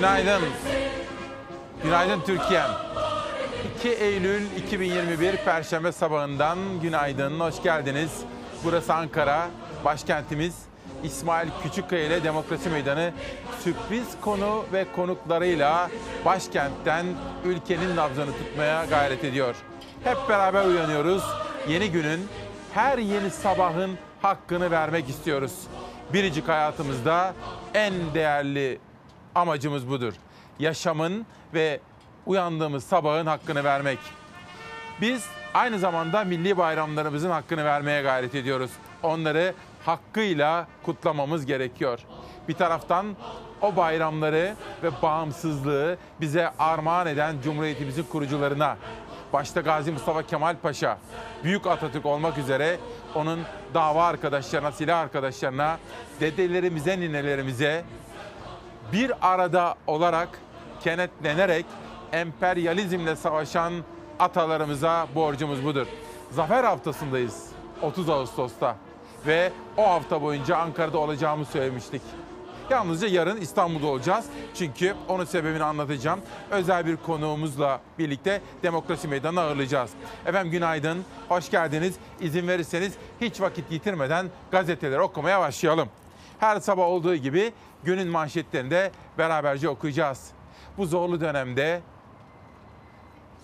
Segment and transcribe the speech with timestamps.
[0.00, 0.42] Günaydın.
[1.82, 2.70] Günaydın Türkiye'm.
[3.78, 8.10] 2 Eylül 2021 Perşembe sabahından günaydın, hoş geldiniz.
[8.64, 9.48] Burası Ankara,
[9.84, 10.54] başkentimiz.
[11.04, 13.12] İsmail Küçükkaya ile Demokrasi Meydanı
[13.64, 15.90] sürpriz konu ve konuklarıyla
[16.24, 17.06] başkentten
[17.44, 19.54] ülkenin nabzını tutmaya gayret ediyor.
[20.04, 21.24] Hep beraber uyanıyoruz.
[21.68, 22.28] Yeni günün,
[22.74, 25.52] her yeni sabahın hakkını vermek istiyoruz.
[26.12, 27.34] Biricik hayatımızda
[27.74, 28.78] en değerli
[29.34, 30.12] amacımız budur.
[30.58, 31.80] Yaşamın ve
[32.26, 33.98] uyandığımız sabahın hakkını vermek.
[35.00, 38.70] Biz aynı zamanda milli bayramlarımızın hakkını vermeye gayret ediyoruz.
[39.02, 41.98] Onları hakkıyla kutlamamız gerekiyor.
[42.48, 43.06] Bir taraftan
[43.62, 48.76] o bayramları ve bağımsızlığı bize armağan eden Cumhuriyetimizin kurucularına,
[49.32, 50.98] başta Gazi Mustafa Kemal Paşa,
[51.44, 52.78] Büyük Atatürk olmak üzere
[53.14, 53.40] onun
[53.74, 55.78] dava arkadaşlarına, silah arkadaşlarına,
[56.20, 57.84] dedelerimize, ninelerimize
[58.92, 60.28] bir arada olarak
[60.80, 61.66] kenetlenerek
[62.12, 63.72] emperyalizmle savaşan
[64.18, 65.86] atalarımıza borcumuz budur.
[66.30, 67.46] Zafer haftasındayız
[67.82, 68.76] 30 Ağustos'ta
[69.26, 72.02] ve o hafta boyunca Ankara'da olacağımı söylemiştik.
[72.70, 74.26] Yalnızca yarın İstanbul'da olacağız.
[74.54, 76.20] Çünkü onun sebebini anlatacağım.
[76.50, 79.90] Özel bir konuğumuzla birlikte Demokrasi Meydanı'nı ağırlayacağız.
[80.26, 81.94] Efendim günaydın, hoş geldiniz.
[82.20, 85.88] İzin verirseniz hiç vakit yitirmeden gazeteleri okumaya başlayalım.
[86.40, 87.52] Her sabah olduğu gibi
[87.84, 90.30] günün manşetlerini de beraberce okuyacağız.
[90.78, 91.80] Bu zorlu dönemde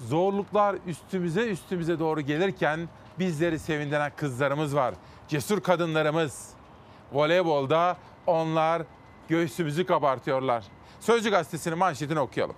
[0.09, 2.89] zorluklar üstümüze üstümüze doğru gelirken
[3.19, 4.95] bizleri sevindiren kızlarımız var.
[5.29, 6.49] Cesur kadınlarımız.
[7.13, 7.97] Voleybolda
[8.27, 8.83] onlar
[9.29, 10.65] göğsümüzü kabartıyorlar.
[11.01, 12.57] Sözcü gazetesinin manşetini okuyalım.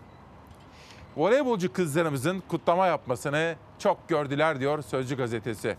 [1.17, 5.77] Voleybolcu kızlarımızın kutlama yapmasını çok gördüler diyor Sözcü gazetesi.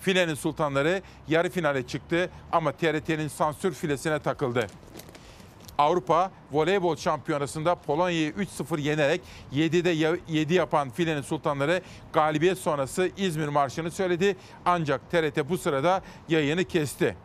[0.00, 4.66] Filenin sultanları yarı finale çıktı ama TRT'nin sansür filesine takıldı.
[5.80, 9.20] Avrupa Voleybol Şampiyonası'nda Polonya'yı 3-0 yenerek
[9.52, 11.80] 7'de 7 yapan filenin sultanları
[12.12, 14.36] galibiyet sonrası İzmir Marşı'nı söyledi.
[14.64, 17.16] Ancak TRT bu sırada yayını kesti.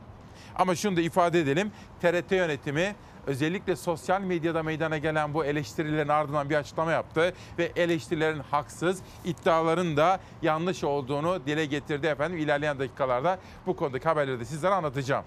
[0.56, 1.72] Ama şunu da ifade edelim.
[2.02, 2.96] TRT yönetimi
[3.28, 9.98] özellikle sosyal medyada meydana gelen bu eleştirilerin ardından bir açıklama yaptı ve eleştirilerin haksız, iddiaların
[9.98, 12.38] da yanlış olduğunu dile getirdi efendim.
[12.38, 15.26] İlerleyen dakikalarda bu konudaki haberleri de sizlere anlatacağım.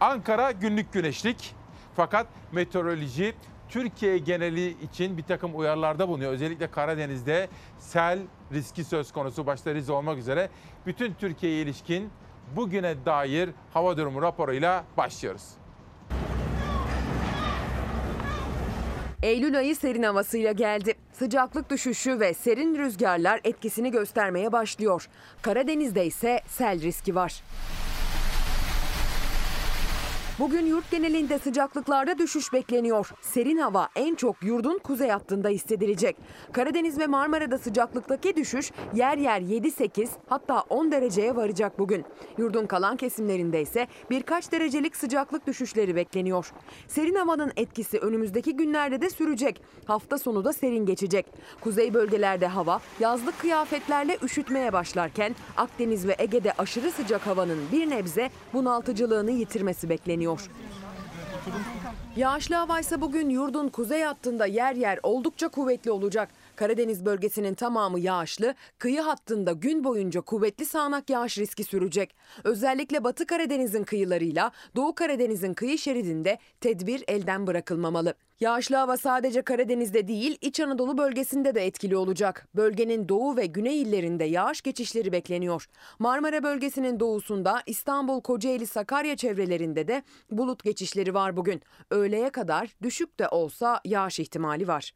[0.00, 1.54] Ankara günlük güneşlik
[1.96, 3.34] fakat meteoroloji
[3.68, 6.32] Türkiye geneli için bir takım uyarılarda bulunuyor.
[6.32, 7.48] Özellikle Karadeniz'de
[7.78, 8.18] sel
[8.52, 10.50] riski söz konusu başta Rize olmak üzere
[10.86, 12.10] bütün Türkiye'ye ilişkin
[12.56, 15.48] bugüne dair hava durumu raporuyla başlıyoruz.
[19.22, 20.94] Eylül ayı serin havasıyla geldi.
[21.12, 25.08] Sıcaklık düşüşü ve serin rüzgarlar etkisini göstermeye başlıyor.
[25.42, 27.42] Karadeniz'de ise sel riski var.
[30.38, 33.10] Bugün yurt genelinde sıcaklıklarda düşüş bekleniyor.
[33.20, 36.16] Serin hava en çok yurdun kuzey hattında hissedilecek.
[36.52, 42.04] Karadeniz ve Marmara'da sıcaklıktaki düşüş yer yer 7-8 hatta 10 dereceye varacak bugün.
[42.38, 46.52] Yurdun kalan kesimlerinde ise birkaç derecelik sıcaklık düşüşleri bekleniyor.
[46.88, 49.62] Serin havanın etkisi önümüzdeki günlerde de sürecek.
[49.84, 51.26] Hafta sonu da serin geçecek.
[51.60, 58.30] Kuzey bölgelerde hava yazlık kıyafetlerle üşütmeye başlarken Akdeniz ve Ege'de aşırı sıcak havanın bir nebze
[58.52, 60.25] bunaltıcılığını yitirmesi bekleniyor.
[62.16, 66.28] Yağışlı hava bugün yurdun kuzey hattında yer yer oldukça kuvvetli olacak.
[66.56, 72.14] Karadeniz bölgesinin tamamı yağışlı, kıyı hattında gün boyunca kuvvetli sağanak yağış riski sürecek.
[72.44, 78.14] Özellikle Batı Karadeniz'in kıyılarıyla Doğu Karadeniz'in kıyı şeridinde tedbir elden bırakılmamalı.
[78.40, 82.48] Yağışlı hava sadece Karadeniz'de değil, İç Anadolu bölgesinde de etkili olacak.
[82.54, 85.66] Bölgenin doğu ve güney illerinde yağış geçişleri bekleniyor.
[85.98, 91.62] Marmara bölgesinin doğusunda İstanbul, Kocaeli, Sakarya çevrelerinde de bulut geçişleri var bugün.
[91.90, 94.92] Öğleye kadar düşük de olsa yağış ihtimali var.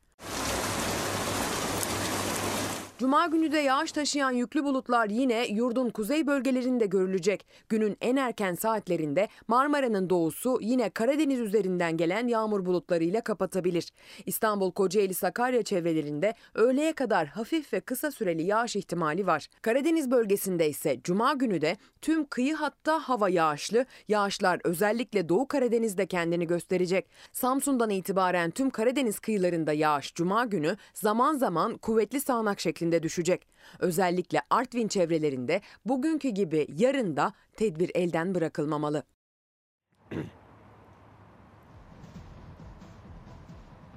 [3.01, 7.47] Cuma günü de yağış taşıyan yüklü bulutlar yine yurdun kuzey bölgelerinde görülecek.
[7.69, 13.93] Günün en erken saatlerinde Marmara'nın doğusu yine Karadeniz üzerinden gelen yağmur bulutlarıyla kapatabilir.
[14.27, 19.47] İstanbul, Kocaeli, Sakarya çevrelerinde öğleye kadar hafif ve kısa süreli yağış ihtimali var.
[19.63, 23.87] Karadeniz bölgesinde ise cuma günü de tüm kıyı hatta hava yağışlı.
[24.09, 27.11] Yağışlar özellikle Doğu Karadeniz'de kendini gösterecek.
[27.33, 33.47] Samsun'dan itibaren tüm Karadeniz kıyılarında yağış cuma günü zaman zaman kuvvetli sağanak şeklinde düşecek.
[33.79, 39.03] Özellikle Artvin çevrelerinde bugünkü gibi yarın da tedbir elden bırakılmamalı.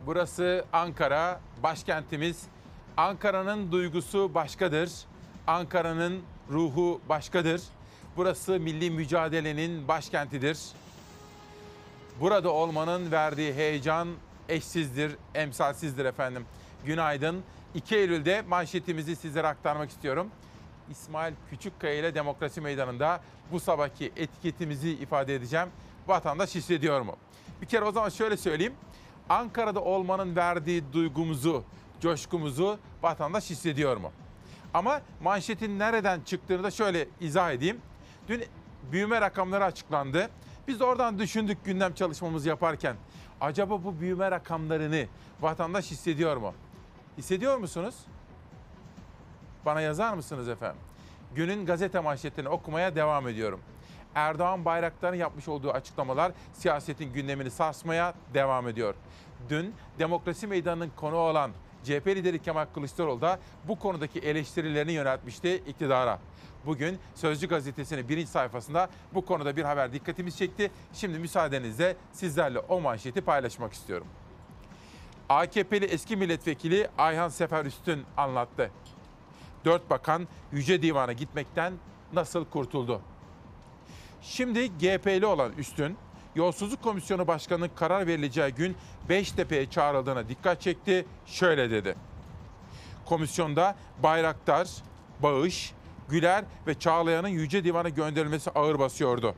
[0.05, 2.43] Burası Ankara, başkentimiz.
[2.97, 4.91] Ankara'nın duygusu başkadır.
[5.47, 7.61] Ankara'nın ruhu başkadır.
[8.17, 10.59] Burası milli mücadelenin başkentidir.
[12.19, 14.07] Burada olmanın verdiği heyecan
[14.49, 16.45] eşsizdir, emsalsizdir efendim.
[16.85, 17.43] Günaydın.
[17.73, 20.27] 2 Eylül'de manşetimizi sizlere aktarmak istiyorum.
[20.91, 23.21] İsmail Küçükkaya ile Demokrasi Meydanı'nda
[23.51, 25.67] bu sabahki etiketimizi ifade edeceğim.
[26.07, 27.15] Vatandaş hissediyor mu?
[27.61, 28.73] Bir kere o zaman şöyle söyleyeyim.
[29.29, 31.63] Ankara'da olmanın verdiği duygumuzu,
[32.01, 34.11] coşkumuzu vatandaş hissediyor mu?
[34.73, 37.81] Ama manşetin nereden çıktığını da şöyle izah edeyim.
[38.27, 38.43] Dün
[38.91, 40.29] büyüme rakamları açıklandı.
[40.67, 42.95] Biz oradan düşündük gündem çalışmamızı yaparken.
[43.41, 45.05] Acaba bu büyüme rakamlarını
[45.41, 46.53] vatandaş hissediyor mu?
[47.17, 47.95] Hissediyor musunuz?
[49.65, 50.81] Bana yazar mısınız efendim?
[51.35, 53.59] Günün gazete manşetlerini okumaya devam ediyorum.
[54.15, 58.95] Erdoğan Bayraktar'ın yapmış olduğu açıklamalar siyasetin gündemini sarsmaya devam ediyor.
[59.49, 61.51] Dün Demokrasi Meydanı'nın konu olan
[61.83, 66.19] CHP lideri Kemal Kılıçdaroğlu da bu konudaki eleştirilerini yöneltmişti iktidara.
[66.65, 70.71] Bugün Sözcü gazetesinin birinci sayfasında bu konuda bir haber dikkatimizi çekti.
[70.93, 74.07] Şimdi müsaadenizle sizlerle o manşeti paylaşmak istiyorum.
[75.29, 78.71] AKP'li eski milletvekili Ayhan Sefer Üstün anlattı.
[79.65, 81.73] Dört bakan Yüce Divan'a gitmekten
[82.13, 83.01] nasıl kurtuldu?
[84.21, 85.97] Şimdi GP'li olan Üstün,
[86.35, 88.75] Yolsuzluk Komisyonu Başkanı'nın karar verileceği gün
[89.09, 91.05] Beştepe'ye çağrıldığına dikkat çekti.
[91.25, 91.95] Şöyle dedi.
[93.05, 94.69] Komisyonda Bayraktar,
[95.19, 95.73] Bağış,
[96.09, 99.35] Güler ve Çağlayan'ın Yüce Divan'a gönderilmesi ağır basıyordu.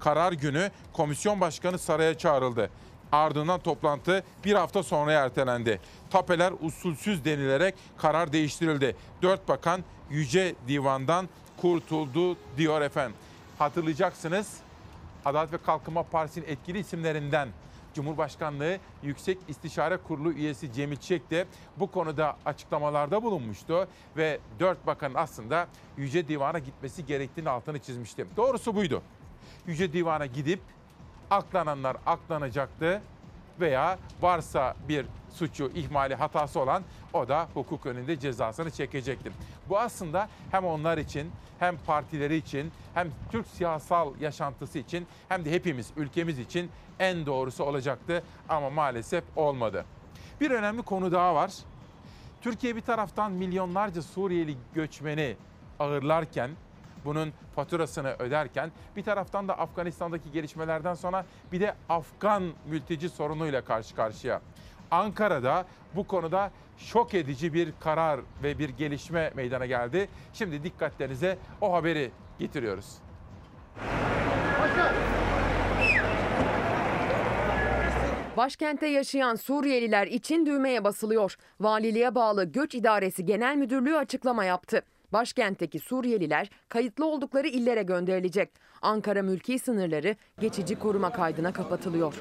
[0.00, 2.70] Karar günü komisyon başkanı saraya çağrıldı.
[3.12, 5.80] Ardından toplantı bir hafta sonra ertelendi.
[6.10, 8.96] Tapeler usulsüz denilerek karar değiştirildi.
[9.22, 11.28] Dört bakan Yüce Divan'dan
[11.60, 13.16] kurtuldu diyor efendim.
[13.58, 14.56] Hatırlayacaksınız
[15.24, 17.48] Adalet ve Kalkınma Partisi'nin etkili isimlerinden
[17.94, 25.14] Cumhurbaşkanlığı Yüksek İstişare Kurulu üyesi Cemil Çiçek de bu konuda açıklamalarda bulunmuştu ve dört bakanın
[25.14, 25.66] aslında
[25.96, 28.26] Yüce Divan'a gitmesi gerektiğini altını çizmişti.
[28.36, 29.02] Doğrusu buydu.
[29.66, 30.60] Yüce Divan'a gidip
[31.36, 33.02] aklananlar aklanacaktı
[33.60, 36.82] veya varsa bir suçu, ihmali, hatası olan
[37.12, 39.32] o da hukuk önünde cezasını çekecekti.
[39.68, 45.50] Bu aslında hem onlar için hem partileri için hem Türk siyasal yaşantısı için hem de
[45.50, 49.84] hepimiz ülkemiz için en doğrusu olacaktı ama maalesef olmadı.
[50.40, 51.52] Bir önemli konu daha var.
[52.40, 55.36] Türkiye bir taraftan milyonlarca Suriyeli göçmeni
[55.78, 56.50] ağırlarken
[57.04, 63.94] bunun faturasını öderken bir taraftan da Afganistan'daki gelişmelerden sonra bir de Afgan mülteci sorunuyla karşı
[63.94, 64.40] karşıya.
[64.90, 70.08] Ankara'da bu konuda şok edici bir karar ve bir gelişme meydana geldi.
[70.32, 72.98] Şimdi dikkatlerinize o haberi getiriyoruz.
[78.36, 81.36] Başkentte yaşayan Suriyeliler için düğmeye basılıyor.
[81.60, 84.82] Valiliğe bağlı Göç İdaresi Genel Müdürlüğü açıklama yaptı.
[85.12, 88.50] Başkentteki Suriyeliler kayıtlı oldukları illere gönderilecek.
[88.82, 92.14] Ankara mülki sınırları geçici koruma kaydına kapatılıyor.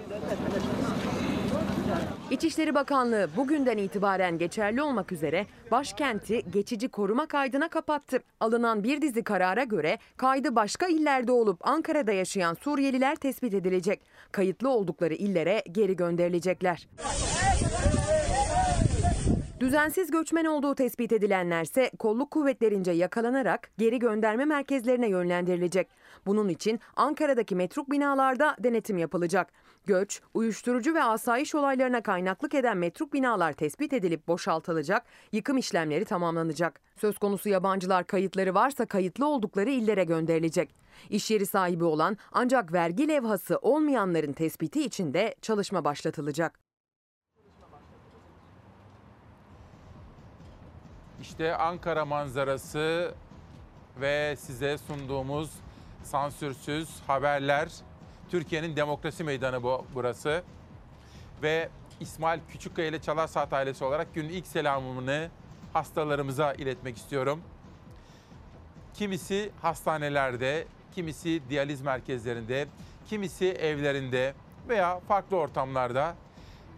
[2.31, 8.19] İçişleri Bakanlığı bugünden itibaren geçerli olmak üzere başkenti geçici koruma kaydına kapattı.
[8.39, 14.01] Alınan bir dizi karara göre kaydı başka illerde olup Ankara'da yaşayan Suriyeliler tespit edilecek.
[14.31, 16.87] Kayıtlı oldukları illere geri gönderilecekler.
[19.61, 25.87] Düzensiz göçmen olduğu tespit edilenlerse kolluk kuvvetlerince yakalanarak geri gönderme merkezlerine yönlendirilecek.
[26.25, 29.51] Bunun için Ankara'daki metruk binalarda denetim yapılacak.
[29.85, 36.81] Göç, uyuşturucu ve asayiş olaylarına kaynaklık eden metruk binalar tespit edilip boşaltılacak, yıkım işlemleri tamamlanacak.
[36.95, 40.75] Söz konusu yabancılar kayıtları varsa kayıtlı oldukları illere gönderilecek.
[41.09, 46.59] İş yeri sahibi olan ancak vergi levhası olmayanların tespiti için de çalışma başlatılacak.
[51.21, 53.13] İşte Ankara manzarası
[54.01, 55.51] ve size sunduğumuz
[56.03, 57.69] sansürsüz haberler.
[58.31, 60.43] Türkiye'nin demokrasi meydanı bu burası.
[61.43, 65.29] Ve İsmail Küçükkaya ile Çalar Saat ailesi olarak günün ilk selamını
[65.73, 67.41] hastalarımıza iletmek istiyorum.
[68.93, 72.67] Kimisi hastanelerde, kimisi diyaliz merkezlerinde,
[73.07, 74.33] kimisi evlerinde
[74.69, 76.15] veya farklı ortamlarda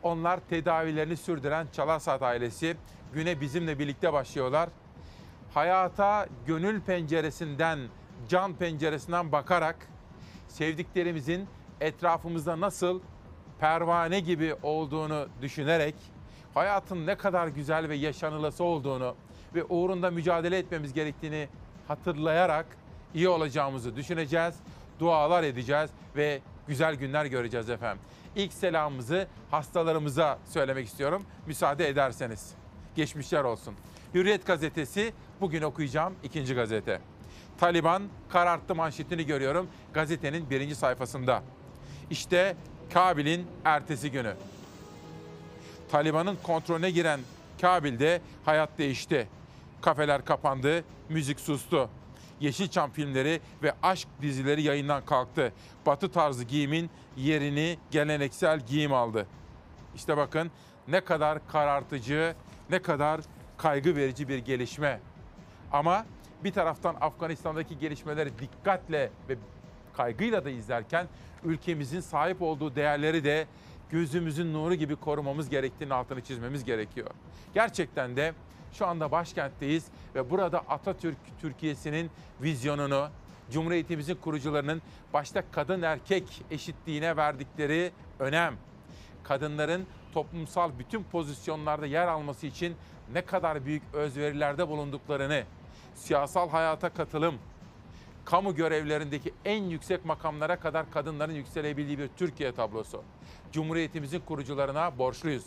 [0.04, 2.78] onlar tedavilerini sürdüren Çalar Saat ailesi
[3.14, 4.70] güne bizimle birlikte başlıyorlar.
[5.54, 7.80] Hayata gönül penceresinden,
[8.30, 9.88] can penceresinden bakarak
[10.48, 11.48] sevdiklerimizin
[11.82, 13.02] etrafımızda nasıl
[13.60, 15.96] pervane gibi olduğunu düşünerek
[16.54, 19.16] hayatın ne kadar güzel ve yaşanılası olduğunu
[19.56, 21.48] ve uğrunda mücadele etmemiz gerektiğini
[21.88, 22.66] hatırlayarak
[23.14, 24.56] iyi olacağımızı düşüneceğiz,
[25.00, 28.04] dualar edeceğiz ve güzel günler göreceğiz efendim.
[28.36, 32.63] İlk selamımızı hastalarımıza söylemek istiyorum müsaade ederseniz.
[32.96, 33.76] Geçmişler olsun.
[34.14, 37.02] Hürriyet gazetesi bugün okuyacağım ikinci gazete.
[37.60, 41.44] Taliban kararttı manşetini görüyorum gazetenin birinci sayfasında.
[42.10, 42.56] İşte
[42.94, 44.34] Kabil'in ertesi günü.
[45.92, 47.20] Taliban'ın kontrolüne giren
[47.62, 49.28] Kabil'de hayat değişti.
[49.82, 51.90] Kafeler kapandı, müzik sustu.
[52.40, 55.54] Yeşilçam filmleri ve aşk dizileri yayından kalktı.
[55.86, 59.28] Batı tarzı giyimin yerini geleneksel giyim aldı.
[59.96, 60.52] İşte bakın
[60.88, 62.36] ne kadar karartıcı,
[62.74, 63.22] ne kadar
[63.58, 65.00] kaygı verici bir gelişme.
[65.72, 66.06] Ama
[66.44, 69.38] bir taraftan Afganistan'daki gelişmeleri dikkatle ve
[69.94, 71.08] kaygıyla da izlerken
[71.44, 73.48] ülkemizin sahip olduğu değerleri de
[73.90, 77.10] gözümüzün nuru gibi korumamız gerektiğini altını çizmemiz gerekiyor.
[77.54, 78.34] Gerçekten de
[78.72, 82.12] şu anda başkentteyiz ve burada Atatürk Türkiye'sinin
[82.42, 83.10] vizyonunu,
[83.52, 84.82] Cumhuriyetimizin kurucularının
[85.14, 88.54] başta kadın erkek eşitliğine verdikleri önem,
[89.24, 92.76] kadınların toplumsal bütün pozisyonlarda yer alması için
[93.14, 95.44] ne kadar büyük özverilerde bulunduklarını,
[95.96, 97.36] siyasal hayata katılım,
[98.26, 103.04] kamu görevlerindeki en yüksek makamlara kadar kadınların yükselebildiği bir Türkiye tablosu.
[103.52, 105.46] Cumhuriyetimizin kurucularına borçluyuz.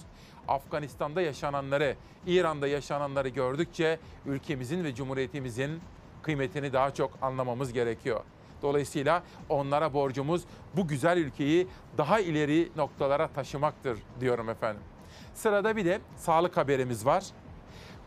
[0.49, 1.97] Afganistan'da yaşananları,
[2.27, 5.81] İran'da yaşananları gördükçe ülkemizin ve cumhuriyetimizin
[6.23, 8.25] kıymetini daha çok anlamamız gerekiyor.
[8.63, 10.43] Dolayısıyla onlara borcumuz
[10.77, 14.83] bu güzel ülkeyi daha ileri noktalara taşımaktır diyorum efendim.
[15.35, 17.25] Sırada bir de sağlık haberimiz var.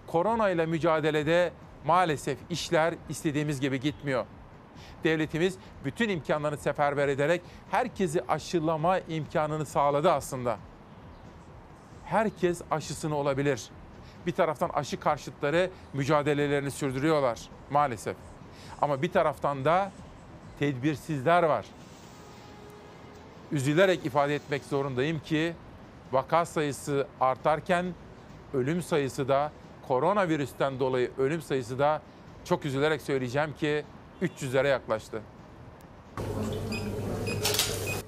[0.07, 1.51] Korona ile mücadelede
[1.85, 4.25] maalesef işler istediğimiz gibi gitmiyor.
[5.03, 7.41] Devletimiz bütün imkanlarını seferber ederek
[7.71, 10.57] herkesi aşılama imkanını sağladı aslında.
[12.05, 13.69] Herkes aşısını olabilir.
[14.25, 17.39] Bir taraftan aşı karşıtları mücadelelerini sürdürüyorlar
[17.69, 18.15] maalesef.
[18.81, 19.91] Ama bir taraftan da
[20.59, 21.65] tedbirsizler var.
[23.51, 25.53] Üzülerek ifade etmek zorundayım ki
[26.11, 27.85] vaka sayısı artarken
[28.53, 29.51] ölüm sayısı da
[29.87, 32.01] koronavirüsten dolayı ölüm sayısı da
[32.45, 33.83] çok üzülerek söyleyeceğim ki
[34.21, 35.21] 300'lere yaklaştı.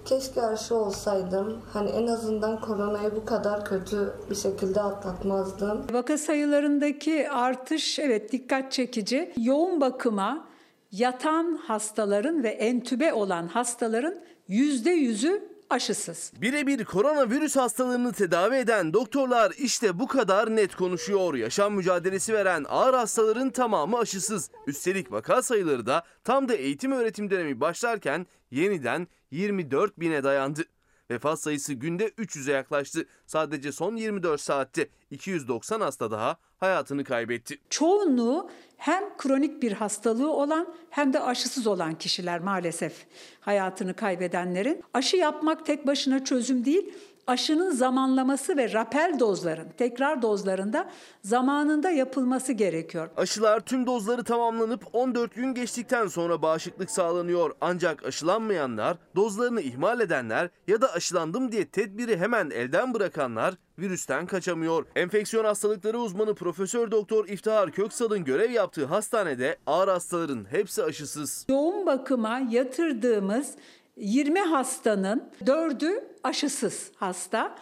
[0.05, 1.61] Keşke aşı olsaydım.
[1.73, 5.85] Hani en azından koronayı bu kadar kötü bir şekilde atlatmazdım.
[5.91, 9.33] Vaka sayılarındaki artış evet dikkat çekici.
[9.37, 10.50] Yoğun bakıma
[10.91, 16.33] yatan hastaların ve entübe olan hastaların yüzde yüzü aşısız.
[16.41, 21.33] Birebir koronavirüs hastalığını tedavi eden doktorlar işte bu kadar net konuşuyor.
[21.33, 24.51] Yaşam mücadelesi veren ağır hastaların tamamı aşısız.
[24.67, 30.61] Üstelik vaka sayıları da tam da eğitim öğretim dönemi başlarken yeniden 24 bine dayandı.
[31.11, 33.05] Vefat sayısı günde 300'e yaklaştı.
[33.27, 37.57] Sadece son 24 saatte 290 hasta daha hayatını kaybetti.
[37.69, 43.05] Çoğunluğu hem kronik bir hastalığı olan hem de aşısız olan kişiler maalesef
[43.39, 44.83] hayatını kaybedenlerin.
[44.93, 46.93] Aşı yapmak tek başına çözüm değil.
[47.31, 50.89] Aşının zamanlaması ve rapel dozların, tekrar dozlarında
[51.23, 53.09] zamanında yapılması gerekiyor.
[53.17, 57.51] Aşılar tüm dozları tamamlanıp 14 gün geçtikten sonra bağışıklık sağlanıyor.
[57.61, 64.85] Ancak aşılanmayanlar, dozlarını ihmal edenler ya da aşılandım diye tedbiri hemen elden bırakanlar virüsten kaçamıyor.
[64.95, 71.45] Enfeksiyon hastalıkları uzmanı Profesör Doktor İftihar Köksal'ın görev yaptığı hastanede ağır hastaların hepsi aşısız.
[71.49, 73.55] Yoğun bakıma yatırdığımız
[73.97, 77.55] 20 hastanın 4'ü aşısız hasta.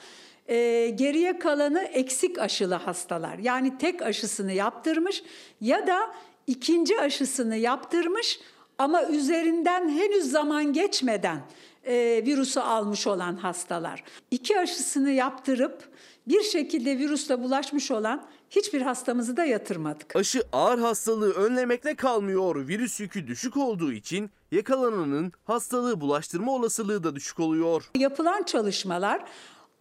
[0.47, 3.37] Ee, geriye kalanı eksik aşılı hastalar.
[3.37, 5.23] Yani tek aşısını yaptırmış
[5.61, 6.15] ya da
[6.47, 8.39] ikinci aşısını yaptırmış
[8.77, 11.41] ama üzerinden henüz zaman geçmeden
[11.83, 14.03] e, virüsü almış olan hastalar.
[14.31, 15.89] İki aşısını yaptırıp
[16.27, 20.15] bir şekilde virüsle bulaşmış olan hiçbir hastamızı da yatırmadık.
[20.15, 22.67] Aşı ağır hastalığı önlemekle kalmıyor.
[22.67, 27.91] Virüs yükü düşük olduğu için yakalananın hastalığı bulaştırma olasılığı da düşük oluyor.
[27.97, 29.25] Yapılan çalışmalar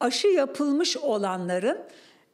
[0.01, 1.79] aşı yapılmış olanların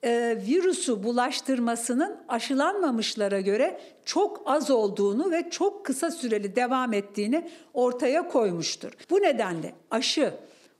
[0.04, 8.28] e, virüsü bulaştırmasının aşılanmamışlara göre çok az olduğunu ve çok kısa süreli devam ettiğini ortaya
[8.28, 8.92] koymuştur.
[9.10, 10.34] Bu nedenle aşı,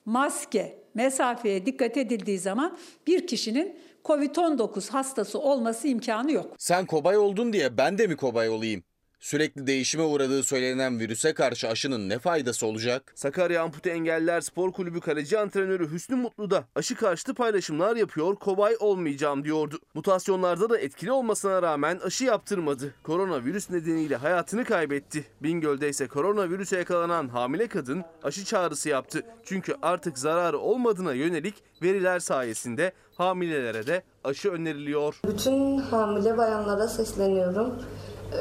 [0.04, 6.54] maske, mesafeye dikkat edildiği zaman bir kişinin COVID-19 hastası olması imkanı yok.
[6.58, 8.82] Sen kobay oldun diye ben de mi kobay olayım?
[9.24, 13.12] Sürekli değişime uğradığı söylenen virüse karşı aşının ne faydası olacak?
[13.14, 18.76] Sakarya Ampute Engelliler Spor Kulübü kaleci antrenörü Hüsnü Mutlu da aşı karşıtı paylaşımlar yapıyor, kobay
[18.80, 19.78] olmayacağım diyordu.
[19.94, 22.94] Mutasyonlarda da etkili olmasına rağmen aşı yaptırmadı.
[23.02, 25.24] Koronavirüs nedeniyle hayatını kaybetti.
[25.42, 29.22] Bingöl'de ise koronavirüse yakalanan hamile kadın aşı çağrısı yaptı.
[29.44, 35.20] Çünkü artık zararı olmadığına yönelik veriler sayesinde hamilelere de aşı öneriliyor.
[35.26, 37.74] Bütün hamile bayanlara sesleniyorum.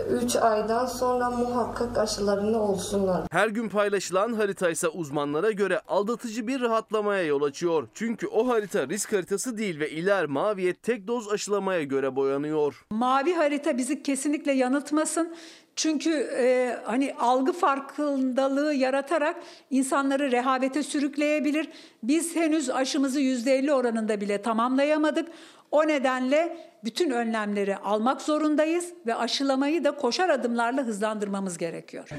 [0.10, 3.22] 3 aydan sonra muhakkak aşılarını olsunlar.
[3.32, 7.88] Her gün paylaşılan harita ise uzmanlara göre aldatıcı bir rahatlamaya yol açıyor.
[7.94, 12.86] Çünkü o harita risk haritası değil ve iler maviye tek doz aşılamaya göre boyanıyor.
[12.92, 15.36] Mavi harita bizi kesinlikle yanıltmasın.
[15.76, 19.36] Çünkü e, hani algı farkındalığı yaratarak
[19.70, 21.70] insanları rehavete sürükleyebilir.
[22.04, 25.28] Biz henüz aşımızı %50 oranında bile tamamlayamadık.
[25.72, 32.10] O nedenle bütün önlemleri almak zorundayız ve aşılamayı da koşar adımlarla hızlandırmamız gerekiyor.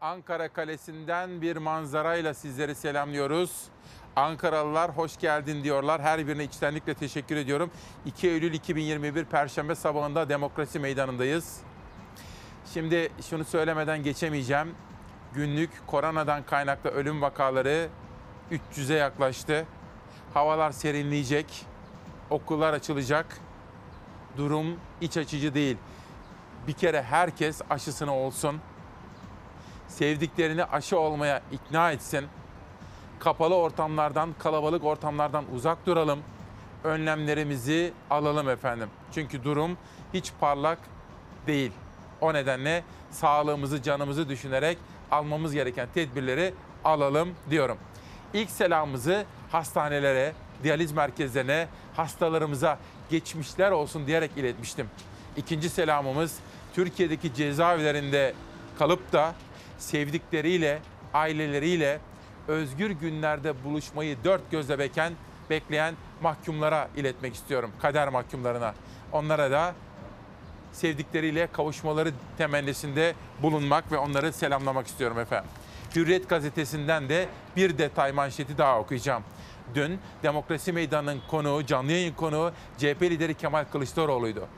[0.00, 3.68] Ankara Kalesi'nden bir manzarayla sizleri selamlıyoruz.
[4.16, 6.00] Ankaralılar hoş geldin diyorlar.
[6.00, 7.70] Her birine içtenlikle teşekkür ediyorum.
[8.06, 11.60] 2 Eylül 2021 Perşembe sabahında Demokrasi Meydanı'ndayız.
[12.74, 14.74] Şimdi şunu söylemeden geçemeyeceğim.
[15.34, 17.88] Günlük koronadan kaynaklı ölüm vakaları
[18.50, 19.66] 300'e yaklaştı.
[20.34, 21.66] Havalar serinleyecek.
[22.30, 23.40] Okullar açılacak.
[24.36, 25.76] Durum iç açıcı değil.
[26.66, 28.60] Bir kere herkes aşısını olsun
[29.88, 32.26] sevdiklerini aşı olmaya ikna etsin.
[33.18, 36.20] Kapalı ortamlardan, kalabalık ortamlardan uzak duralım.
[36.84, 38.88] Önlemlerimizi alalım efendim.
[39.14, 39.76] Çünkü durum
[40.14, 40.78] hiç parlak
[41.46, 41.72] değil.
[42.20, 44.78] O nedenle sağlığımızı, canımızı düşünerek
[45.10, 47.78] almamız gereken tedbirleri alalım diyorum.
[48.34, 52.78] İlk selamımızı hastanelere, diyaliz merkezlerine, hastalarımıza
[53.10, 54.88] geçmişler olsun diyerek iletmiştim.
[55.36, 56.38] İkinci selamımız
[56.74, 58.34] Türkiye'deki cezaevlerinde
[58.78, 59.34] kalıp da
[59.78, 60.78] sevdikleriyle,
[61.14, 62.00] aileleriyle
[62.48, 65.12] özgür günlerde buluşmayı dört gözle beken,
[65.50, 67.70] bekleyen mahkumlara iletmek istiyorum.
[67.82, 68.74] Kader mahkumlarına.
[69.12, 69.74] Onlara da
[70.72, 75.50] sevdikleriyle kavuşmaları temennisinde bulunmak ve onları selamlamak istiyorum efendim.
[75.96, 79.22] Hürriyet gazetesinden de bir detay manşeti daha okuyacağım.
[79.74, 84.48] Dün Demokrasi Meydanı'nın konuğu, canlı yayın konuğu CHP lideri Kemal Kılıçdaroğlu'ydu.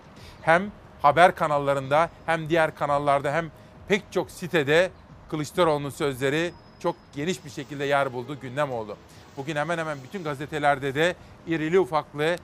[0.42, 0.70] Hem
[1.02, 3.50] haber kanallarında hem diğer kanallarda hem
[3.88, 4.90] pek çok sitede
[5.30, 8.96] Kılıçdaroğlu'nun sözleri çok geniş bir şekilde yer buldu, gündem oldu.
[9.36, 11.16] Bugün hemen hemen bütün gazetelerde de
[11.46, 12.36] irili ufaklı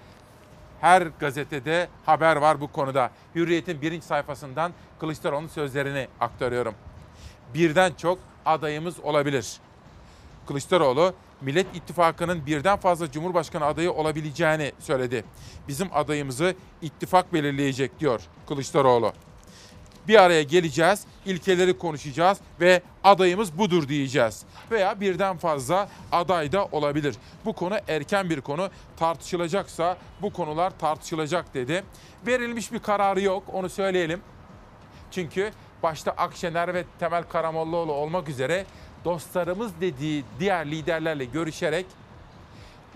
[0.80, 3.10] her gazetede haber var bu konuda.
[3.34, 6.74] Hürriyet'in birinci sayfasından Kılıçdaroğlu'nun sözlerini aktarıyorum.
[7.54, 9.52] Birden çok adayımız olabilir.
[10.46, 15.24] Kılıçdaroğlu Millet İttifakı'nın birden fazla Cumhurbaşkanı adayı olabileceğini söyledi.
[15.68, 19.12] Bizim adayımızı ittifak belirleyecek diyor Kılıçdaroğlu.
[20.08, 24.42] Bir araya geleceğiz, ilkeleri konuşacağız ve adayımız budur diyeceğiz.
[24.70, 27.14] Veya birden fazla aday da olabilir.
[27.44, 28.70] Bu konu erken bir konu.
[28.96, 31.84] Tartışılacaksa bu konular tartışılacak dedi.
[32.26, 34.20] Verilmiş bir kararı yok onu söyleyelim.
[35.10, 38.66] Çünkü başta Akşener ve Temel Karamollaoğlu olmak üzere
[39.04, 41.86] dostlarımız dediği diğer liderlerle görüşerek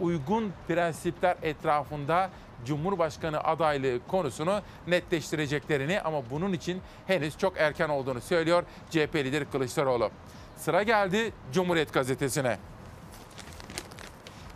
[0.00, 2.30] uygun prensipler etrafında
[2.66, 10.10] Cumhurbaşkanı adaylığı konusunu netleştireceklerini ama bunun için henüz çok erken olduğunu söylüyor CHP lideri Kılıçdaroğlu.
[10.56, 12.58] Sıra geldi Cumhuriyet Gazetesi'ne.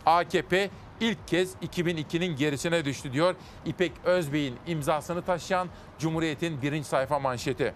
[0.05, 5.67] AKP ilk kez 2002'nin gerisine düştü diyor İpek Özbey'in imzasını taşıyan
[5.99, 7.73] Cumhuriyet'in birinci sayfa manşeti.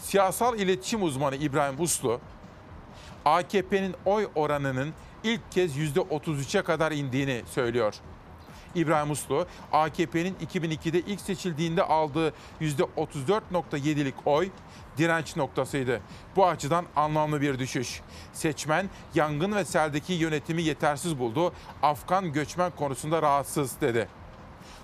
[0.00, 2.20] Siyasal iletişim uzmanı İbrahim Uslu,
[3.24, 4.92] AKP'nin oy oranının
[5.24, 7.94] ilk kez %33'e kadar indiğini söylüyor.
[8.74, 14.50] İbrahim Uslu, AKP'nin 2002'de ilk seçildiğinde aldığı %34.7'lik oy
[14.98, 16.00] direnç noktasıydı.
[16.36, 18.00] Bu açıdan anlamlı bir düşüş.
[18.32, 21.52] Seçmen yangın ve seldeki yönetimi yetersiz buldu.
[21.82, 24.08] Afgan göçmen konusunda rahatsız dedi.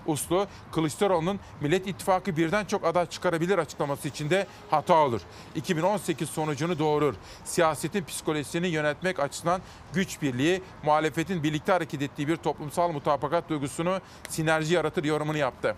[0.06, 5.20] Uslu, Kılıçdaroğlu'nun Millet İttifakı birden çok aday çıkarabilir açıklaması için de hata olur.
[5.54, 7.14] 2018 sonucunu doğurur.
[7.44, 9.60] Siyasetin psikolojisini yönetmek açısından
[9.92, 15.76] güç birliği, muhalefetin birlikte hareket ettiği bir toplumsal mutabakat duygusunu sinerji yaratır yorumunu yaptı.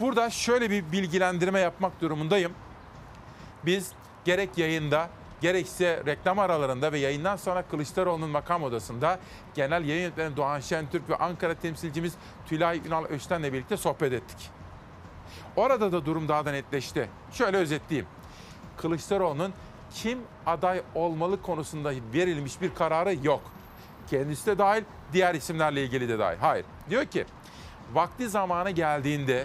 [0.00, 2.52] Burada şöyle bir bilgilendirme yapmak durumundayım.
[3.66, 3.92] Biz
[4.24, 5.08] gerek yayında
[5.40, 9.18] gerekse reklam aralarında ve yayından sonra Kılıçdaroğlu'nun makam odasında
[9.54, 12.14] genel yayın yönetmeni Doğan Şentürk ve Ankara temsilcimiz
[12.46, 14.50] Tülay Ünal Öçten'le birlikte sohbet ettik.
[15.56, 17.08] Orada da durum daha da netleşti.
[17.32, 18.08] Şöyle özetleyeyim.
[18.76, 19.52] Kılıçdaroğlu'nun
[19.94, 23.42] kim aday olmalı konusunda verilmiş bir kararı yok.
[24.10, 26.38] Kendisi de dahil, diğer isimlerle ilgili de dahil.
[26.40, 26.64] Hayır.
[26.90, 27.24] Diyor ki,
[27.92, 29.44] vakti zamanı geldiğinde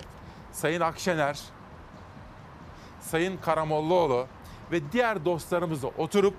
[0.52, 1.40] Sayın Akşener,
[3.02, 4.28] Sayın Karamollaoğlu
[4.76, 6.34] ve diğer dostlarımızla oturup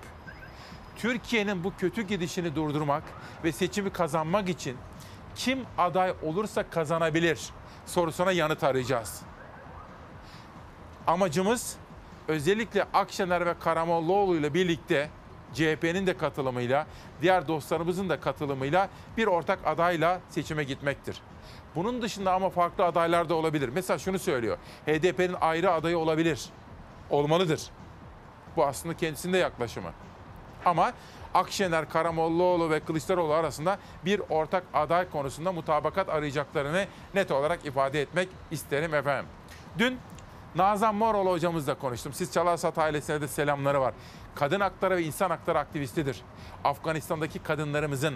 [0.95, 3.03] Türkiye'nin bu kötü gidişini durdurmak
[3.43, 4.77] ve seçimi kazanmak için
[5.35, 7.39] kim aday olursa kazanabilir
[7.85, 9.21] sorusuna yanıt arayacağız.
[11.07, 11.77] Amacımız
[12.27, 15.09] özellikle Akşener ve Karamollaoğlu ile birlikte
[15.53, 16.87] CHP'nin de katılımıyla,
[17.21, 21.21] diğer dostlarımızın da katılımıyla bir ortak adayla seçime gitmektir.
[21.75, 23.69] Bunun dışında ama farklı adaylar da olabilir.
[23.69, 24.57] Mesela şunu söylüyor.
[24.85, 26.45] HDP'nin ayrı adayı olabilir.
[27.09, 27.61] Olmalıdır.
[28.57, 29.89] Bu aslında kendisinde yaklaşımı.
[30.65, 30.93] Ama
[31.33, 38.29] Akşener, Karamollaoğlu ve Kılıçdaroğlu arasında bir ortak aday konusunda mutabakat arayacaklarını net olarak ifade etmek
[38.51, 39.29] isterim efendim.
[39.79, 39.99] Dün
[40.55, 42.13] Nazan Moroğlu hocamızla konuştum.
[42.13, 43.93] Siz Çalarsat ailesine de selamları var.
[44.35, 46.21] Kadın hakları ve insan hakları aktivistidir.
[46.63, 48.15] Afganistan'daki kadınlarımızın,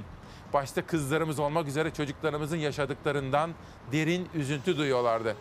[0.54, 3.52] başta kızlarımız olmak üzere çocuklarımızın yaşadıklarından
[3.92, 5.36] derin üzüntü duyuyorlardı.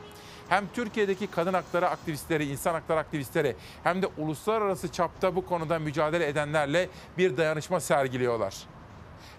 [0.50, 6.28] Hem Türkiye'deki kadın hakları aktivistleri, insan hakları aktivistleri hem de uluslararası çapta bu konuda mücadele
[6.28, 8.56] edenlerle bir dayanışma sergiliyorlar.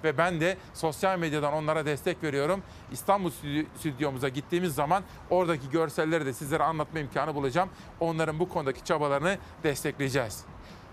[0.04, 2.64] Ve ben de sosyal medyadan onlara destek veriyorum.
[2.92, 7.70] İstanbul stüdyo- stüdyomuza gittiğimiz zaman oradaki görselleri de sizlere anlatma imkanı bulacağım.
[8.00, 10.44] Onların bu konudaki çabalarını destekleyeceğiz.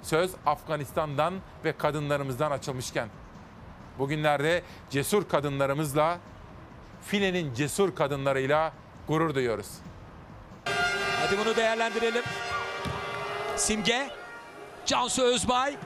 [0.02, 3.08] Söz Afganistan'dan ve kadınlarımızdan açılmışken.
[3.98, 6.18] Bugünlerde cesur kadınlarımızla,
[7.02, 8.72] filenin cesur kadınlarıyla
[9.08, 9.68] gurur duyuyoruz.
[11.20, 12.22] Hadi bunu değerlendirelim.
[13.56, 14.10] Simge,
[14.86, 15.76] Cansu Özbay,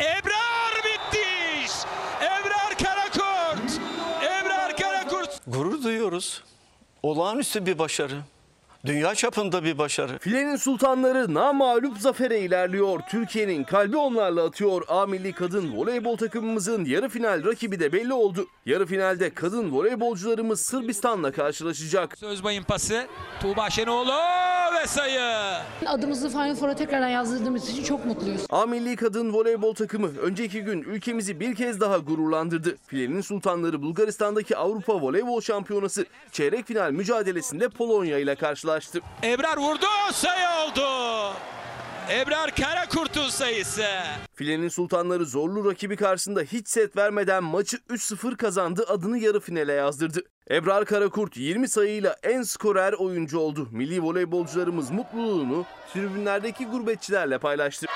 [0.00, 1.72] Ebrar Bittiş,
[2.20, 3.80] Ebrar Karakurt,
[4.22, 5.40] Ebrar Karakurt.
[5.46, 6.42] Gurur duyuyoruz.
[7.02, 8.20] Olağanüstü bir başarı.
[8.86, 10.18] Dünya çapında bir başarı.
[10.18, 13.00] Filenin sultanları namağlup zafere ilerliyor.
[13.10, 14.82] Türkiye'nin kalbi onlarla atıyor.
[14.88, 18.46] A milli kadın voleybol takımımızın yarı final rakibi de belli oldu.
[18.66, 22.22] Yarı finalde kadın voleybolcularımız Sırbistan'la karşılaşacak.
[22.22, 23.06] Özbay'ın pası,
[23.42, 24.12] Tuğba Şenoğlu
[24.82, 25.20] ve sayı.
[25.86, 28.40] Adımızı Final Four'a tekrardan yazdırdığımız için çok mutluyuz.
[28.50, 32.76] A milli kadın voleybol takımı önceki gün ülkemizi bir kez daha gururlandırdı.
[32.86, 38.69] Filenin sultanları Bulgaristan'daki Avrupa Voleybol Şampiyonası çeyrek final mücadelesinde Polonya ile karşılaştı.
[39.22, 40.86] Ebrar vurdu, sayı oldu.
[42.10, 43.84] Ebrar Karakurt'un sayısı.
[44.34, 50.20] Filenin sultanları zorlu rakibi karşısında hiç set vermeden maçı 3-0 kazandı adını yarı finale yazdırdı.
[50.50, 53.68] Ebrar Karakurt 20 sayıyla en skorer oyuncu oldu.
[53.72, 57.86] Milli voleybolcularımız mutluluğunu tribünlerdeki gurbetçilerle paylaştı.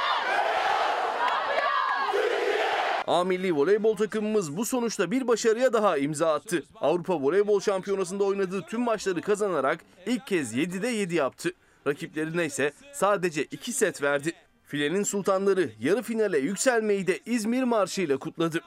[3.07, 6.63] A milli voleybol takımımız bu sonuçta bir başarıya daha imza attı.
[6.81, 11.53] Avrupa Voleybol Şampiyonası'nda oynadığı tüm maçları kazanarak ilk kez 7'de 7 yaptı.
[11.87, 14.33] Rakiplerine ise sadece 2 set verdi.
[14.67, 18.61] Filenin sultanları yarı finale yükselmeyi de İzmir Marşı ile kutladı.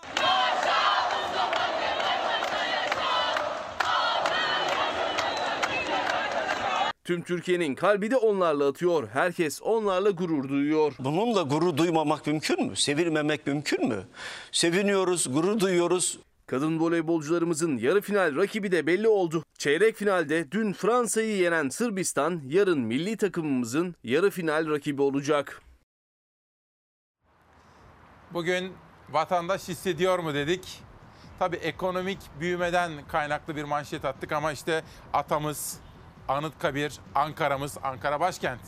[7.08, 9.08] Tüm Türkiye'nin kalbi de onlarla atıyor.
[9.14, 10.94] Herkes onlarla gurur duyuyor.
[11.00, 12.76] Bununla gurur duymamak mümkün mü?
[12.76, 14.04] Sevilmemek mümkün mü?
[14.52, 16.20] Seviniyoruz, gurur duyuyoruz.
[16.48, 19.44] Kadın voleybolcularımızın yarı final rakibi de belli oldu.
[19.58, 25.62] Çeyrek finalde dün Fransa'yı yenen Sırbistan yarın milli takımımızın yarı final rakibi olacak.
[28.34, 28.74] Bugün
[29.10, 30.82] vatandaş hissediyor mu dedik.
[31.40, 35.80] Tabii ekonomik büyümeden kaynaklı bir manşet attık ama işte atamız,
[36.28, 38.60] Anıtkabir, Ankara'mız, Ankara başkent.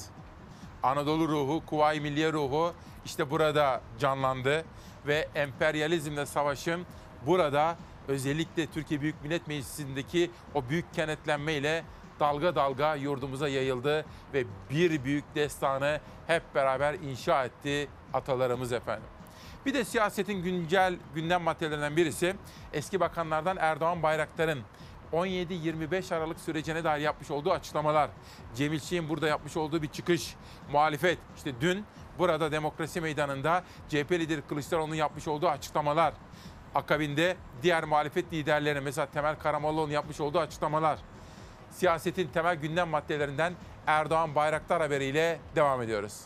[0.84, 2.74] Anadolu ruhu, Kuvayi Milliye ruhu
[3.06, 4.66] işte burada canlandı
[5.08, 6.86] ve emperyalizmle savaşım
[7.26, 11.84] burada özellikle Türkiye Büyük Millet Meclisi'ndeki o büyük kenetlenmeyle
[12.20, 19.10] dalga dalga yurdumuza yayıldı ve bir büyük destanı hep beraber inşa etti atalarımız efendim.
[19.66, 22.36] Bir de siyasetin güncel gündem maddelerinden birisi
[22.74, 24.60] eski bakanlardan Erdoğan Bayraktar'ın
[25.14, 28.10] 17-25 Aralık sürecine dair yapmış olduğu açıklamalar.
[28.56, 30.36] Cemil Çiğ'in burada yapmış olduğu bir çıkış,
[30.72, 31.18] muhalefet.
[31.38, 31.86] İşte dün
[32.20, 36.14] burada demokrasi meydanında CHP lideri Kılıçdaroğlu'nun yapmış olduğu açıklamalar.
[36.76, 41.00] Akabinde diğer muhalefet liderlerinin mesela Temel Karamollaoğlu'nun yapmış olduğu açıklamalar.
[41.72, 43.54] Siyasetin temel gündem maddelerinden
[43.88, 46.22] Erdoğan Bayraktar haberiyle devam ediyoruz.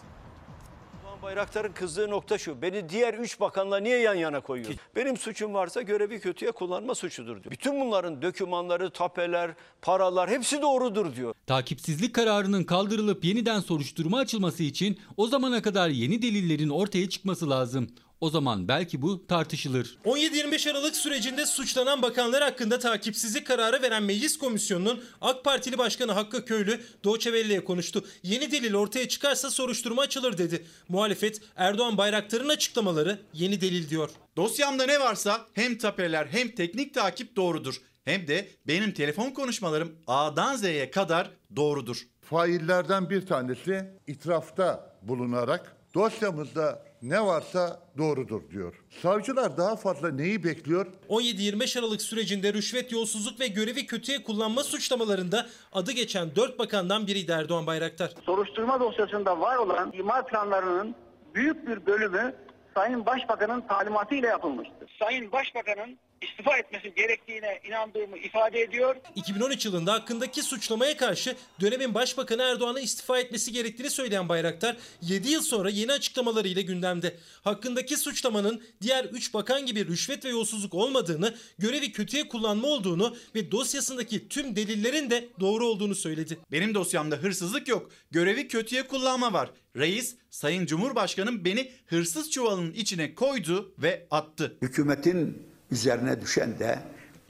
[1.23, 2.61] Bayraktar'ın kızdığı nokta şu.
[2.61, 4.73] Beni diğer üç bakanla niye yan yana koyuyor?
[4.95, 7.51] Benim suçum varsa görevi kötüye kullanma suçudur diyor.
[7.51, 11.33] Bütün bunların dokümanları, tapeler, paralar hepsi doğrudur diyor.
[11.47, 17.87] Takipsizlik kararının kaldırılıp yeniden soruşturma açılması için o zamana kadar yeni delillerin ortaya çıkması lazım.
[18.23, 19.97] O zaman belki bu tartışılır.
[20.05, 26.45] 17-25 Aralık sürecinde suçlanan bakanlar hakkında takipsizlik kararı veren Meclis Komisyonu'nun AK Partili Başkanı Hakkı
[26.45, 28.05] Köylü Doğçe Velli'ye konuştu.
[28.23, 30.65] Yeni delil ortaya çıkarsa soruşturma açılır dedi.
[30.89, 34.09] Muhalefet Erdoğan Bayraktar'ın açıklamaları yeni delil diyor.
[34.37, 37.81] Dosyamda ne varsa hem tapeler hem teknik takip doğrudur.
[38.05, 42.07] Hem de benim telefon konuşmalarım A'dan Z'ye kadar doğrudur.
[42.21, 48.73] Faillerden bir tanesi itirafta bulunarak dosyamızda ne varsa doğrudur diyor.
[49.01, 50.87] Savcılar daha fazla neyi bekliyor?
[51.09, 57.31] 17-25 Aralık sürecinde rüşvet, yolsuzluk ve görevi kötüye kullanma suçlamalarında adı geçen 4 bakandan biriydi
[57.31, 58.11] Erdoğan Bayraktar.
[58.25, 60.95] Soruşturma dosyasında var olan imar planlarının
[61.35, 62.35] büyük bir bölümü
[62.75, 64.95] Sayın Başbakan'ın talimatıyla yapılmıştır.
[64.99, 68.95] Sayın Başbakan'ın istifa etmesi gerektiğine inandığımı ifade ediyor.
[69.15, 75.41] 2013 yılında hakkındaki suçlamaya karşı dönemin Başbakanı Erdoğan'a istifa etmesi gerektiğini söyleyen Bayraktar 7 yıl
[75.41, 77.15] sonra yeni açıklamalarıyla gündemde.
[77.43, 83.51] Hakkındaki suçlamanın diğer 3 bakan gibi rüşvet ve yolsuzluk olmadığını, görevi kötüye kullanma olduğunu ve
[83.51, 86.37] dosyasındaki tüm delillerin de doğru olduğunu söyledi.
[86.51, 87.91] Benim dosyamda hırsızlık yok.
[88.11, 89.49] Görevi kötüye kullanma var.
[89.75, 94.57] Reis, Sayın Cumhurbaşkanım beni hırsız çuvalının içine koydu ve attı.
[94.61, 96.79] Hükümetin üzerine düşen de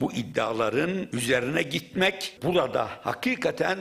[0.00, 3.78] bu iddiaların üzerine gitmek, burada hakikaten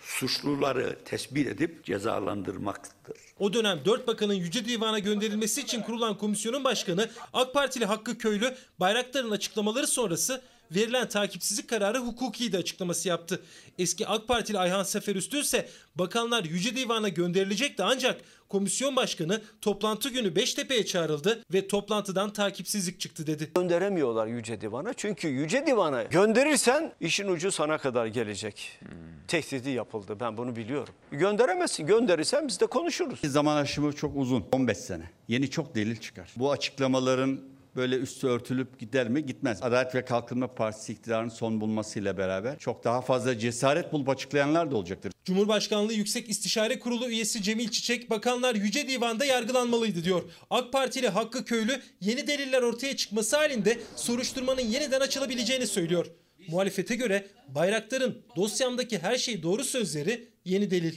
[0.00, 3.16] suçluları tespit edip cezalandırmaktır.
[3.38, 8.54] O dönem 4 bakanın Yüce Divan'a gönderilmesi için kurulan komisyonun başkanı AK Partili Hakkı Köylü
[8.80, 13.42] Bayraktar'ın açıklamaları sonrası verilen takipsizlik kararı hukuki de açıklaması yaptı.
[13.78, 20.36] Eski AK Partili Ayhan Seferüstü ise bakanlar Yüce Divan'a gönderilecekti ancak komisyon başkanı toplantı günü
[20.36, 23.50] Beştepe'ye çağrıldı ve toplantıdan takipsizlik çıktı dedi.
[23.54, 24.92] Gönderemiyorlar Yüce Divan'a.
[24.94, 28.80] Çünkü Yüce Divan'a gönderirsen işin ucu sana kadar gelecek.
[29.28, 30.94] Tehdidi yapıldı ben bunu biliyorum.
[31.10, 31.86] Gönderemezsin.
[31.86, 33.20] Gönderirsen biz de konuşuruz.
[33.24, 34.44] Zaman aşımı çok uzun.
[34.52, 35.10] 15 sene.
[35.28, 36.30] Yeni çok delil çıkar.
[36.36, 37.40] Bu açıklamaların
[37.76, 39.26] böyle üstü örtülüp gider mi?
[39.26, 39.62] Gitmez.
[39.62, 44.76] Adalet ve Kalkınma Partisi iktidarının son bulmasıyla beraber çok daha fazla cesaret bulup açıklayanlar da
[44.76, 45.12] olacaktır.
[45.24, 50.22] Cumhurbaşkanlığı Yüksek İstişare Kurulu üyesi Cemil Çiçek, bakanlar Yüce Divan'da yargılanmalıydı diyor.
[50.50, 56.06] AK Partili Hakkı Köylü yeni deliller ortaya çıkması halinde soruşturmanın yeniden açılabileceğini söylüyor.
[56.48, 60.94] Muhalefete göre Bayraktar'ın dosyamdaki her şey doğru sözleri yeni delil.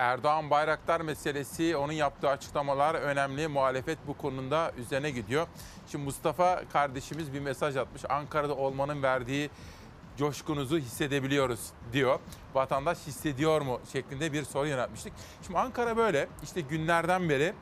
[0.00, 3.48] Erdoğan Bayraktar meselesi, onun yaptığı açıklamalar önemli.
[3.48, 5.46] Muhalefet bu konuda üzerine gidiyor.
[5.86, 8.02] Şimdi Mustafa kardeşimiz bir mesaj atmış.
[8.08, 9.50] Ankara'da olmanın verdiği
[10.16, 11.60] coşkunuzu hissedebiliyoruz
[11.92, 12.18] diyor.
[12.54, 15.12] Vatandaş hissediyor mu şeklinde bir soru yöneltmiştik.
[15.46, 16.28] Şimdi Ankara böyle.
[16.42, 17.54] İşte günlerden beri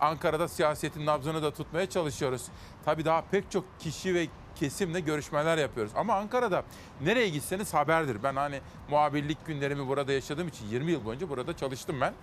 [0.00, 2.46] Ankara'da siyasetin nabzını da tutmaya çalışıyoruz.
[2.84, 4.26] Tabii daha pek çok kişi ve
[4.60, 5.92] kesimle görüşmeler yapıyoruz.
[5.96, 6.62] Ama Ankara'da
[7.00, 8.22] nereye gitseniz haberdir.
[8.22, 12.14] Ben hani muhabirlik günlerimi burada yaşadığım için 20 yıl boyunca burada çalıştım ben.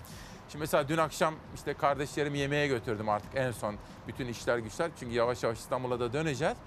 [0.50, 3.76] Şimdi mesela dün akşam işte kardeşlerimi yemeğe götürdüm artık en son
[4.08, 4.92] bütün işler güçler.
[5.00, 6.58] Çünkü yavaş yavaş İstanbul'a da döneceğiz.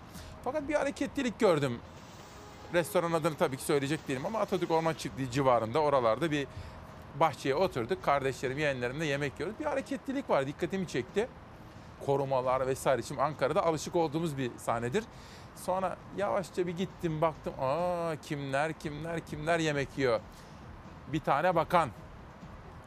[0.45, 1.79] Fakat bir hareketlilik gördüm.
[2.75, 6.47] Restoran adını tabii ki söyleyecek değilim ama Atatürk Orman Çiftliği civarında oralarda bir
[7.21, 8.03] bahçeye oturduk.
[8.03, 9.59] Kardeşlerim yeğenlerimle yemek yiyoruz.
[9.61, 11.29] Bir hareketlilik var dikkatimi çekti.
[12.07, 13.03] Korumalar vesaire.
[13.03, 15.05] Şimdi Ankara'da alışık olduğumuz bir sahnedir.
[15.57, 17.55] Sonra yavaşça bir gittim baktım.
[17.61, 20.21] Aa kimler kimler kimler yemek yiyor.
[21.13, 21.91] Bir tane bakan.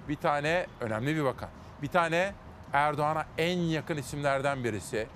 [0.10, 1.50] Bir tane önemli bir bakan.
[1.82, 2.34] Bir tane
[2.74, 5.08] Erdoğan'a en yakın isimlerden birisi.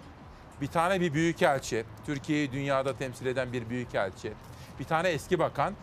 [0.62, 1.86] Bir tane bir büyükelçi.
[2.06, 4.34] Türkiye'yi dünyada temsil eden bir büyükelçi.
[4.80, 5.74] Bir tane eski bakan.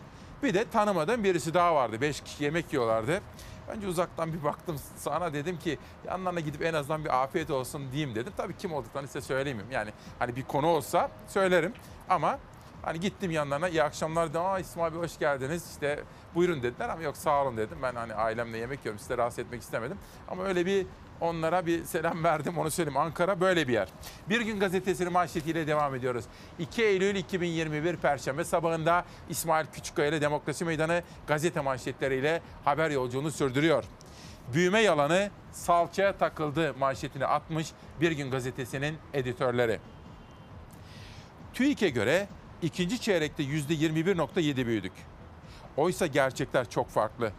[0.43, 2.01] Bir de tanımadığım birisi daha vardı.
[2.01, 3.21] Beş kişi yemek yiyorlardı.
[3.67, 8.15] Önce uzaktan bir baktım sana dedim ki yanlarına gidip en azından bir afiyet olsun diyeyim
[8.15, 8.33] dedim.
[8.37, 9.71] Tabii kim olduklarını size söyleyemem.
[9.71, 11.73] Yani hani bir konu olsa söylerim
[12.09, 12.39] ama
[12.81, 14.41] hani gittim yanlarına iyi akşamlar dedim.
[14.41, 16.03] Aa İsmail Bey hoş geldiniz işte
[16.35, 17.77] buyurun dediler ama yok sağ olun dedim.
[17.81, 19.97] Ben hani ailemle yemek yiyorum size rahatsız etmek istemedim.
[20.27, 20.87] Ama öyle bir
[21.21, 22.97] onlara bir selam verdim onu söyleyeyim.
[22.97, 23.87] Ankara böyle bir yer.
[24.29, 26.25] Bir gün gazetesinin manşetiyle devam ediyoruz.
[26.59, 33.83] 2 Eylül 2021 Perşembe sabahında İsmail Küçükkaya ile Demokrasi Meydanı gazete manşetleriyle haber yolculuğunu sürdürüyor.
[34.53, 37.67] Büyüme yalanı salçaya takıldı manşetini atmış
[38.01, 39.79] Bir Gün Gazetesi'nin editörleri.
[41.53, 42.27] TÜİK'e göre
[42.61, 44.93] ikinci çeyrekte %21.7 büyüdük.
[45.77, 47.31] Oysa gerçekler çok farklı.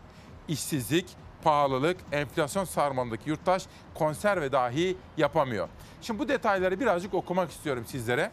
[0.49, 1.07] İşsizlik,
[1.47, 5.69] pahalılık, enflasyon sarmalındaki yurttaş konserve dahi yapamıyor.
[6.03, 8.31] Şimdi bu detayları birazcık okumak istiyorum sizlere.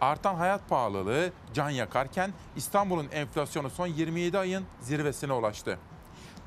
[0.00, 5.78] Artan hayat pahalılığı can yakarken İstanbul'un enflasyonu son 27 ayın zirvesine ulaştı.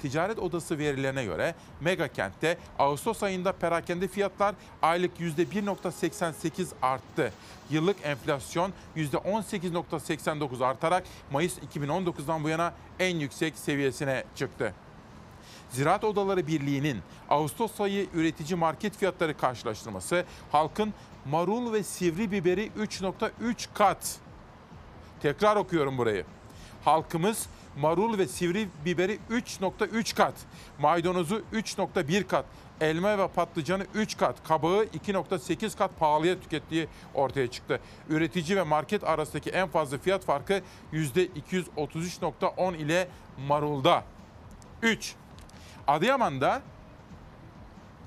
[0.01, 7.33] Ticaret Odası verilerine göre mega kentte Ağustos ayında perakende fiyatlar aylık %1.88 arttı.
[7.69, 14.73] Yıllık enflasyon %18.89 artarak Mayıs 2019'dan bu yana en yüksek seviyesine çıktı.
[15.75, 20.93] Ziraat Odaları Birliği'nin Ağustos ayı üretici market fiyatları karşılaştırması halkın
[21.25, 24.17] marul ve sivri biberi 3.3 kat.
[25.21, 26.25] Tekrar okuyorum burayı.
[26.85, 27.47] Halkımız
[27.81, 30.33] marul ve sivri biberi 3.3 kat,
[30.79, 32.45] maydanozu 3.1 kat,
[32.81, 37.79] elma ve patlıcanı 3 kat, kabağı 2.8 kat pahalıya tükettiği ortaya çıktı.
[38.09, 40.61] Üretici ve market arasındaki en fazla fiyat farkı
[40.93, 43.07] %233.10 ile
[43.47, 44.03] marulda.
[44.81, 45.15] 3.
[45.87, 46.61] Adıyaman'da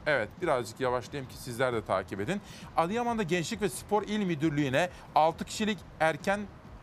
[0.06, 2.40] Evet birazcık yavaşlayayım ki sizler de takip edin.
[2.76, 6.40] Adıyaman'da Gençlik ve Spor İl Müdürlüğü'ne 6 kişilik erken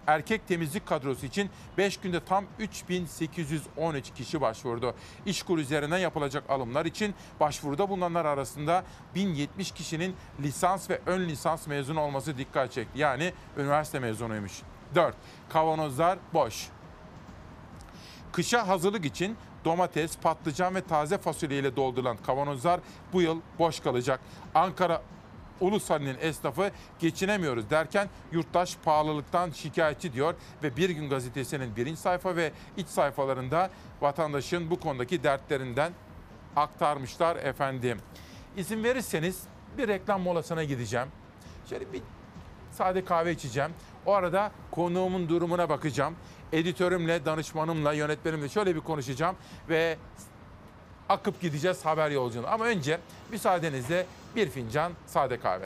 [0.07, 4.95] erkek temizlik kadrosu için 5 günde tam 3813 kişi başvurdu.
[5.25, 8.83] İşkur üzerinden yapılacak alımlar için başvuruda bulunanlar arasında
[9.15, 12.99] 1070 kişinin lisans ve ön lisans mezunu olması dikkat çekti.
[12.99, 14.61] Yani üniversite mezunuymuş.
[14.95, 15.15] 4.
[15.49, 16.67] Kavanozlar boş.
[18.31, 22.79] Kışa hazırlık için domates, patlıcan ve taze fasulye ile doldurulan kavanozlar
[23.13, 24.19] bu yıl boş kalacak.
[24.55, 25.01] Ankara
[25.61, 32.51] Ulusali'nin esnafı geçinemiyoruz derken yurttaş pahalılıktan şikayetçi diyor ve Bir Gün Gazetesi'nin birinci sayfa ve
[32.77, 33.69] iç sayfalarında
[34.01, 35.91] vatandaşın bu konudaki dertlerinden
[36.55, 37.97] aktarmışlar efendim.
[38.57, 39.43] İzin verirseniz
[39.77, 41.07] bir reklam molasına gideceğim.
[41.69, 42.01] Şöyle bir
[42.71, 43.71] sade kahve içeceğim.
[44.05, 46.15] O arada konuğumun durumuna bakacağım.
[46.55, 49.35] Editörümle, danışmanımla, yönetmenimle şöyle bir konuşacağım
[49.69, 49.97] ve
[51.09, 52.47] akıp gideceğiz haber yolculuğuna.
[52.47, 52.99] Ama önce
[53.31, 55.65] müsaadenizle bir fincan sade kahve.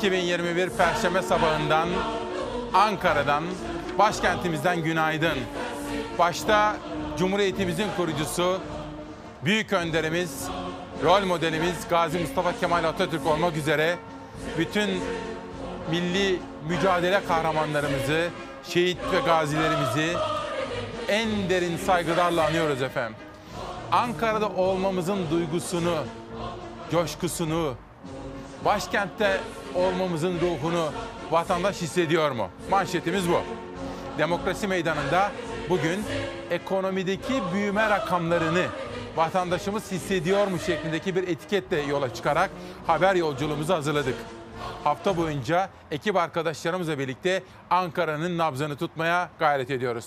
[0.00, 1.88] 2021 Perşembe sabahından
[2.74, 3.44] Ankara'dan,
[3.98, 5.38] başkentimizden günaydın.
[6.18, 6.76] Başta
[7.18, 8.58] Cumhuriyetimizin kurucusu,
[9.44, 10.48] büyük önderimiz,
[11.04, 13.96] rol modelimiz Gazi Mustafa Kemal Atatürk olmak üzere
[14.58, 14.90] bütün
[15.90, 18.28] milli mücadele kahramanlarımızı,
[18.68, 20.16] şehit ve gazilerimizi
[21.08, 23.16] en derin saygılarla anıyoruz efendim.
[23.92, 25.94] Ankara'da olmamızın duygusunu,
[26.90, 27.74] coşkusunu,
[28.64, 29.40] başkentte
[29.74, 30.92] olmamızın ruhunu
[31.30, 32.48] vatandaş hissediyor mu?
[32.70, 33.40] Manşetimiz bu.
[34.18, 35.30] Demokrasi meydanında
[35.68, 36.04] bugün
[36.50, 38.66] ekonomideki büyüme rakamlarını
[39.16, 42.50] vatandaşımız hissediyor mu şeklindeki bir etiketle yola çıkarak
[42.86, 44.14] haber yolculuğumuzu hazırladık.
[44.84, 50.06] Hafta boyunca ekip arkadaşlarımızla birlikte Ankara'nın nabzını tutmaya gayret ediyoruz.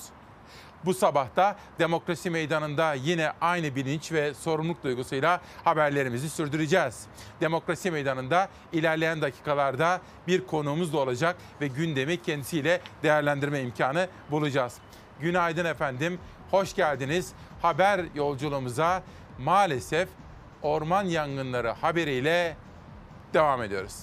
[0.86, 7.06] Bu sabahta demokrasi meydanında yine aynı bilinç ve sorumluluk duygusuyla haberlerimizi sürdüreceğiz.
[7.42, 14.78] Demokrasi meydanında ilerleyen dakikalarda bir konuğumuz da olacak ve gündemi kendisiyle değerlendirme imkanı bulacağız.
[15.20, 16.20] Günaydın efendim,
[16.52, 17.34] hoş geldiniz.
[17.62, 19.04] Haber yolculuğumuza
[19.40, 20.10] maalesef
[20.62, 22.58] orman yangınları haberiyle
[23.34, 23.96] devam ediyoruz.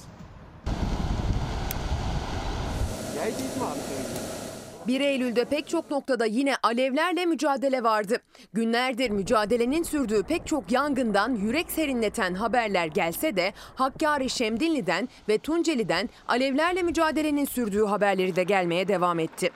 [4.90, 8.16] 1 Eylül'de pek çok noktada yine alevlerle mücadele vardı.
[8.52, 16.08] Günlerdir mücadelenin sürdüğü pek çok yangından yürek serinleten haberler gelse de Hakkari Şemdinli'den ve Tunceli'den
[16.28, 19.50] alevlerle mücadelenin sürdüğü haberleri de gelmeye devam etti.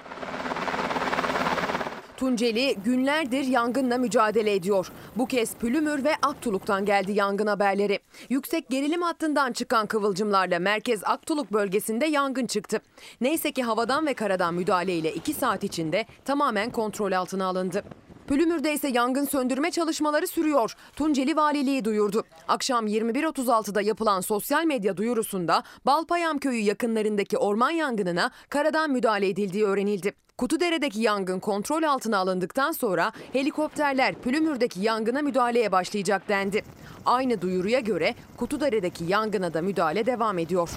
[2.25, 4.93] Tunceli günlerdir yangınla mücadele ediyor.
[5.17, 7.99] Bu kez Pülümür ve Aktuluk'tan geldi yangın haberleri.
[8.29, 12.81] Yüksek gerilim hattından çıkan kıvılcımlarla merkez Aktuluk bölgesinde yangın çıktı.
[13.21, 17.85] Neyse ki havadan ve karadan müdahaleyle 2 saat içinde tamamen kontrol altına alındı.
[18.27, 20.75] Pülümür'de ise yangın söndürme çalışmaları sürüyor.
[20.97, 22.25] Tunceli Valiliği duyurdu.
[22.49, 30.24] Akşam 21.36'da yapılan sosyal medya duyurusunda Balpayam Köyü yakınlarındaki orman yangınına karadan müdahale edildiği öğrenildi.
[30.39, 36.63] Kutudere'deki yangın kontrol altına alındıktan sonra helikopterler Pülümür'deki yangına müdahaleye başlayacak dendi.
[37.07, 40.71] Aynı duyuruya göre Kutudere'deki yangına da müdahale devam ediyor.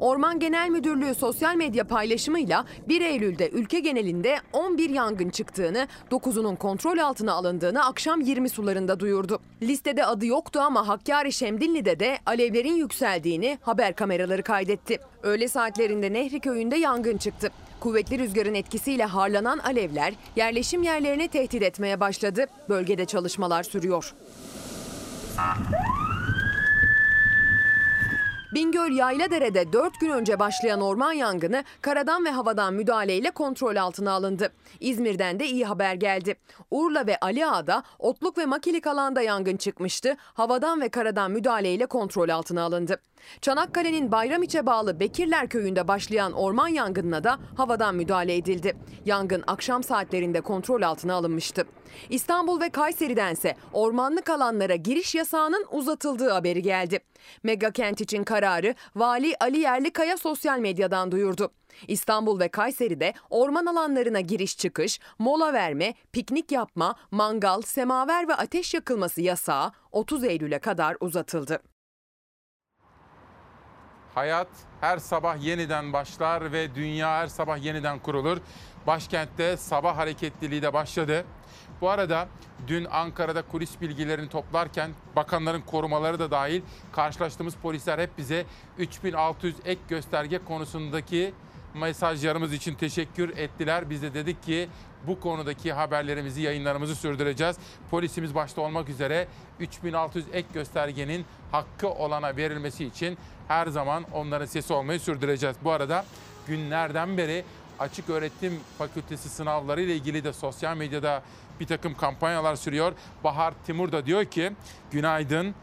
[0.00, 6.98] Orman Genel Müdürlüğü sosyal medya paylaşımıyla 1 Eylül'de ülke genelinde 11 yangın çıktığını, 9'unun kontrol
[6.98, 9.38] altına alındığını akşam 20 sularında duyurdu.
[9.62, 14.98] Listede adı yoktu ama Hakkari Şemdinli'de de alevlerin yükseldiğini haber kameraları kaydetti.
[15.22, 17.50] Öğle saatlerinde Nehri Köyü'nde yangın çıktı.
[17.80, 22.46] Kuvvetli rüzgarın etkisiyle harlanan alevler yerleşim yerlerine tehdit etmeye başladı.
[22.68, 24.14] Bölgede çalışmalar sürüyor.
[28.56, 34.52] Bingöl Yayladere'de 4 gün önce başlayan orman yangını karadan ve havadan müdahaleyle kontrol altına alındı.
[34.80, 36.34] İzmir'den de iyi haber geldi.
[36.70, 40.16] Urla ve Ali Ağa'da otluk ve makilik alanda yangın çıkmıştı.
[40.18, 43.00] Havadan ve karadan müdahaleyle kontrol altına alındı.
[43.40, 48.76] Çanakkale'nin Bayramiç'e bağlı Bekirler köyünde başlayan orman yangınına da havadan müdahale edildi.
[49.04, 51.64] Yangın akşam saatlerinde kontrol altına alınmıştı.
[52.10, 57.00] İstanbul ve Kayseri'dense ormanlık alanlara giriş yasağının uzatıldığı haberi geldi.
[57.42, 61.50] Mega kent için kararı Vali Ali Yerlikaya sosyal medyadan duyurdu.
[61.88, 68.74] İstanbul ve Kayseri'de orman alanlarına giriş çıkış, mola verme, piknik yapma, mangal, semaver ve ateş
[68.74, 71.62] yakılması yasağı 30 Eylül'e kadar uzatıldı.
[74.14, 74.48] Hayat
[74.80, 78.38] her sabah yeniden başlar ve dünya her sabah yeniden kurulur.
[78.86, 81.24] Başkentte sabah hareketliliği de başladı.
[81.80, 82.28] Bu arada
[82.66, 86.62] dün Ankara'da kulis bilgilerini toplarken bakanların korumaları da dahil
[86.92, 88.44] karşılaştığımız polisler hep bize
[88.78, 91.34] 3600 ek gösterge konusundaki
[91.74, 93.90] mesajlarımız için teşekkür ettiler.
[93.90, 94.68] Biz de dedik ki
[95.06, 97.56] bu konudaki haberlerimizi, yayınlarımızı sürdüreceğiz.
[97.90, 99.28] Polisimiz başta olmak üzere
[99.60, 103.18] 3600 ek göstergenin hakkı olana verilmesi için
[103.48, 105.56] her zaman onların sesi olmayı sürdüreceğiz.
[105.64, 106.04] Bu arada
[106.46, 107.44] günlerden beri
[107.78, 111.22] açık öğretim fakültesi sınavları ile ilgili de sosyal medyada
[111.60, 112.92] bir takım kampanyalar sürüyor.
[113.24, 114.52] Bahar Timur da diyor ki
[114.90, 115.54] günaydın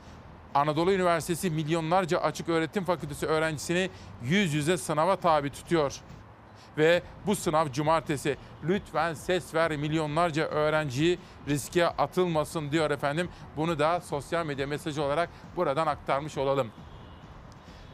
[0.55, 3.89] Anadolu Üniversitesi milyonlarca açık öğretim fakültesi öğrencisini
[4.23, 5.95] yüz yüze sınava tabi tutuyor.
[6.77, 8.37] Ve bu sınav cumartesi.
[8.63, 13.29] Lütfen ses ver milyonlarca öğrenciyi riske atılmasın diyor efendim.
[13.57, 16.67] Bunu da sosyal medya mesajı olarak buradan aktarmış olalım.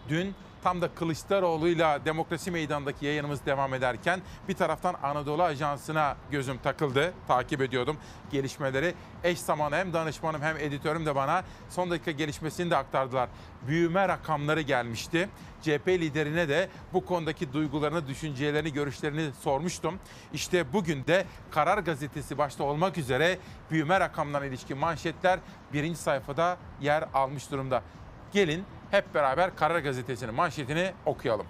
[0.10, 7.14] Dün tam da Kılıçdaroğlu'yla Demokrasi Meydanı'ndaki yayınımız devam ederken bir taraftan Anadolu Ajansı'na gözüm takıldı.
[7.28, 7.98] Takip ediyordum
[8.32, 8.94] gelişmeleri.
[9.24, 13.30] Eş zamanlı hem danışmanım hem editörüm de bana son dakika gelişmesini de aktardılar.
[13.68, 15.30] Büyüme rakamları gelmişti.
[15.62, 20.00] CHP liderine de bu konudaki duygularını, düşüncelerini, görüşlerini sormuştum.
[20.34, 23.38] İşte bugün de Karar Gazetesi başta olmak üzere
[23.72, 25.40] büyüme rakamlarına ilişkin manşetler
[25.74, 27.84] birinci sayfada yer almış durumda.
[28.32, 31.46] Gelin hep beraber Karar Gazetesi'nin manşetini okuyalım.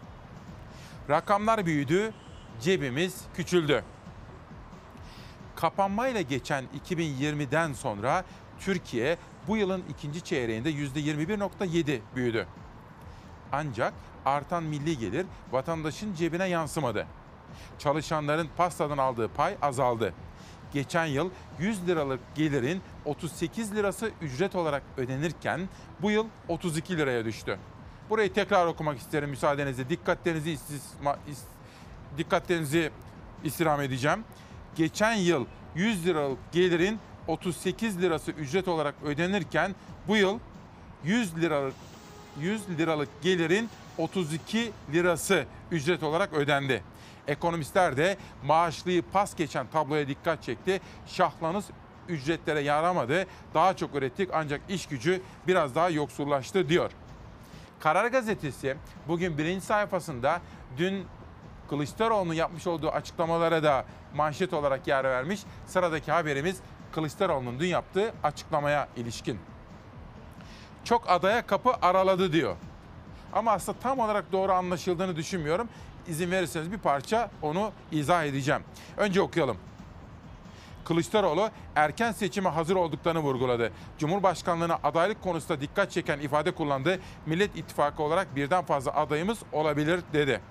[1.09, 2.13] Rakamlar büyüdü,
[2.61, 3.83] cebimiz küçüldü.
[5.55, 8.25] Kapanmayla geçen 2020'den sonra
[8.59, 9.17] Türkiye
[9.47, 12.47] bu yılın ikinci çeyreğinde %21.7 büyüdü.
[13.51, 13.93] Ancak
[14.25, 17.07] artan milli gelir vatandaşın cebine yansımadı.
[17.79, 20.13] Çalışanların pastadan aldığı pay azaldı.
[20.73, 25.69] Geçen yıl 100 liralık gelirin 38 lirası ücret olarak ödenirken
[26.01, 27.57] bu yıl 32 liraya düştü.
[28.09, 29.89] Burayı tekrar okumak isterim müsaadenizle.
[29.89, 31.39] Dikkatlerinizi istisma, is,
[32.17, 32.91] dikkatlerinizi
[33.43, 34.23] istirham edeceğim.
[34.75, 35.45] Geçen yıl
[35.75, 39.75] 100 liralık gelirin 38 lirası ücret olarak ödenirken
[40.07, 40.39] bu yıl
[41.03, 41.73] 100 liralık
[42.39, 46.83] 100 liralık gelirin 32 lirası ücret olarak ödendi.
[47.29, 50.81] Ekonomistler de maaşlıyı pas geçen tabloya dikkat çekti.
[51.07, 51.65] Şahlanız
[52.07, 53.25] ücretlere yaramadı.
[53.53, 56.91] Daha çok ürettik ancak iş gücü biraz daha yoksullaştı diyor.
[57.79, 58.77] Karar Gazetesi
[59.07, 60.41] bugün birinci sayfasında
[60.77, 61.05] dün
[61.69, 65.39] Kılıçdaroğlu'nun yapmış olduğu açıklamalara da manşet olarak yer vermiş.
[65.65, 66.57] Sıradaki haberimiz
[66.91, 69.39] Kılıçdaroğlu'nun dün yaptığı açıklamaya ilişkin.
[70.83, 72.55] Çok adaya kapı araladı diyor.
[73.33, 75.69] Ama aslında tam olarak doğru anlaşıldığını düşünmüyorum.
[76.09, 78.61] İzin verirseniz bir parça onu izah edeceğim.
[78.97, 79.57] Önce okuyalım.
[80.85, 83.71] Kılıçdaroğlu erken seçime hazır olduklarını vurguladı.
[83.97, 86.99] Cumhurbaşkanlığına adaylık konusunda dikkat çeken ifade kullandı.
[87.25, 90.41] Millet İttifakı olarak birden fazla adayımız olabilir dedi.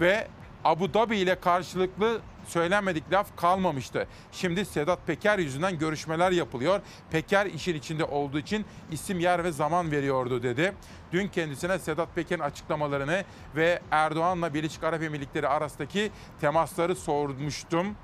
[0.00, 0.28] Ve
[0.64, 2.20] Abu Dhabi ile karşılıklı
[2.50, 4.06] söylenmedik laf kalmamıştı.
[4.32, 6.80] Şimdi Sedat Peker yüzünden görüşmeler yapılıyor.
[7.10, 10.74] Peker işin içinde olduğu için isim, yer ve zaman veriyordu dedi.
[11.12, 13.24] Dün kendisine Sedat Peker'in açıklamalarını
[13.56, 17.96] ve Erdoğan'la Birleşik Arap Emirlikleri arasındaki temasları sormuştum.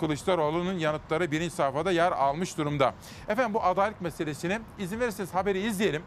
[0.00, 2.94] Kılıçdaroğlu'nun yanıtları birinci sayfada yer almış durumda.
[3.28, 6.02] Efendim bu adaylık meselesini izin verirseniz haberi izleyelim.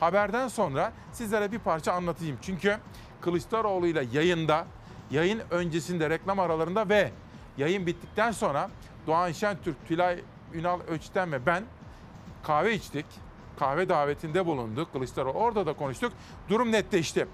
[0.00, 2.38] Haberden sonra sizlere bir parça anlatayım.
[2.42, 2.78] Çünkü
[3.20, 4.66] Kılıçdaroğlu ile yayında,
[5.12, 7.10] yayın öncesinde, reklam aralarında ve
[7.58, 8.70] yayın bittikten sonra
[9.06, 10.20] Doğan Şentürk, Tülay
[10.54, 11.64] Ünal Öçten ve ben
[12.42, 13.06] kahve içtik.
[13.58, 15.38] Kahve davetinde bulunduk Kılıçdaroğlu.
[15.38, 16.12] Orada da konuştuk.
[16.48, 17.26] Durum netleşti.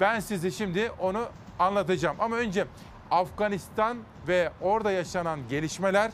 [0.00, 2.16] Ben size şimdi onu anlatacağım.
[2.20, 2.66] Ama önce
[3.10, 3.98] Afganistan
[4.28, 6.10] ve orada yaşanan gelişmeler,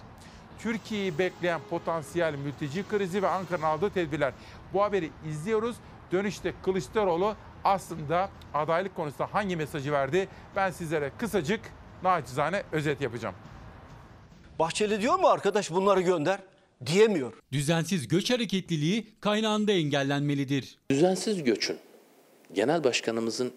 [0.59, 4.33] Türkiye'yi bekleyen potansiyel mülteci krizi ve Ankara'nın aldığı tedbirler.
[4.73, 5.77] Bu haberi izliyoruz.
[6.13, 7.35] Dönüşte Kılıçdaroğlu
[7.65, 10.29] aslında adaylık konusunda hangi mesajı verdi?
[10.57, 11.61] Ben sizlere kısacık
[12.03, 13.35] naçizane özet yapacağım.
[14.59, 16.41] Bahçeli diyor mu arkadaş bunları gönder?
[16.87, 17.33] Diyemiyor.
[17.53, 20.79] Düzensiz göç hareketliliği kaynağında engellenmelidir.
[20.91, 21.79] Düzensiz göçün
[22.53, 23.53] genel başkanımızın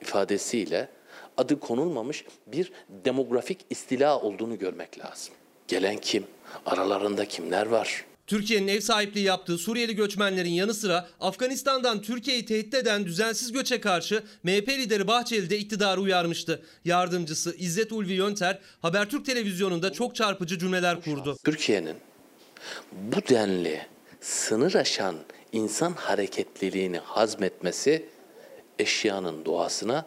[0.00, 0.88] ifadesiyle
[1.36, 5.34] adı konulmamış bir demografik istila olduğunu görmek lazım.
[5.68, 6.24] Gelen kim?
[6.66, 8.04] Aralarında kimler var?
[8.28, 14.22] Türkiye'nin ev sahipliği yaptığı Suriyeli göçmenlerin yanı sıra Afganistan'dan Türkiye'yi tehdit eden düzensiz göçe karşı
[14.42, 16.62] MHP lideri Bahçeli de iktidarı uyarmıştı.
[16.84, 21.36] Yardımcısı İzzet Ulvi Yönter Habertürk televizyonunda çok çarpıcı cümleler kurdu.
[21.44, 21.96] Türkiye'nin
[22.92, 23.86] bu denli
[24.20, 25.16] sınır aşan
[25.52, 28.06] insan hareketliliğini hazmetmesi
[28.78, 30.06] eşyanın doğasına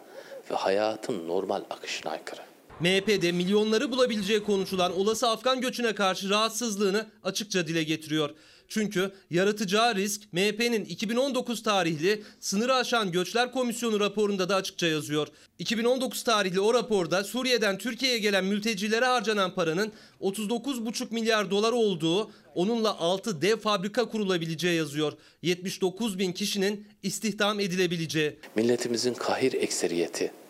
[0.50, 2.51] ve hayatın normal akışına aykırı.
[2.82, 8.30] MHP'de milyonları bulabileceği konuşulan olası Afgan göçüne karşı rahatsızlığını açıkça dile getiriyor.
[8.68, 15.28] Çünkü yaratacağı risk MHP'nin 2019 tarihli sınırı aşan göçler komisyonu raporunda da açıkça yazıyor.
[15.58, 22.98] 2019 tarihli o raporda Suriye'den Türkiye'ye gelen mültecilere harcanan paranın 39,5 milyar dolar olduğu, onunla
[22.98, 25.12] 6 dev fabrika kurulabileceği yazıyor.
[25.42, 28.36] 79 bin kişinin istihdam edilebileceği.
[28.56, 30.41] Milletimizin kahir ekseriyeti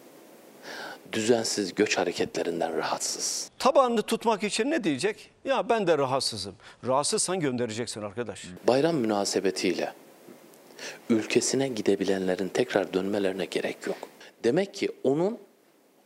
[1.12, 3.50] düzensiz göç hareketlerinden rahatsız.
[3.58, 5.30] Tabanını tutmak için ne diyecek?
[5.44, 6.54] Ya ben de rahatsızım.
[6.86, 8.44] Rahatsızsan göndereceksin arkadaş.
[8.68, 9.92] Bayram münasebetiyle
[11.10, 13.96] ülkesine gidebilenlerin tekrar dönmelerine gerek yok.
[14.44, 15.38] Demek ki onun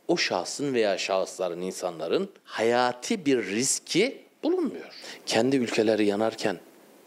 [0.07, 4.93] o şahsın veya şahısların, insanların hayati bir riski bulunmuyor.
[5.25, 6.59] Kendi ülkeleri yanarken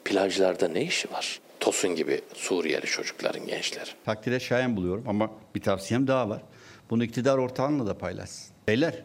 [0.04, 1.40] plajlarda ne işi var?
[1.60, 3.92] Tosun gibi Suriyeli çocukların, gençlerin.
[4.04, 6.42] Takdire şayan buluyorum ama bir tavsiyem daha var.
[6.90, 8.54] Bunu iktidar ortağınla da paylaşsın.
[8.68, 9.04] Beyler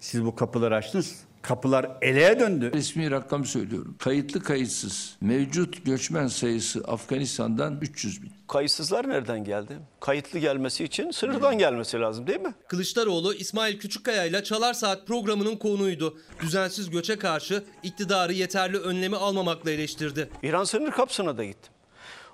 [0.00, 1.28] siz bu kapıları açtınız.
[1.42, 2.70] Kapılar eleğe döndü.
[2.74, 3.96] Resmi rakam söylüyorum.
[3.98, 8.32] Kayıtlı kayıtsız mevcut göçmen sayısı Afganistan'dan 300 bin.
[8.48, 9.78] Kayıtsızlar nereden geldi?
[10.00, 12.54] Kayıtlı gelmesi için sınırdan gelmesi lazım değil mi?
[12.68, 16.18] Kılıçdaroğlu İsmail Küçükkaya ile Çalar Saat programının konuğuydu.
[16.42, 20.30] Düzensiz göçe karşı iktidarı yeterli önlemi almamakla eleştirdi.
[20.42, 21.72] İran sınır kapısına da gittim.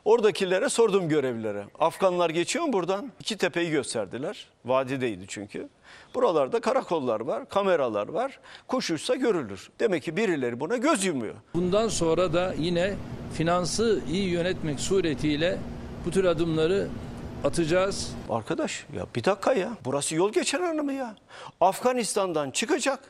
[0.04, 1.64] Oradakilere sordum görevlilere.
[1.78, 3.12] Afganlar geçiyor mu buradan?
[3.20, 4.48] İki tepeyi gösterdiler.
[4.64, 5.68] Vadideydi çünkü.
[6.14, 8.40] Buralarda karakollar var, kameralar var.
[8.68, 9.70] Kuş uçsa görülür.
[9.80, 11.34] Demek ki birileri buna göz yumuyor.
[11.54, 12.94] Bundan sonra da yine
[13.34, 15.58] finansı iyi yönetmek suretiyle
[16.06, 16.88] bu tür adımları
[17.44, 18.12] atacağız.
[18.30, 19.70] Arkadaş ya bir dakika ya.
[19.84, 21.16] Burası yol geçen anı mı ya?
[21.60, 23.00] Afganistan'dan çıkacak.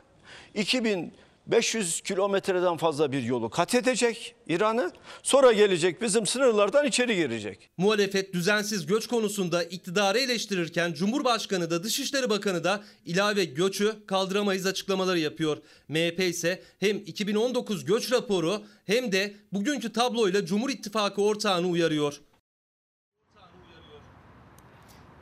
[1.46, 4.92] 2500 kilometreden fazla bir yolu kat edecek İran'ı.
[5.22, 7.70] Sonra gelecek bizim sınırlardan içeri girecek.
[7.76, 15.18] Muhalefet düzensiz göç konusunda iktidarı eleştirirken Cumhurbaşkanı da Dışişleri Bakanı da ilave göçü kaldıramayız açıklamaları
[15.18, 15.56] yapıyor.
[15.88, 22.20] MHP ise hem 2019 göç raporu hem de bugünkü tabloyla Cumhur İttifakı ortağını uyarıyor.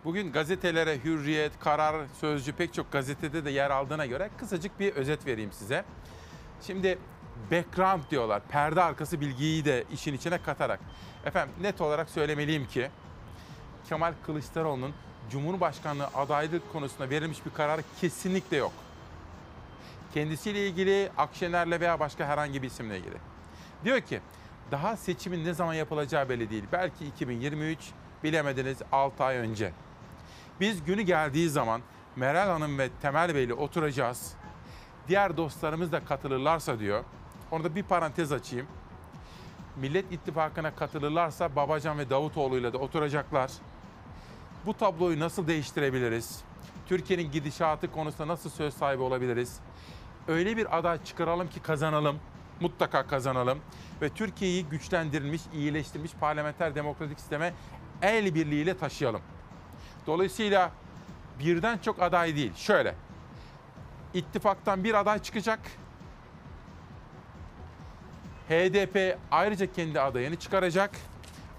[0.05, 5.27] Bugün gazetelere Hürriyet, Karar, Sözcü pek çok gazetede de yer aldığına göre kısacık bir özet
[5.27, 5.85] vereyim size.
[6.63, 6.99] Şimdi
[7.51, 8.43] background diyorlar.
[8.49, 10.81] Perde arkası bilgiyi de işin içine katarak.
[11.25, 12.91] Efendim net olarak söylemeliyim ki
[13.89, 14.93] Kemal Kılıçdaroğlu'nun
[15.31, 18.73] Cumhurbaşkanlığı adaylık konusunda verilmiş bir kararı kesinlikle yok.
[20.15, 23.17] Kendisiyle ilgili, Akşener'le veya başka herhangi bir isimle ilgili.
[23.85, 24.21] Diyor ki
[24.71, 26.65] daha seçimin ne zaman yapılacağı belli değil.
[26.73, 27.79] Belki 2023
[28.25, 29.73] bilemediniz 6 ay önce.
[30.63, 31.81] Biz günü geldiği zaman
[32.17, 34.35] Meral Hanım ve Temel Bey'le oturacağız.
[35.09, 37.05] Diğer dostlarımız da katılırlarsa diyor.
[37.51, 38.67] Orada bir parantez açayım.
[39.77, 43.51] Millet İttifakı'na katılırlarsa Babacan ve Davutoğlu'yla da oturacaklar.
[44.67, 46.41] Bu tabloyu nasıl değiştirebiliriz?
[46.87, 49.61] Türkiye'nin gidişatı konusunda nasıl söz sahibi olabiliriz?
[50.29, 52.19] Öyle bir aday çıkaralım ki kazanalım.
[52.61, 53.59] Mutlaka kazanalım.
[54.03, 57.55] Ve Türkiye'yi güçlendirilmiş, iyileştirilmiş parlamenter demokratik sisteme
[58.03, 59.23] el birliğiyle taşıyalım.
[60.07, 60.71] Dolayısıyla
[61.39, 62.55] birden çok aday değil.
[62.57, 62.95] Şöyle.
[64.15, 65.61] İttifaktan bir aday çıkacak.
[68.49, 70.91] HDP ayrıca kendi adayını çıkaracak.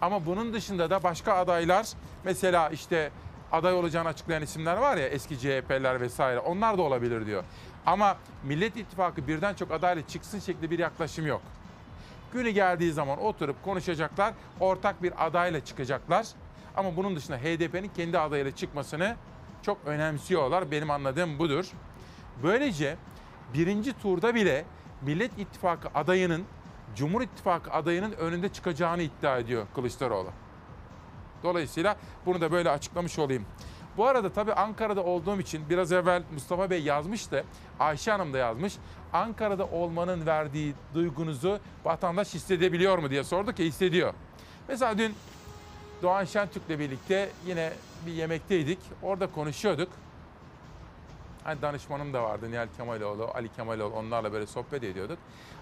[0.01, 1.87] Ama bunun dışında da başka adaylar
[2.23, 3.11] mesela işte
[3.51, 7.43] aday olacağını açıklayan isimler var ya eski CHP'ler vesaire onlar da olabilir diyor.
[7.85, 11.41] Ama Millet İttifakı birden çok adayla çıksın şekli bir yaklaşım yok.
[12.33, 16.27] Günü geldiği zaman oturup konuşacaklar, ortak bir adayla çıkacaklar.
[16.75, 19.15] Ama bunun dışında HDP'nin kendi adayıyla çıkmasını
[19.61, 20.71] çok önemsiyorlar.
[20.71, 21.65] Benim anladığım budur.
[22.43, 22.95] Böylece
[23.53, 24.65] birinci turda bile
[25.01, 26.43] Millet İttifakı adayının
[26.95, 30.29] Cumhur İttifakı adayının önünde çıkacağını iddia ediyor Kılıçdaroğlu.
[31.43, 33.45] Dolayısıyla bunu da böyle açıklamış olayım.
[33.97, 37.43] Bu arada tabii Ankara'da olduğum için biraz evvel Mustafa Bey yazmıştı.
[37.79, 38.73] Ayşe Hanım da yazmış.
[39.13, 44.13] Ankara'da olmanın verdiği duygunuzu vatandaş hissedebiliyor mu diye sorduk ya hissediyor.
[44.67, 45.15] Mesela dün
[46.03, 47.73] Doğan Şentürk'le birlikte yine
[48.05, 48.79] bir yemekteydik.
[49.01, 49.89] Orada konuşuyorduk.
[51.43, 55.17] Hani danışmanım da vardı Nihal Kemaloğlu, Ali Kemaloğlu onlarla böyle sohbet ediyorduk.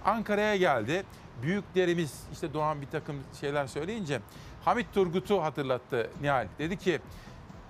[0.06, 1.04] Ankara'ya geldi.
[1.42, 4.22] Büyüklerimiz işte Doğan bir takım şeyler söyleyince
[4.66, 6.48] Hamit Turgut'u hatırlattı Nihal.
[6.60, 7.00] Dedi ki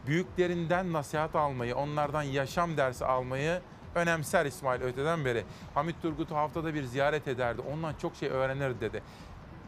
[0.08, 3.62] büyüklerinden nasihat almayı, onlardan yaşam dersi almayı
[3.96, 5.44] önemser İsmail öteden beri.
[5.74, 7.62] Hamit Turgut'u haftada bir ziyaret ederdi.
[7.74, 9.04] Ondan çok şey öğrenir dedi.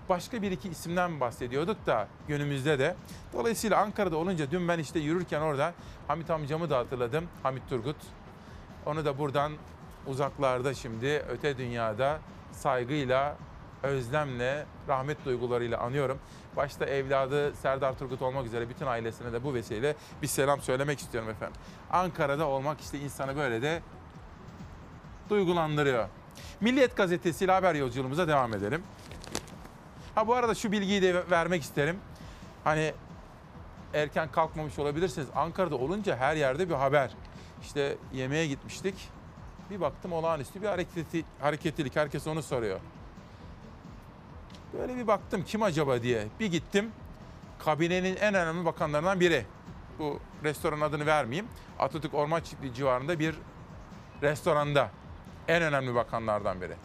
[0.09, 2.95] Başka bir iki isimden bahsediyorduk da günümüzde de.
[3.33, 5.73] Dolayısıyla Ankara'da olunca dün ben işte yürürken orada
[6.07, 7.27] Hamit amcamı da hatırladım.
[7.43, 7.95] Hamit Turgut.
[8.85, 9.51] Onu da buradan
[10.07, 12.19] uzaklarda şimdi öte dünyada
[12.51, 13.37] saygıyla,
[13.83, 16.19] özlemle, rahmet duygularıyla anıyorum.
[16.55, 21.29] Başta evladı Serdar Turgut olmak üzere bütün ailesine de bu vesileyle bir selam söylemek istiyorum
[21.29, 21.55] efendim.
[21.91, 23.81] Ankara'da olmak işte insanı böyle de
[25.29, 26.07] duygulandırıyor.
[26.61, 28.83] Milliyet gazetesiyle haber yolculuğumuza devam edelim.
[30.15, 31.99] Ha bu arada şu bilgiyi de vermek isterim.
[32.63, 32.93] Hani
[33.93, 35.27] erken kalkmamış olabilirsiniz.
[35.35, 37.11] Ankara'da olunca her yerde bir haber.
[37.61, 39.09] İşte yemeğe gitmiştik.
[39.69, 41.95] Bir baktım olağanüstü bir hareketi, hareketlilik.
[41.95, 42.79] Herkes onu soruyor.
[44.73, 46.27] Böyle bir baktım kim acaba diye.
[46.39, 46.91] Bir gittim.
[47.59, 49.45] Kabinenin en önemli bakanlarından biri.
[49.99, 51.47] Bu restoran adını vermeyeyim.
[51.79, 53.35] Atatürk Orman Çiftliği civarında bir
[54.21, 54.89] restoranda.
[55.47, 56.75] En önemli bakanlardan biri.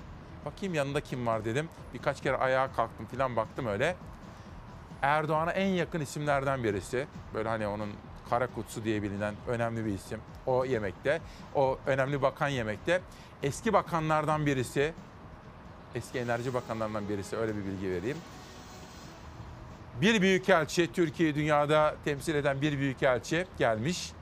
[0.49, 1.69] Bakayım yanında kim var dedim.
[1.95, 3.97] Birkaç kere ayağa kalktım falan baktım öyle.
[5.03, 7.07] Erdoğan'a en yakın isimlerden birisi.
[7.35, 7.91] Böyle hani onun
[8.31, 10.21] kara kutsu diye bilinen önemli bir isim.
[10.47, 11.21] O yemekte.
[11.55, 13.01] O önemli bakan yemekte.
[13.43, 14.93] Eski bakanlardan birisi.
[15.95, 18.17] Eski enerji bakanlarından birisi öyle bir bilgi vereyim.
[20.01, 24.13] Bir büyükelçi, Türkiye'yi dünyada temsil eden bir büyükelçi gelmiş.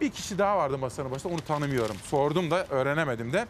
[0.00, 1.96] Bir kişi daha vardı masanın başında onu tanımıyorum.
[1.96, 3.46] Sordum da öğrenemedim de.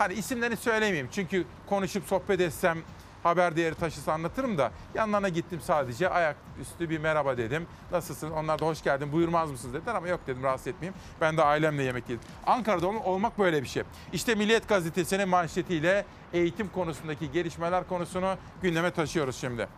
[0.00, 2.78] Hani isimlerini söylemeyeyim çünkü konuşup sohbet etsem
[3.22, 7.66] haber değeri taşısı anlatırım da yanlarına gittim sadece ayaküstü bir merhaba dedim.
[7.92, 8.30] Nasılsın?
[8.30, 10.94] Onlar da hoş geldin buyurmaz mısınız dediler ama yok dedim rahatsız etmeyeyim.
[11.20, 12.20] Ben de ailemle yemek yedim.
[12.46, 13.82] Ankara'da ol- olmak böyle bir şey.
[14.12, 19.68] İşte Milliyet Gazetesi'nin manşetiyle eğitim konusundaki gelişmeler konusunu gündeme taşıyoruz şimdi.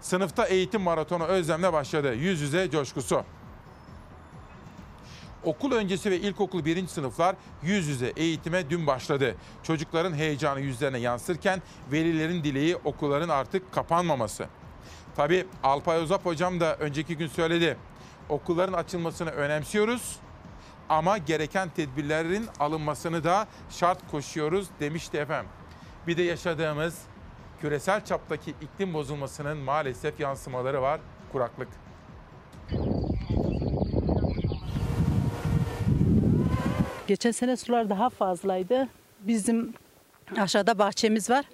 [0.00, 2.14] Sınıfta eğitim maratonu özlemle başladı.
[2.14, 3.24] Yüz yüze coşkusu.
[5.44, 9.36] Okul öncesi ve ilkokul birinci sınıflar yüz yüze eğitime dün başladı.
[9.62, 11.62] Çocukların heyecanı yüzlerine yansırken
[11.92, 14.46] velilerin dileği okulların artık kapanmaması.
[15.16, 17.76] Tabii Alpay Ozap hocam da önceki gün söyledi.
[18.28, 20.16] Okulların açılmasını önemsiyoruz
[20.88, 25.50] ama gereken tedbirlerin alınmasını da şart koşuyoruz demişti efendim.
[26.06, 26.98] Bir de yaşadığımız
[27.60, 31.00] küresel çaptaki iklim bozulmasının maalesef yansımaları var.
[31.32, 31.68] Kuraklık.
[37.10, 38.88] Geçen sene sular daha fazlaydı.
[39.20, 39.74] Bizim
[40.36, 41.44] aşağıda bahçemiz var.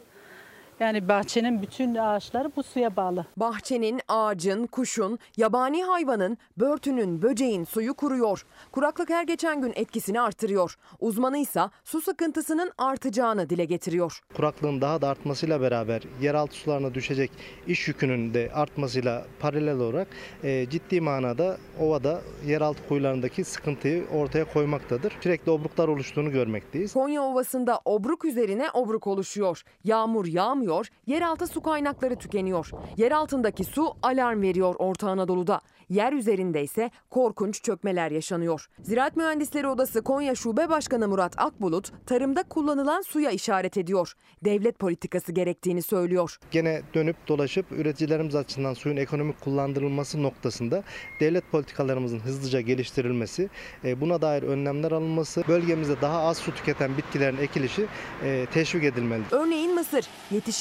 [0.80, 3.26] Yani bahçenin bütün ağaçları bu suya bağlı.
[3.36, 8.46] Bahçenin, ağacın, kuşun, yabani hayvanın, börtünün, böceğin suyu kuruyor.
[8.72, 10.76] Kuraklık her geçen gün etkisini artırıyor.
[11.00, 14.20] Uzmanı ise su sıkıntısının artacağını dile getiriyor.
[14.36, 17.30] Kuraklığın daha da artmasıyla beraber yeraltı sularına düşecek
[17.66, 20.08] iş yükünün de artmasıyla paralel olarak
[20.44, 25.12] e, ciddi manada ovada yeraltı kuyularındaki sıkıntıyı ortaya koymaktadır.
[25.20, 26.92] Sürekli obruklar oluştuğunu görmekteyiz.
[26.92, 29.62] Konya Ovası'nda obruk üzerine obruk oluşuyor.
[29.84, 30.65] Yağmur yağmıyor,
[31.06, 32.70] yeraltı su kaynakları tükeniyor.
[32.96, 35.60] Yer altındaki su alarm veriyor Orta Anadolu'da.
[35.88, 38.66] Yer üzerinde ise korkunç çökmeler yaşanıyor.
[38.82, 44.12] Ziraat Mühendisleri Odası Konya Şube Başkanı Murat Akbulut, tarımda kullanılan suya işaret ediyor.
[44.44, 46.38] Devlet politikası gerektiğini söylüyor.
[46.50, 50.82] Gene dönüp dolaşıp üreticilerimiz açısından suyun ekonomik kullandırılması noktasında
[51.20, 53.48] devlet politikalarımızın hızlıca geliştirilmesi,
[53.84, 57.86] e, buna dair önlemler alınması, bölgemizde daha az su tüketen bitkilerin ekilişi
[58.22, 59.32] e, teşvik edilmelidir.
[59.32, 60.04] Örneğin mısır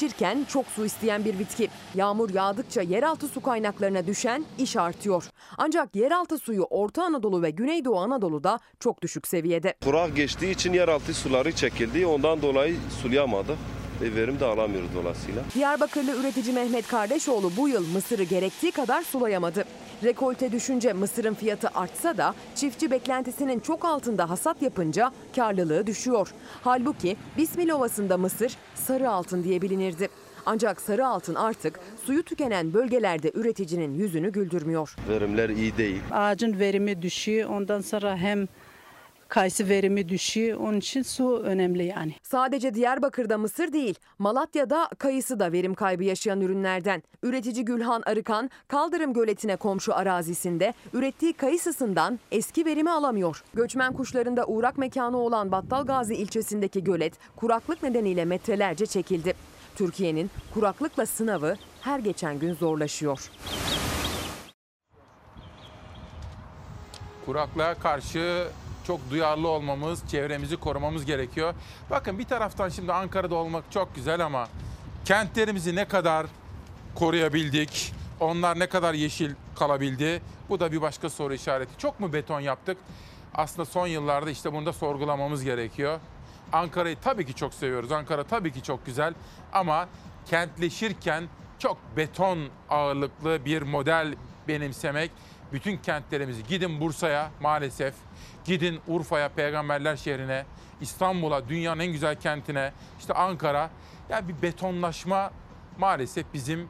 [0.02, 1.68] yetişirken çok su isteyen bir bitki.
[1.94, 5.24] Yağmur yağdıkça yeraltı su kaynaklarına düşen iş artıyor.
[5.58, 9.74] Ancak yeraltı suyu Orta Anadolu ve Güneydoğu Anadolu'da çok düşük seviyede.
[9.84, 12.06] Kurak geçtiği için yeraltı suları çekildi.
[12.06, 13.56] Ondan dolayı sulayamadı
[14.02, 15.42] ve verim de alamıyoruz dolayısıyla.
[15.54, 19.64] Diyarbakırlı üretici Mehmet Kardeşoğlu bu yıl mısırı gerektiği kadar sulayamadı.
[20.04, 26.32] Rekolte düşünce mısırın fiyatı artsa da çiftçi beklentisinin çok altında hasat yapınca karlılığı düşüyor.
[26.62, 30.08] Halbuki Bismil Ovası'nda mısır sarı altın diye bilinirdi.
[30.46, 34.96] Ancak sarı altın artık suyu tükenen bölgelerde üreticinin yüzünü güldürmüyor.
[35.08, 36.00] Verimler iyi değil.
[36.12, 37.50] Ağacın verimi düşüyor.
[37.50, 38.48] Ondan sonra hem
[39.28, 40.60] kayısı verimi düşüyor.
[40.60, 42.14] Onun için su önemli yani.
[42.22, 47.02] Sadece Diyarbakır'da mısır değil, Malatya'da kayısı da verim kaybı yaşayan ürünlerden.
[47.22, 53.42] Üretici Gülhan Arıkan, Kaldırım Göleti'ne komşu arazisinde ürettiği kayısısından eski verimi alamıyor.
[53.54, 59.34] Göçmen kuşlarında uğrak mekanı olan Battalgazi ilçesindeki gölet kuraklık nedeniyle metrelerce çekildi.
[59.76, 63.30] Türkiye'nin kuraklıkla sınavı her geçen gün zorlaşıyor.
[67.26, 68.46] Kuraklığa karşı
[68.86, 71.54] çok duyarlı olmamız, çevremizi korumamız gerekiyor.
[71.90, 74.48] Bakın bir taraftan şimdi Ankara'da olmak çok güzel ama
[75.04, 76.26] kentlerimizi ne kadar
[76.94, 77.92] koruyabildik?
[78.20, 80.22] Onlar ne kadar yeşil kalabildi?
[80.48, 81.78] Bu da bir başka soru işareti.
[81.78, 82.78] Çok mu beton yaptık?
[83.34, 86.00] Aslında son yıllarda işte bunu da sorgulamamız gerekiyor.
[86.52, 87.92] Ankara'yı tabii ki çok seviyoruz.
[87.92, 89.14] Ankara tabii ki çok güzel
[89.52, 89.88] ama
[90.26, 91.24] kentleşirken
[91.58, 92.38] çok beton
[92.70, 94.14] ağırlıklı bir model
[94.48, 95.10] benimsemek
[95.52, 97.94] bütün kentlerimizi gidin Bursa'ya maalesef,
[98.46, 100.44] gidin Urfa'ya, peygamberler şehrine,
[100.80, 103.70] İstanbul'a, dünyanın en güzel kentine, işte Ankara.
[104.08, 105.30] Yani bir betonlaşma
[105.78, 106.68] maalesef bizim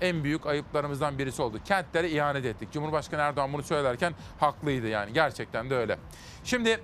[0.00, 1.60] en büyük ayıplarımızdan birisi oldu.
[1.64, 2.72] Kentlere ihanet ettik.
[2.72, 5.12] Cumhurbaşkanı Erdoğan bunu söylerken haklıydı yani.
[5.12, 5.98] Gerçekten de öyle.
[6.44, 6.80] Şimdi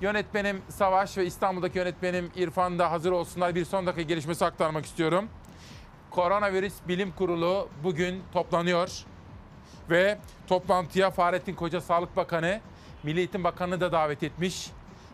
[0.00, 3.54] yönetmenim Savaş ve İstanbul'daki yönetmenim İrfan da hazır olsunlar.
[3.54, 5.28] Bir son dakika gelişmesi aktarmak istiyorum.
[6.10, 9.04] Koronavirüs Bilim Kurulu bugün toplanıyor
[9.90, 12.60] ve toplantıya Fahrettin Koca Sağlık Bakanı,
[13.02, 14.70] Milli Eğitim Bakanı da davet etmiş.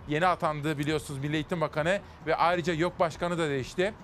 [0.09, 3.95] Yeni atandı biliyorsunuz Milli Eğitim Bakanı ve ayrıca YÖK Başkanı da değişti.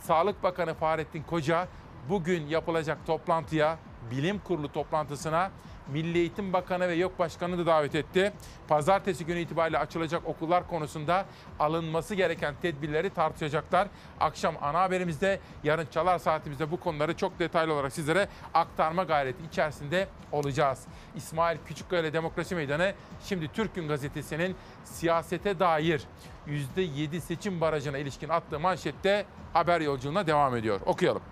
[0.00, 1.68] Sağlık Bakanı Fahrettin Koca
[2.08, 3.78] bugün yapılacak toplantıya,
[4.10, 5.50] bilim kurulu toplantısına
[5.92, 8.32] Milli Eğitim Bakanı ve YÖK Başkanı da davet etti.
[8.68, 11.26] Pazartesi günü itibariyle açılacak okullar konusunda
[11.58, 13.88] alınması gereken tedbirleri tartışacaklar.
[14.20, 20.08] Akşam ana haberimizde, yarın çalar saatimizde bu konuları çok detaylı olarak sizlere aktarma gayreti içerisinde
[20.32, 20.80] olacağız.
[21.16, 22.92] İsmail Küçükkaya Demokrasi Meydanı
[23.24, 26.02] şimdi Türk Gün Gazetesi'nin siyasete dair
[26.48, 30.80] %7 seçim barajına ilişkin attığı manşette haber yolculuğuna devam ediyor.
[30.86, 31.22] Okuyalım.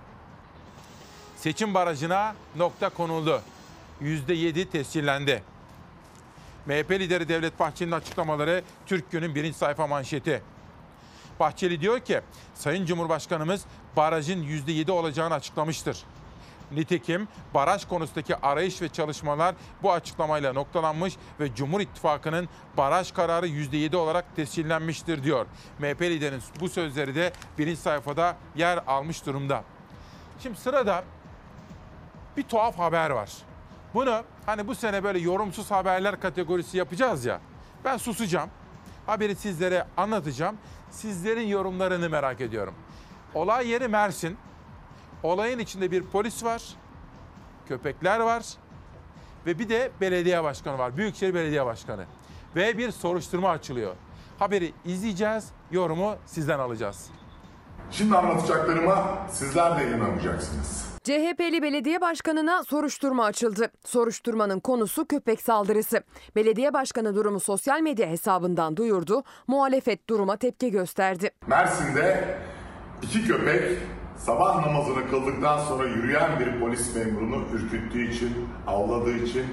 [1.36, 3.42] Seçim barajına nokta konuldu.
[4.02, 5.42] %7 tescillendi.
[6.66, 10.42] MHP lideri Devlet Bahçeli'nin açıklamaları Türk Gün'ün birinci sayfa manşeti.
[11.40, 12.20] Bahçeli diyor ki
[12.54, 13.64] Sayın Cumhurbaşkanımız
[13.96, 15.98] barajın %7 olacağını açıklamıştır.
[16.72, 23.96] Nitekim baraj konusundaki arayış ve çalışmalar bu açıklamayla noktalanmış ve Cumhur İttifakı'nın baraj kararı %7
[23.96, 25.46] olarak tescillenmiştir diyor.
[25.78, 29.64] MHP liderinin bu sözleri de birinci sayfada yer almış durumda.
[30.42, 31.04] Şimdi sırada
[32.36, 33.30] bir tuhaf haber var.
[33.94, 37.40] Bunu hani bu sene böyle yorumsuz haberler kategorisi yapacağız ya.
[37.84, 38.50] Ben susacağım.
[39.06, 40.56] Haberi sizlere anlatacağım.
[40.90, 42.74] Sizlerin yorumlarını merak ediyorum.
[43.34, 44.36] Olay yeri Mersin.
[45.22, 46.62] Olayın içinde bir polis var.
[47.68, 48.44] Köpekler var.
[49.46, 50.96] Ve bir de belediye başkanı var.
[50.96, 52.04] Büyükşehir Belediye Başkanı.
[52.56, 53.94] Ve bir soruşturma açılıyor.
[54.38, 55.48] Haberi izleyeceğiz.
[55.70, 57.10] Yorumu sizden alacağız.
[57.90, 60.93] Şimdi anlatacaklarıma sizler de inanmayacaksınız.
[61.04, 63.70] CHP'li belediye başkanına soruşturma açıldı.
[63.84, 66.02] Soruşturmanın konusu köpek saldırısı.
[66.36, 69.22] Belediye başkanı durumu sosyal medya hesabından duyurdu.
[69.46, 71.30] Muhalefet duruma tepki gösterdi.
[71.46, 72.38] Mersin'de
[73.02, 73.78] iki köpek
[74.18, 79.46] sabah namazını kıldıktan sonra yürüyen bir polis memurunu ürküttüğü için, avladığı için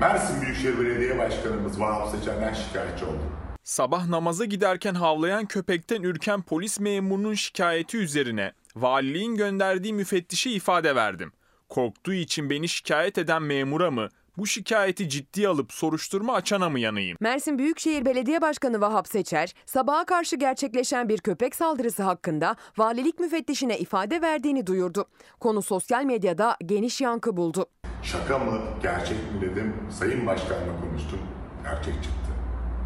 [0.00, 3.22] Mersin Büyükşehir Belediye Başkanımız Vahap Seçen'den şikayetçi oldu.
[3.64, 11.32] Sabah namaza giderken havlayan köpekten ürken polis memurunun şikayeti üzerine valiliğin gönderdiği müfettişe ifade verdim.
[11.68, 17.16] Korktuğu için beni şikayet eden memura mı, bu şikayeti ciddiye alıp soruşturma açana mı yanayım?
[17.20, 23.78] Mersin Büyükşehir Belediye Başkanı Vahap Seçer, sabaha karşı gerçekleşen bir köpek saldırısı hakkında valilik müfettişine
[23.78, 25.04] ifade verdiğini duyurdu.
[25.40, 27.66] Konu sosyal medyada geniş yankı buldu.
[28.02, 29.74] Şaka mı, gerçek mi dedim.
[29.90, 31.18] Sayın Başkan'la konuştum.
[31.62, 32.30] Gerçek çıktı.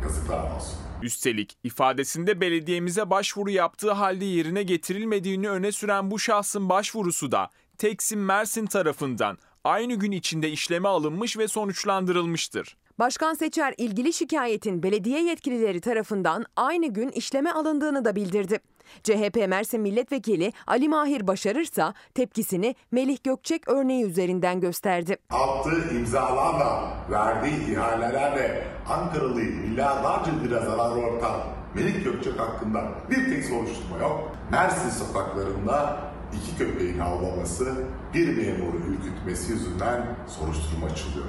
[0.02, 0.87] Yazıklar olsun.
[1.02, 8.24] Üstelik ifadesinde belediyemize başvuru yaptığı halde yerine getirilmediğini öne süren bu şahsın başvurusu da Teksim
[8.24, 12.76] Mersin tarafından aynı gün içinde işleme alınmış ve sonuçlandırılmıştır.
[12.98, 18.60] Başkan Seçer ilgili şikayetin belediye yetkilileri tarafından aynı gün işleme alındığını da bildirdi.
[19.02, 25.16] CHP Mersin Milletvekili Ali Mahir başarırsa tepkisini Melih Gökçek örneği üzerinden gösterdi.
[25.30, 31.42] Attığı imzalarla, verdiği ihalelerle Ankaralı milyarlarca lira zarar ortağı
[31.74, 34.32] Melik Gökçek hakkında bir tek soruşturma yok.
[34.50, 36.00] Mersin sokaklarında
[36.32, 37.74] iki köpeğin havlaması,
[38.14, 41.26] bir memuru ürkütmesi yüzünden soruşturma açılıyor.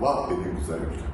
[0.00, 1.09] Vah benim güzel ülkeme.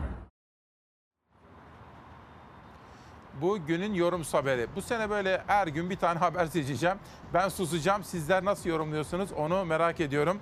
[3.41, 4.67] Bu günün yorum haberi.
[4.77, 6.97] Bu sene böyle her gün bir tane haber seçeceğim.
[7.35, 8.05] Ben susacağım.
[8.05, 10.39] Sizler nasıl yorumluyorsunuz onu merak ediyorum.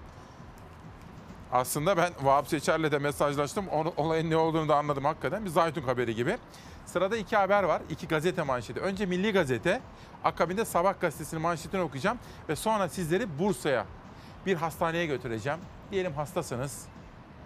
[1.53, 3.69] Aslında ben Vahap Seçer'le de mesajlaştım.
[3.69, 5.45] Onu, olayın ne olduğunu da anladım hakikaten.
[5.45, 6.37] Bir Zaytun haberi gibi.
[6.87, 7.83] Sırada iki haber var.
[7.91, 8.81] iki gazete manşeti.
[8.81, 9.81] Önce Milli Gazete.
[10.25, 12.19] Akabinde Sabah gazetesinin manşetini okuyacağım.
[12.49, 13.87] Ve sonra sizleri Bursa'ya
[14.47, 15.59] bir hastaneye götüreceğim.
[15.91, 16.87] Diyelim hastasınız.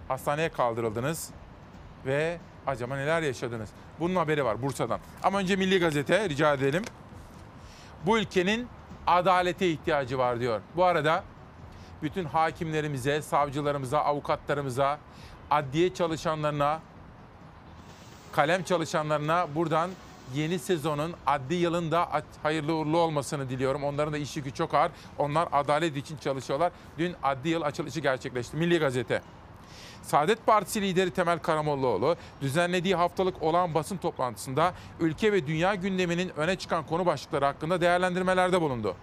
[0.09, 1.31] Hastaneye kaldırıldınız.
[2.07, 3.71] Ve acaba neler yaşadınız?
[4.01, 5.01] Bunun haberi var Bursa'dan.
[5.23, 6.83] Ama önce Milli Gazete rica edelim.
[8.07, 8.69] Bu ülkenin
[9.07, 10.61] adalete ihtiyacı var diyor.
[10.77, 11.25] Bu arada
[12.03, 14.99] bütün hakimlerimize, savcılarımıza, avukatlarımıza,
[15.51, 16.81] adliye çalışanlarına,
[18.33, 19.91] kalem çalışanlarına buradan
[20.35, 23.85] yeni sezonun adli yılın da hayırlı uğurlu olmasını diliyorum.
[23.85, 24.93] Onların da iş yükü çok ağır.
[25.19, 26.73] Onlar adalet için çalışıyorlar.
[26.99, 28.57] Dün adli yıl açılışı gerçekleşti.
[28.57, 29.23] Milli Gazete.
[30.09, 36.57] Saadet Partisi lideri Temel Karamollaoğlu düzenlediği haftalık olan basın toplantısında ülke ve dünya gündeminin öne
[36.57, 38.97] çıkan konu başlıkları hakkında değerlendirmelerde bulundu.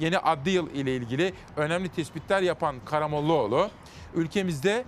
[0.00, 3.70] Yeni adli yıl ile ilgili önemli tespitler yapan Karamollaoğlu,
[4.14, 4.84] ülkemizde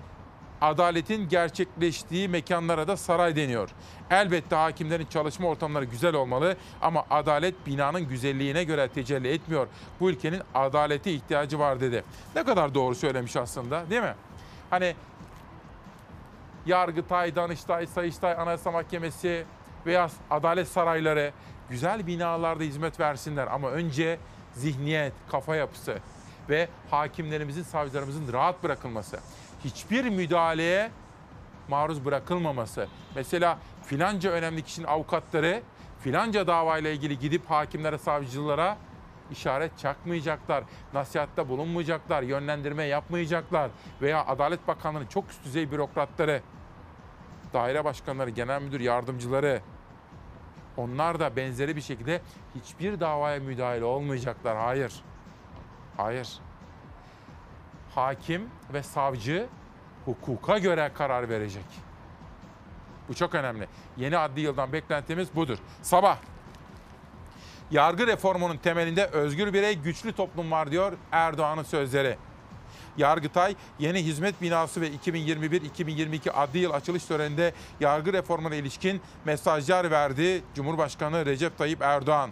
[0.61, 3.71] adaletin gerçekleştiği mekanlara da saray deniyor.
[4.11, 9.67] Elbette hakimlerin çalışma ortamları güzel olmalı ama adalet binanın güzelliğine göre tecelli etmiyor.
[10.01, 12.05] Bu ülkenin adalete ihtiyacı var dedi.
[12.37, 14.15] Ne kadar doğru söylemiş aslında değil mi?
[14.71, 14.95] Hani
[16.67, 19.45] Yargıtay, Danıştay, Sayıştay, Anayasa Mahkemesi
[19.87, 21.33] veya adalet sarayları
[21.71, 24.19] güzel binalarda hizmet versinler ama önce
[24.55, 25.99] zihniyet, kafa yapısı
[26.49, 29.21] ve hakimlerimizin, savcılarımızın rahat bırakılması,
[29.65, 30.91] hiçbir müdahaleye
[31.69, 32.89] maruz bırakılmaması.
[33.15, 35.63] Mesela filanca önemli kişinin avukatları
[36.01, 38.77] filanca davayla ilgili gidip hakimlere, savcılara
[39.31, 40.65] işaret çakmayacaklar,
[40.95, 43.71] nasihatte bulunmayacaklar, yönlendirme yapmayacaklar
[44.03, 46.43] veya Adalet Bakanlığı'nın çok üst düzey bürokratları,
[47.53, 49.61] daire başkanları, genel müdür yardımcıları
[50.77, 52.21] onlar da benzeri bir şekilde
[52.55, 54.57] hiçbir davaya müdahale olmayacaklar.
[54.57, 54.93] Hayır.
[55.97, 56.39] Hayır.
[57.95, 59.47] Hakim ve savcı
[60.05, 61.65] hukuka göre karar verecek.
[63.09, 63.69] Bu çok önemli.
[63.97, 65.59] Yeni adli yıldan beklentimiz budur.
[65.83, 66.19] Sabah.
[67.71, 72.17] Yargı reformunun temelinde özgür birey, güçlü toplum var diyor Erdoğan'ın sözleri.
[72.97, 80.43] Yargıtay yeni hizmet binası ve 2021-2022 adli yıl açılış töreninde yargı reformuna ilişkin mesajlar verdi
[80.55, 82.31] Cumhurbaşkanı Recep Tayyip Erdoğan.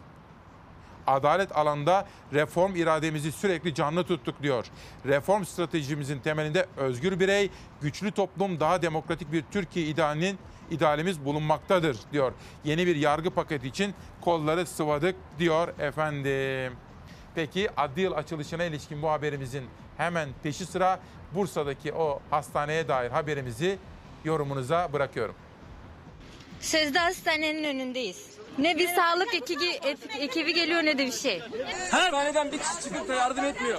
[1.07, 4.67] Adalet alanında reform irademizi sürekli canlı tuttuk diyor.
[5.07, 7.51] Reform stratejimizin temelinde özgür birey,
[7.83, 10.39] güçlü toplum, daha demokratik bir Türkiye idealinin
[10.71, 12.33] idealimiz bulunmaktadır diyor.
[12.65, 16.79] Yeni bir yargı paketi için kolları sıvadık diyor efendim.
[17.35, 19.65] Peki adli yıl açılışına ilişkin bu haberimizin
[19.97, 21.01] hemen peşi sıra
[21.35, 23.79] Bursa'daki o hastaneye dair haberimizi
[24.25, 25.35] yorumunuza bırakıyorum.
[26.61, 28.37] Sözde hastanenin önündeyiz.
[28.59, 29.81] Ne bir sağlık ekibi,
[30.19, 31.43] ekibi geliyor ne de bir şey.
[31.91, 33.79] Hastaneden bir kişi çıkıp da yardım etmiyor.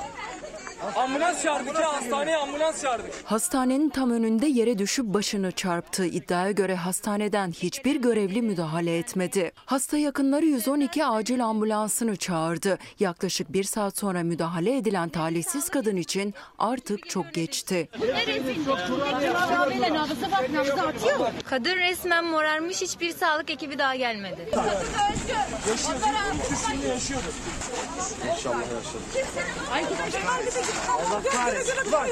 [0.95, 3.11] Ambulans çağırdık ya hastaneye ambulans çağırdık.
[3.25, 6.05] Hastanenin tam önünde yere düşüp başını çarptı.
[6.05, 9.51] İddiaya göre hastaneden hiçbir görevli müdahale etmedi.
[9.65, 12.77] Hasta yakınları 112 acil ambulansını çağırdı.
[12.99, 17.89] Yaklaşık bir saat sonra müdahale edilen talihsiz kadın için artık çok geçti.
[21.45, 24.49] Kadın resmen morarmış hiçbir sağlık ekibi daha gelmedi.
[30.91, 31.89] Allah kahretsin.
[31.89, 32.07] Ulan,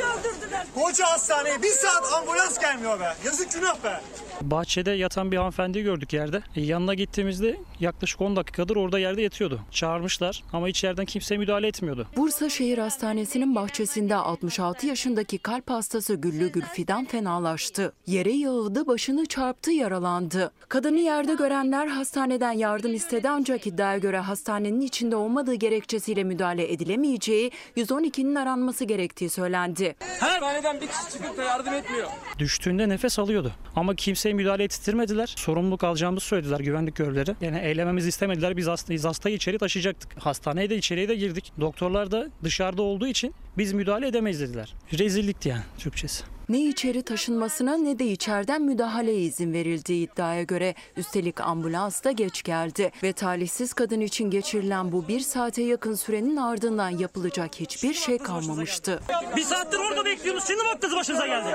[0.75, 3.13] Koca hastaneye bir saat ambulans gelmiyor be.
[3.25, 4.01] Yazık günah be.
[4.41, 6.41] Bahçede yatan bir hanımefendiyi gördük yerde.
[6.55, 9.59] E, yanına gittiğimizde yaklaşık 10 dakikadır orada yerde yatıyordu.
[9.71, 12.07] Çağırmışlar ama içeriden kimse müdahale etmiyordu.
[12.17, 17.93] Bursa Şehir Hastanesi'nin bahçesinde 66 yaşındaki kalp hastası Güllü Gülfidan fenalaştı.
[18.07, 20.51] Yere yığıldı, başını çarptı, yaralandı.
[20.69, 27.51] Kadını yerde görenler hastaneden yardım istedi ancak iddiaya göre hastanenin içinde olmadığı gerekçesiyle müdahale edilemeyeceği,
[27.77, 29.95] 112'nin aranması gerektiği söylendi.
[30.19, 32.07] Hastaneden bir kişi çıkıp da yardım etmiyor.
[32.39, 35.33] Düştüğünde nefes alıyordu ama kimseye müdahale ettirmediler.
[35.37, 37.35] Sorumluluk alacağımızı söylediler güvenlik görevlileri.
[37.41, 38.57] Yani eylememizi istemediler.
[38.57, 40.25] Biz hastayı, hastayı içeri taşıyacaktık.
[40.25, 41.53] Hastaneye de içeriye de girdik.
[41.59, 44.75] Doktorlar da dışarıda olduğu için biz müdahale edemeyiz dediler.
[44.99, 46.34] Rezillikti yani Türkçesi.
[46.49, 52.43] Ne içeri taşınmasına ne de içeriden müdahaleye izin verildiği iddiaya göre üstelik ambulans da geç
[52.43, 58.17] geldi ve talihsiz kadın için geçirilen bu bir saate yakın sürenin ardından yapılacak hiçbir şey
[58.17, 58.99] kalmamıştı.
[59.35, 60.43] Bir saattir orada bekliyoruz.
[60.47, 61.49] Şimdi mi aklınız başınıza geldi?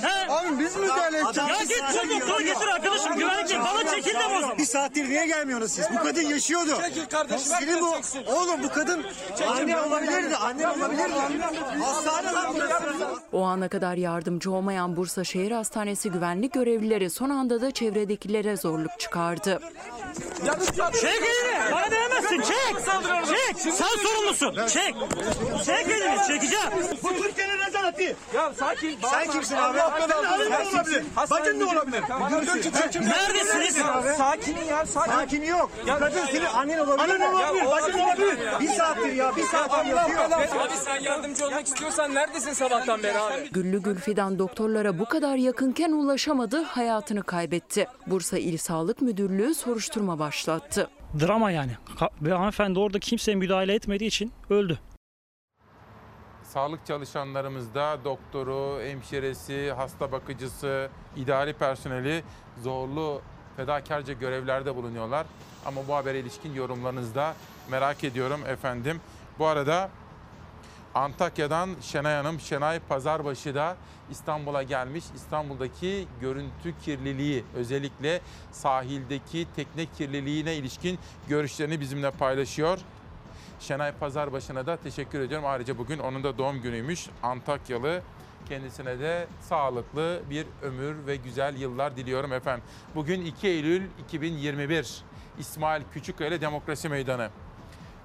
[0.00, 0.32] He?
[0.32, 1.50] Abi biz müdahale edeceğiz.
[1.50, 3.16] Ya git şu doktoru getir arkadaşım.
[3.18, 3.60] Güvenlik değil.
[3.60, 4.58] Bana çekil de zaman.
[4.58, 5.86] Bir saattir niye gelmiyorsunuz siz?
[5.98, 6.78] Bu kadın yaşıyordu.
[6.82, 7.90] Çekil kardeşim, Senin bu,
[8.32, 9.04] oğlum bu kadın
[9.48, 11.12] anne olabilirdi, anne olabilirdi.
[11.82, 13.06] Hastane lan burası.
[13.32, 19.00] O ana kadar yardımcı olmayan Bursa Şehir Hastanesi güvenlik görevlileri son anda da çevredekilere zorluk
[19.00, 19.60] çıkardı.
[21.00, 21.72] Çek elini.
[21.72, 22.36] Bana değmezsin.
[22.40, 22.76] Çek.
[23.26, 23.74] Çek.
[23.74, 24.54] Sen sorumlusun.
[24.66, 24.94] Çek.
[25.64, 26.26] Çek elini.
[26.26, 26.66] Çekeceğim.
[27.02, 28.16] Bu Türkiye'nin rezaleti.
[28.34, 28.98] Ya sakin.
[29.10, 29.78] Sen kimsin abi?
[29.78, 31.04] Senin anın da olabilir.
[31.30, 32.02] Bacın da olabilir.
[33.08, 33.76] Neredesiniz?
[34.18, 34.86] Sakinin ya.
[34.86, 35.70] Sakini yok.
[35.86, 37.14] Ya kadın senin annen olabilir.
[37.14, 37.66] Annen olabilir.
[37.66, 38.38] Bacın olabilir.
[38.60, 39.36] Bir saattir ya.
[39.36, 40.30] Bir saattir yatıyor.
[40.30, 43.48] Abi sen yardımcı olmak istiyorsan neredesin sabahtan beri abi?
[43.50, 47.86] Güllü Gülfidan doktorlara bu kadar yakınken ulaşamadı, hayatını kaybetti.
[48.06, 50.90] Bursa İl Sağlık Müdürlüğü soruşturma başlattı.
[51.20, 51.72] Drama yani.
[52.22, 54.78] Ve hanımefendi orada kimseye müdahale etmediği için öldü.
[56.42, 62.22] Sağlık çalışanlarımızda doktoru, hemşiresi, hasta bakıcısı, idari personeli
[62.62, 63.22] zorlu
[63.56, 65.26] fedakarca görevlerde bulunuyorlar.
[65.66, 67.34] Ama bu habere ilişkin yorumlarınızı da
[67.70, 69.00] merak ediyorum efendim.
[69.38, 69.90] Bu arada
[70.94, 73.76] Antakya'dan Şenay Hanım, Şenay Pazarbaşı da
[74.10, 75.04] İstanbul'a gelmiş.
[75.14, 78.20] İstanbul'daki görüntü kirliliği, özellikle
[78.52, 82.78] sahildeki tekne kirliliğine ilişkin görüşlerini bizimle paylaşıyor.
[83.60, 85.46] Şenay Pazarbaşı'na da teşekkür ediyorum.
[85.46, 87.06] Ayrıca bugün onun da doğum günüymüş.
[87.22, 88.02] Antakyalı.
[88.48, 92.64] Kendisine de sağlıklı bir ömür ve güzel yıllar diliyorum efendim.
[92.94, 95.02] Bugün 2 Eylül 2021.
[95.38, 97.30] İsmail Küçükkaya ile Demokrasi Meydanı.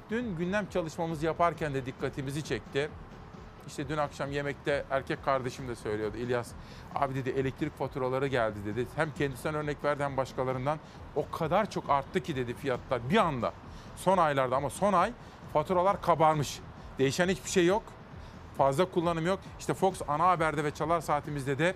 [0.09, 2.89] Dün gündem çalışmamızı yaparken de dikkatimizi çekti.
[3.67, 6.17] İşte dün akşam yemekte erkek kardeşim de söylüyordu.
[6.17, 6.51] İlyas
[6.95, 8.87] abi dedi elektrik faturaları geldi dedi.
[8.95, 10.79] Hem kendisinden örnek verdi hem başkalarından.
[11.15, 13.53] O kadar çok arttı ki dedi fiyatlar bir anda.
[13.95, 15.13] Son aylarda ama son ay
[15.53, 16.59] Faturalar kabarmış.
[16.99, 17.83] Değişen hiçbir şey yok.
[18.57, 19.39] Fazla kullanım yok.
[19.59, 21.75] İşte Fox ana haberde ve çalar saatimizde de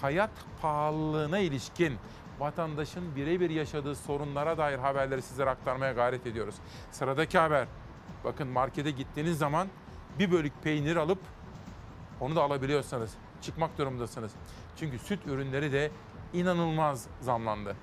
[0.00, 0.30] hayat
[0.62, 1.98] pahalılığına ilişkin
[2.38, 6.54] vatandaşın birebir yaşadığı sorunlara dair haberleri sizlere aktarmaya gayret ediyoruz.
[6.92, 7.66] Sıradaki haber.
[8.24, 9.68] Bakın markete gittiğiniz zaman
[10.18, 11.18] bir bölük peynir alıp
[12.20, 13.10] onu da alabiliyorsanız
[13.42, 14.32] çıkmak durumundasınız.
[14.76, 15.90] Çünkü süt ürünleri de
[16.32, 17.76] inanılmaz zamlandı.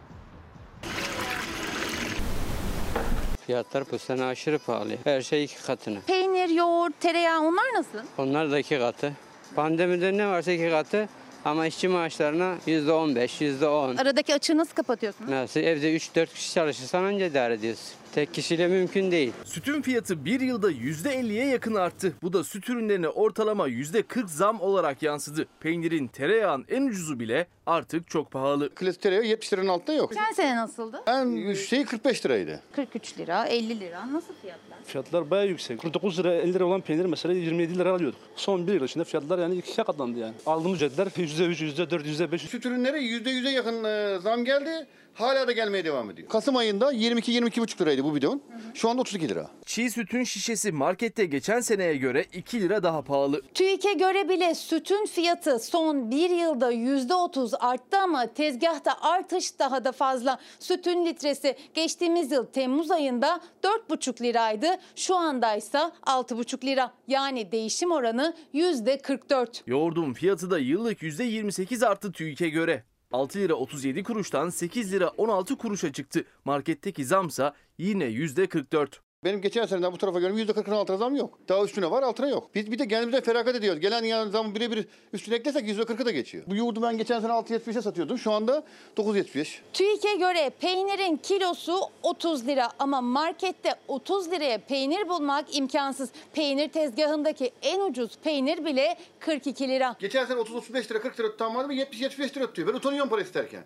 [3.45, 4.97] Fiyatlar bu sene aşırı pahalı.
[5.03, 5.99] Her şey iki katına.
[6.07, 7.99] Peynir, yoğurt, tereyağı onlar nasıl?
[8.17, 9.13] Onlar da iki katı.
[9.55, 11.09] Pandemide ne varsa iki katı.
[11.45, 13.95] Ama işçi maaşlarına yüzde on beş, yüzde on.
[13.95, 15.29] Aradaki açığı nasıl kapatıyorsunuz?
[15.29, 17.93] Nasıl evde 3-4 kişi çalışırsan anca idare ediyorsun.
[18.15, 19.31] Tek kişiyle mümkün değil.
[19.45, 22.13] Sütün fiyatı bir yılda %50'ye yakın arttı.
[22.21, 25.47] Bu da süt ürünlerine ortalama %40 zam olarak yansıdı.
[25.59, 28.69] Peynirin, tereyağın en ucuzu bile artık çok pahalı.
[28.69, 30.09] Klasik tereyağı 70 liranın altında yok.
[30.09, 31.03] Geçen sene nasıldı?
[31.07, 32.59] En şey 45 liraydı.
[32.75, 34.13] 43 lira, 50 lira.
[34.13, 34.77] Nasıl fiyatlar?
[34.85, 35.81] Fiyatlar bayağı yüksek.
[35.81, 38.19] 49 lira 50 lira olan peynir mesela 27 lira alıyorduk.
[38.35, 40.33] Son bir yıl içinde fiyatlar yani ikiye katlandı yani.
[40.45, 42.37] Aldığımız ücretler %3, %4, %5.
[42.37, 44.87] Süt ürünleri %100'e yakın e, zam geldi.
[45.13, 46.29] Hala da gelmeye devam ediyor.
[46.29, 48.41] Kasım ayında 22-22,5 liraydı bu bidon.
[48.73, 49.49] Şu anda 32 lira.
[49.65, 53.41] Çiğ sütün şişesi markette geçen seneye göre 2 lira daha pahalı.
[53.53, 59.91] TÜİK'e göre bile sütün fiyatı son bir yılda %30 arttı ama tezgahta artış daha da
[59.91, 60.39] fazla.
[60.59, 64.67] Sütün litresi geçtiğimiz yıl Temmuz ayında 4,5 liraydı.
[64.95, 66.93] Şu andaysa 6,5 lira.
[67.07, 69.61] Yani değişim oranı %44.
[69.67, 72.83] Yoğurdun fiyatı da yıllık %28 arttı TÜİK'e göre.
[73.13, 76.25] 6 lira 37 kuruştan 8 lira 16 kuruşa çıktı.
[76.45, 78.87] Marketteki zamsa yine %44.
[79.23, 81.39] Benim geçen seneden bu tarafa göre %40'ın altına zam yok.
[81.49, 82.49] Daha üstüne var altına yok.
[82.55, 83.81] Biz bir de kendimize feragat ediyoruz.
[83.81, 86.43] Gelen yani zam birebir üstüne eklesek %40'ı da geçiyor.
[86.47, 88.17] Bu yoğurdu ben geçen sene 6.75'e satıyordum.
[88.17, 88.63] Şu anda
[88.97, 89.59] 9.75.
[89.73, 96.09] TÜİK'e göre peynirin kilosu 30 lira ama markette 30 liraya peynir bulmak imkansız.
[96.33, 99.95] Peynir tezgahındaki en ucuz peynir bile 42 lira.
[99.99, 102.67] Geçen sene 30-35 lira 40 lira tutan vardı 70-75 lira tutuyor.
[102.67, 103.63] Ben utanıyorum para isterken.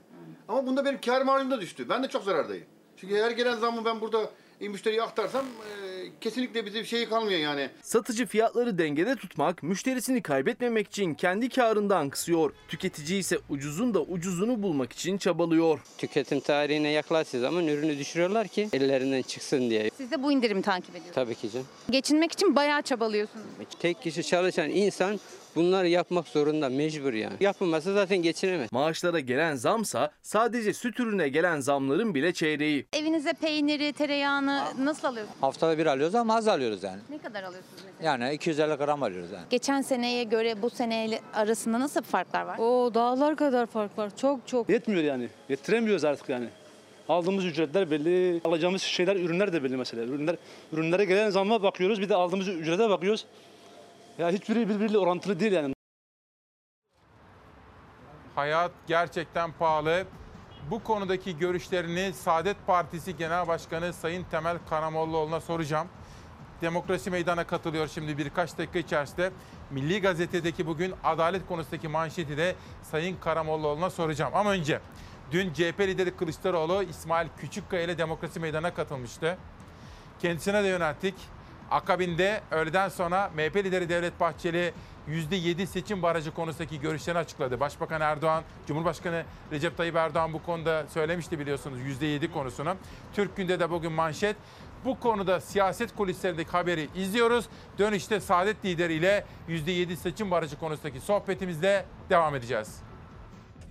[0.48, 1.90] Ama bunda benim kar marjım da düştü.
[1.90, 2.66] Ben de çok zarardayım.
[2.98, 4.30] Çünkü her gelen zammı ben burada
[4.62, 7.70] e, müşteriye aktarsam e, kesinlikle bize bir şey kalmıyor yani.
[7.82, 12.54] Satıcı fiyatları dengede tutmak, müşterisini kaybetmemek için kendi karından kısıyor.
[12.68, 15.80] Tüketici ise ucuzun da ucuzunu bulmak için çabalıyor.
[15.98, 19.90] Tüketim tarihine yaklaştığı zaman ürünü düşürüyorlar ki ellerinden çıksın diye.
[19.98, 21.16] Siz de bu indirimi takip ediyorsunuz.
[21.16, 21.68] Tabii ki canım.
[21.90, 23.46] Geçinmek için bayağı çabalıyorsunuz.
[23.80, 25.20] Tek kişi çalışan insan
[25.56, 27.34] bunları yapmak zorunda mecbur yani.
[27.40, 28.72] Yapılmasa zaten geçinemez.
[28.72, 32.86] Maaşlara gelen zamsa sadece süt ürüne gelen zamların bile çeyreği.
[32.94, 35.38] Evinize peyniri, tereyağını nasıl alıyorsunuz?
[35.42, 37.02] Haftada bir alıyoruz ama az alıyoruz yani.
[37.10, 38.12] Ne kadar alıyorsunuz mesela?
[38.12, 39.46] Yani 250 gram alıyoruz yani.
[39.50, 42.58] Geçen seneye göre bu sene arasında nasıl farklar var?
[42.60, 44.18] O dağlar kadar fark var.
[44.18, 44.70] Çok çok.
[44.70, 45.30] Yetmiyor yani.
[45.50, 46.50] Yetiremiyoruz artık yani.
[47.10, 50.04] Aldığımız ücretler belli, alacağımız şeyler, ürünler de belli mesela.
[50.04, 50.36] Ürünler,
[50.72, 53.26] ürünlere gelen zamma bakıyoruz, bir de aldığımız ücrete bakıyoruz.
[54.18, 55.74] Ya hiçbiri birbiriyle orantılı değil yani.
[58.36, 60.06] Hayat gerçekten pahalı.
[60.72, 65.88] Bu konudaki görüşlerini Saadet Partisi Genel Başkanı Sayın Temel Karamollaoğlu'na soracağım.
[66.62, 69.32] Demokrasi Meydan'a katılıyor şimdi birkaç dakika içerisinde.
[69.72, 74.36] Milli Gazete'deki bugün adalet konusundaki manşeti de Sayın Karamollaoğlu'na soracağım.
[74.36, 74.80] Ama önce
[75.32, 79.38] dün CHP lideri Kılıçdaroğlu İsmail Küçükkaya ile Demokrasi Meydan'a katılmıştı.
[80.20, 81.16] Kendisine de yönelttik.
[81.72, 84.74] Akabinde öğleden sonra MHP lideri Devlet Bahçeli
[85.10, 87.60] %7 seçim barajı konusundaki görüşlerini açıkladı.
[87.60, 92.76] Başbakan Erdoğan, Cumhurbaşkanı Recep Tayyip Erdoğan bu konuda söylemişti biliyorsunuz %7 konusunu.
[93.14, 94.36] Türk Günde de bugün manşet.
[94.86, 97.46] Bu konuda siyaset kulislerindeki haberi izliyoruz.
[97.80, 102.82] Dönüşte Saadet lideriyle %7 seçim barajı konusundaki sohbetimizde devam edeceğiz.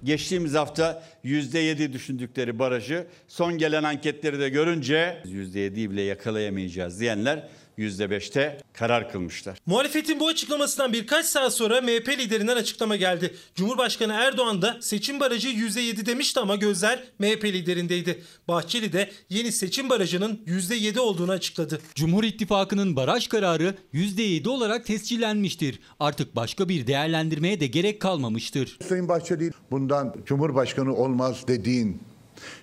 [0.05, 7.49] Geçtiğimiz hafta %7 düşündükleri barajı son gelen anketleri de görünce %7'yi bile yakalayamayacağız diyenler
[7.79, 9.59] %5'te karar kılmışlar.
[9.66, 13.35] Muhalefetin bu açıklamasından birkaç saat sonra MHP liderinden açıklama geldi.
[13.55, 18.22] Cumhurbaşkanı Erdoğan da seçim barajı %7 demişti ama gözler MHP liderindeydi.
[18.49, 21.81] Bahçeli de yeni seçim barajının %7 olduğunu açıkladı.
[21.95, 25.81] Cumhur İttifakı'nın baraj kararı %7 olarak tescillenmiştir.
[26.01, 28.79] Artık başka bir değerlendirmeye de gerek kalmamıştır.
[28.89, 32.01] Sayın Bahçeli bundan Cumhurbaşkanı olmaz dediğin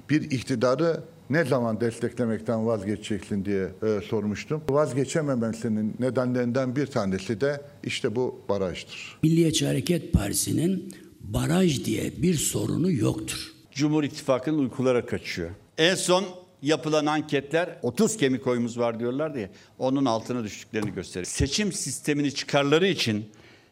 [0.09, 4.63] bir iktidarı ne zaman desteklemekten vazgeçeceksin diye e, sormuştum.
[4.69, 9.19] Vazgeçememesinin nedenlerinden bir tanesi de işte bu barajdır.
[9.23, 13.53] Milliyetçi Hareket Partisi'nin baraj diye bir sorunu yoktur.
[13.71, 15.49] Cumhur İttifakı'nın uykulara kaçıyor.
[15.77, 16.25] En son
[16.61, 19.49] yapılan anketler 30 kemik oyumuz var diyorlar diye
[19.79, 21.25] onun altına düştüklerini gösteriyor.
[21.25, 23.25] Seçim sistemini çıkarları için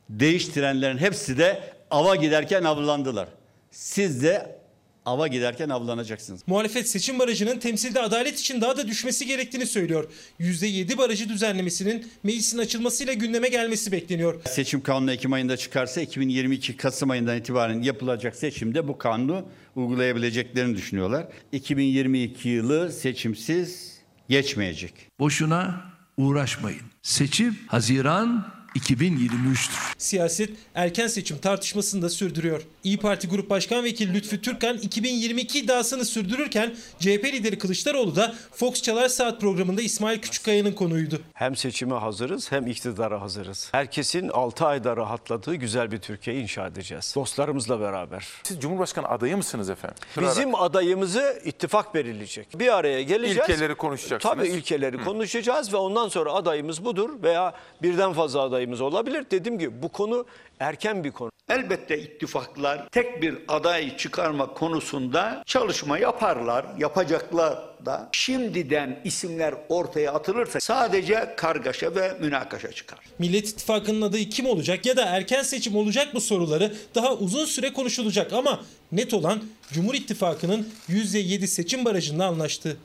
[0.09, 3.29] değiştirenlerin hepsi de ava giderken avlandılar.
[3.71, 4.60] Siz de
[5.05, 6.41] ava giderken avlanacaksınız.
[6.47, 10.09] Muhalefet seçim barajının temsilde adalet için daha da düşmesi gerektiğini söylüyor.
[10.39, 14.41] %7 barajı düzenlemesinin meclisin açılmasıyla gündeme gelmesi bekleniyor.
[14.45, 19.45] Seçim kanunu Ekim ayında çıkarsa 2022 Kasım ayından itibaren yapılacak seçimde bu kanunu
[19.75, 21.27] uygulayabileceklerini düşünüyorlar.
[21.51, 23.97] 2022 yılı seçimsiz
[24.29, 24.93] geçmeyecek.
[25.19, 25.81] Boşuna
[26.17, 26.81] uğraşmayın.
[27.01, 29.93] Seçim Haziran 2023'tür.
[29.97, 32.61] Siyaset erken seçim tartışmasını da sürdürüyor.
[32.83, 38.81] İyi Parti Grup Başkan Vekili Lütfü Türkan 2022 iddiasını sürdürürken CHP lideri Kılıçdaroğlu da Fox
[38.81, 41.21] Çalar Saat programında İsmail Küçükkaya'nın konuydu.
[41.33, 43.69] Hem seçime hazırız hem iktidara hazırız.
[43.71, 47.13] Herkesin 6 ayda rahatladığı güzel bir Türkiye inşa edeceğiz.
[47.15, 48.27] Dostlarımızla beraber.
[48.43, 49.97] Siz Cumhurbaşkanı adayı mısınız efendim?
[50.21, 52.59] Bizim adayımızı ittifak belirleyecek.
[52.59, 53.49] Bir araya geleceğiz.
[53.49, 54.35] İlkeleri konuşacaksınız.
[54.35, 59.25] Tabii ilkeleri konuşacağız ve ondan sonra adayımız budur veya birden fazla adayımız olabilir.
[59.31, 60.25] Dediğim gibi bu konu
[60.59, 61.31] erken bir konu.
[61.49, 68.09] Elbette ittifaklar tek bir aday çıkarma konusunda çalışma yaparlar, yapacaklar da.
[68.11, 72.99] Şimdiden isimler ortaya atılırsa sadece kargaşa ve münakaşa çıkar.
[73.19, 77.73] Millet İttifakı'nın adayı kim olacak ya da erken seçim olacak mı soruları daha uzun süre
[77.73, 78.59] konuşulacak ama
[78.91, 79.41] net olan
[79.73, 82.77] Cumhur İttifakı'nın %7 seçim barajında anlaştığı.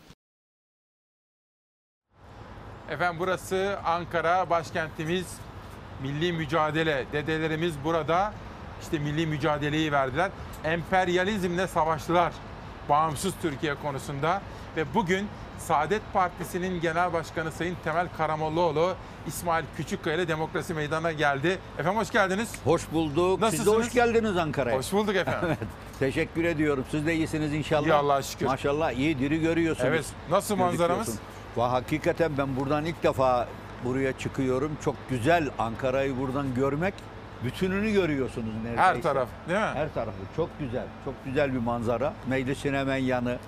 [2.90, 5.26] Efendim burası Ankara başkentimiz.
[6.02, 7.04] Milli mücadele.
[7.12, 8.32] Dedelerimiz burada
[8.82, 10.30] işte milli mücadeleyi verdiler.
[10.64, 12.32] Emperyalizmle savaştılar.
[12.88, 14.42] Bağımsız Türkiye konusunda
[14.76, 15.28] ve bugün
[15.58, 18.94] Saadet Partisi'nin Genel Başkanı Sayın Temel Karamollaoğlu
[19.26, 21.58] İsmail Küçükkaya ile Demokrasi Meydanı'na geldi.
[21.78, 22.48] Efendim hoş geldiniz.
[22.64, 23.40] Hoş bulduk.
[23.40, 23.68] Nasılsınız?
[23.68, 24.78] Siz de hoş geldiniz Ankara'ya.
[24.78, 25.40] Hoş bulduk efendim.
[25.46, 25.58] evet.
[25.98, 26.84] Teşekkür ediyorum.
[26.90, 27.86] Siz de iyisiniz inşallah.
[27.86, 28.46] İyi Allah'a şükür.
[28.46, 29.88] Maşallah iyi diri görüyorsunuz.
[29.88, 30.04] Evet.
[30.30, 31.06] Nasıl manzaramız?
[31.06, 31.36] Gözüküyorsun.
[31.56, 33.48] Va hakikaten ben buradan ilk defa
[33.84, 34.72] buraya çıkıyorum.
[34.84, 36.94] Çok güzel Ankara'yı buradan görmek.
[37.44, 38.82] Bütününü görüyorsunuz neredeyse.
[38.82, 39.66] Her taraf değil mi?
[39.66, 40.18] Her tarafı.
[40.36, 40.84] Çok güzel.
[41.04, 42.12] Çok güzel bir manzara.
[42.26, 43.38] Meclisin hemen yanı.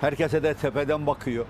[0.00, 1.44] Herkese de tepeden bakıyor.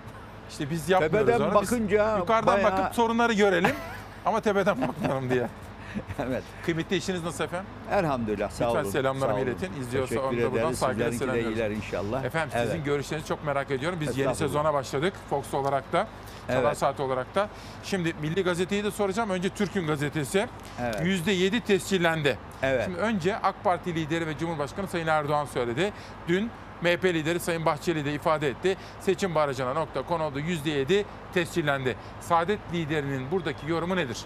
[0.51, 1.63] İşte biz yapmıyoruz Tepeden onu.
[1.63, 3.71] Biz bakınca yukarıdan bayağı- bakıp sorunları görelim
[4.25, 5.49] ama tepeden bakmayalım diye.
[6.19, 6.43] evet.
[6.65, 7.67] Kıymetli işiniz nasıl efendim?
[7.91, 8.91] Elhamdülillah sağ Lütfen olun.
[8.91, 9.51] selamlarımı sağ olun.
[9.51, 9.81] iletin.
[9.81, 11.53] İzliyorsa Teşekkür onu da buradan saygıyla selamlıyoruz.
[11.57, 12.25] iyiler inşallah.
[12.25, 12.85] Efendim sizin Evet.
[12.85, 13.99] görüşlerinizi çok merak ediyorum.
[14.01, 15.13] Biz yeni sezona başladık.
[15.31, 16.07] Fox olarak da.
[16.49, 16.79] Çalar Evet.
[16.79, 17.49] Saat olarak da.
[17.85, 19.31] Şimdi Milli Gazete'yi de soracağım.
[19.31, 20.47] Önce Türk'ün gazetesi.
[20.83, 21.01] Evet.
[21.01, 22.39] %7 tescillendi.
[22.63, 22.85] Evet.
[22.85, 25.93] Şimdi önce AK Parti lideri ve Cumhurbaşkanı Sayın Erdoğan söyledi.
[26.29, 26.51] Dün
[26.83, 28.77] MHP lideri Sayın Bahçeli de ifade etti.
[29.01, 30.41] Seçim barajına nokta konuldu.
[30.41, 31.97] %7 tescillendi.
[32.21, 34.19] Saadet liderinin buradaki yorumu nedir?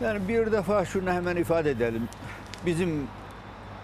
[0.00, 2.08] Yani bir defa şunu hemen ifade edelim.
[2.66, 3.06] Bizim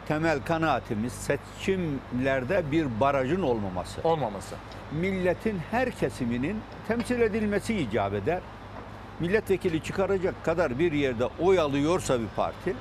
[0.08, 4.00] temel kanaatimiz seçimlerde bir barajın olmaması.
[4.04, 4.54] Olmaması.
[4.92, 6.56] Milletin her kesiminin
[6.88, 8.40] temsil edilmesi icap eder.
[9.20, 12.74] Milletvekili çıkaracak kadar bir yerde oy alıyorsa bir parti,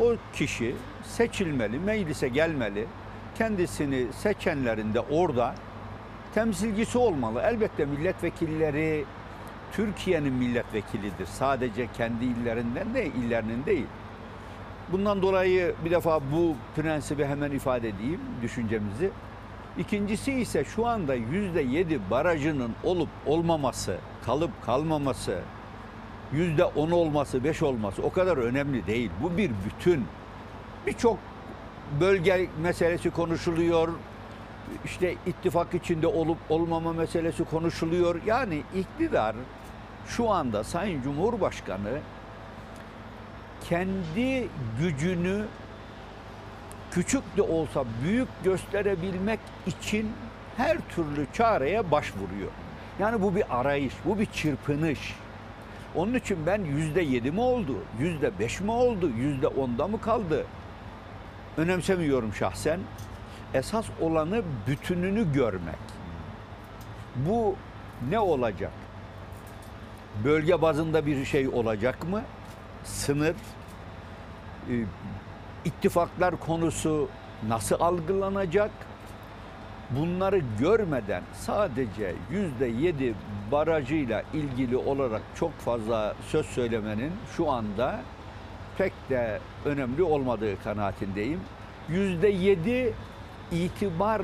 [0.00, 0.74] o kişi
[1.04, 2.86] seçilmeli, meclise gelmeli.
[3.38, 5.54] Kendisini seçenlerin de orada
[6.34, 7.42] temsilcisi olmalı.
[7.44, 9.04] Elbette milletvekilleri
[9.76, 11.26] Türkiye'nin milletvekilidir.
[11.26, 13.86] Sadece kendi illerinden de illerinin değil.
[14.92, 19.10] Bundan dolayı bir defa bu prensibi hemen ifade edeyim düşüncemizi.
[19.78, 23.96] İkincisi ise şu anda yüzde yedi barajının olup olmaması,
[24.26, 25.40] kalıp kalmaması,
[26.32, 29.10] yüzde on olması, beş olması o kadar önemli değil.
[29.22, 30.04] Bu bir bütün.
[30.86, 31.18] Birçok
[32.00, 33.88] bölge meselesi konuşuluyor.
[34.84, 38.20] İşte ittifak içinde olup olmama meselesi konuşuluyor.
[38.26, 39.36] Yani iktidar
[40.06, 41.98] şu anda Sayın Cumhurbaşkanı
[43.64, 44.48] kendi
[44.80, 45.44] gücünü
[46.90, 50.12] küçük de olsa büyük gösterebilmek için
[50.56, 52.50] her türlü çareye başvuruyor.
[52.98, 55.14] Yani bu bir arayış, bu bir çırpınış.
[55.94, 60.46] Onun için ben yüzde yedi mi oldu, yüzde beş mi oldu, yüzde onda mı kaldı?
[61.56, 62.80] Önemsemiyorum şahsen.
[63.54, 65.78] Esas olanı bütününü görmek.
[67.16, 67.56] Bu
[68.10, 68.72] ne olacak?
[70.24, 72.22] Bölge bazında bir şey olacak mı?
[72.84, 73.34] Sınır,
[74.70, 74.74] e,
[75.64, 77.08] ittifaklar konusu
[77.48, 78.70] nasıl algılanacak?
[79.90, 83.14] Bunları görmeden sadece yüzde yedi
[83.52, 88.00] barajıyla ilgili olarak çok fazla söz söylemenin şu anda
[88.78, 91.40] pek de önemli olmadığı kanaatindeyim.
[91.88, 92.94] Yüzde yedi
[93.52, 94.22] itibar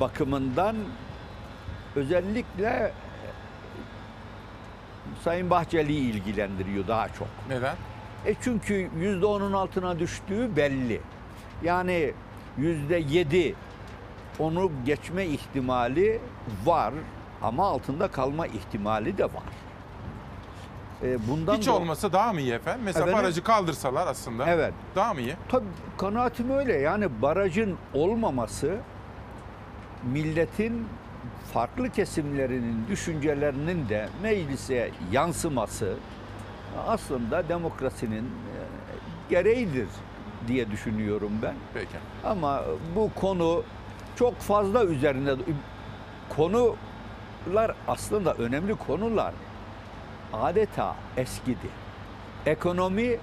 [0.00, 0.76] bakımından
[1.96, 2.92] özellikle
[5.24, 7.28] Sayın Bahçeli'yi ilgilendiriyor daha çok.
[7.48, 7.74] Neden?
[8.26, 11.00] E çünkü yüzde onun altına düştüğü belli.
[11.62, 12.12] Yani
[12.58, 13.54] yüzde yedi
[14.38, 16.20] onu geçme ihtimali
[16.64, 16.94] var
[17.42, 19.42] ama altında kalma ihtimali de var.
[21.02, 22.80] E, bundan Hiç da- olmasa daha mı iyi efendim?
[22.84, 23.22] Mesela Efendim?
[23.24, 24.46] barajı kaldırsalar aslında.
[24.50, 24.74] Evet.
[24.96, 25.34] Daha mı iyi?
[25.48, 25.64] Tabii
[25.98, 26.72] kanaatim öyle.
[26.72, 28.76] Yani barajın olmaması
[30.12, 30.88] milletin
[31.52, 35.94] farklı kesimlerinin düşüncelerinin de meclise yansıması
[36.86, 38.58] aslında demokrasinin e,
[39.30, 39.88] gereğidir
[40.48, 41.54] diye düşünüyorum ben.
[41.74, 41.96] Peki.
[42.24, 42.62] Ama
[42.96, 43.62] bu konu
[44.16, 45.30] çok fazla üzerine
[46.36, 49.34] konular aslında önemli konular
[50.32, 51.68] adeta eskidi.
[52.46, 53.16] Ekonomi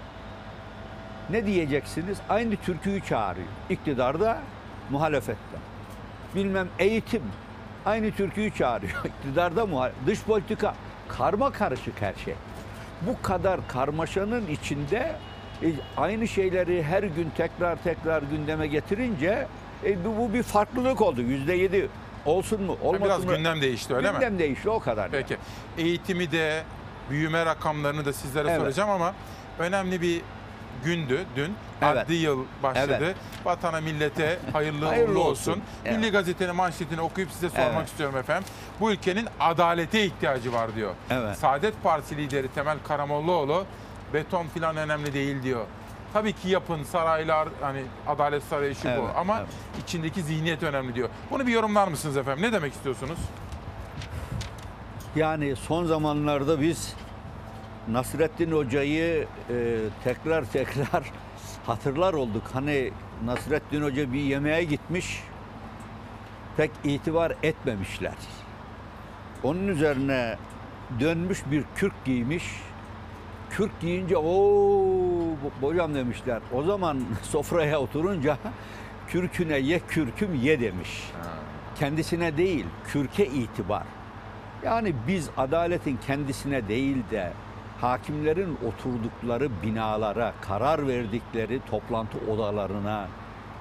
[1.30, 2.18] ne diyeceksiniz?
[2.30, 3.48] Aynı türküyü çağırıyor.
[3.70, 4.38] İktidarda,
[4.90, 5.58] muhalefette.
[6.36, 7.24] Bilmem eğitim
[7.86, 9.06] aynı türküyü çağırıyor.
[9.06, 10.76] İktidarda muhal dış politika
[11.10, 12.36] karma karışık her şey.
[13.02, 15.16] Bu kadar karmaşanın içinde
[15.64, 15.68] e,
[15.98, 19.48] aynı şeyleri her gün tekrar tekrar gündeme getirince
[19.86, 21.22] e, bu, bu bir farklılık oldu.
[21.22, 21.90] Yüzde yedi
[22.26, 23.36] olsun mu olmasın biraz mı?
[23.36, 24.14] gündem değişti öyle mi?
[24.14, 25.12] Gündem değişti o kadar.
[25.12, 25.38] Peki.
[25.78, 26.64] Eğitimi de,
[27.10, 28.60] büyüme rakamlarını da sizlere Evet.
[28.60, 29.14] soracağım ama
[29.60, 30.22] önemli bir
[30.86, 31.54] gündü dün.
[31.82, 31.98] Evet.
[32.06, 32.98] Adli yıl başladı.
[33.02, 33.16] Evet.
[33.46, 35.52] Vatana, millete hayırlı, Hayırlı uğurlu olsun.
[35.52, 35.64] olsun.
[35.86, 35.98] Evet.
[35.98, 37.88] Milli Gazete'nin manşetini okuyup size sormak Evet.
[37.88, 38.44] istiyorum efendim.
[38.80, 40.94] Bu ülkenin adalete ihtiyacı var diyor.
[41.10, 41.38] Evet.
[41.38, 43.66] Saadet Partisi lideri Temel Karamollaoğlu
[44.14, 45.66] beton filan önemli değil diyor.
[46.14, 49.48] Tabii ki yapın, saraylar, hani Adalet Sarayı şu bu Evet, ama evet.
[49.84, 51.10] içindeki zihniyet önemli diyor.
[51.32, 52.44] Bunu bir yorumlar mısınız efendim?
[52.44, 53.18] Ne demek istiyorsunuz?
[55.16, 56.94] Yani son zamanlarda biz
[57.92, 61.04] Nasrettin Hoca'yı e, tekrar tekrar
[61.66, 62.44] hatırlar olduk.
[62.54, 62.92] Hani
[63.26, 65.24] Nasrettin Hoca bir yemeğe gitmiş,
[66.58, 68.14] pek itibar etmemişler.
[69.44, 70.36] Onun üzerine
[71.00, 72.44] dönmüş bir kürk giymiş.
[73.50, 74.34] Kürk giyince o
[75.62, 76.40] hocam demişler.
[76.54, 78.38] O zaman sofraya oturunca
[79.08, 81.12] kürküne ye kürküm ye demiş.
[81.76, 83.84] Kendisine değil, kürke itibar.
[84.64, 87.34] Yani biz adaletin kendisine değil de
[87.82, 93.08] hakimlerin oturdukları binalara, karar verdikleri toplantı odalarına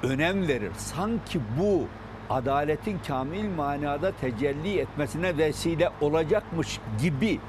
[0.03, 0.73] önem verir.
[0.77, 1.87] Sanki bu
[2.31, 7.41] adaletin kamil manada tecelli etmesine vesile olacakmış gibi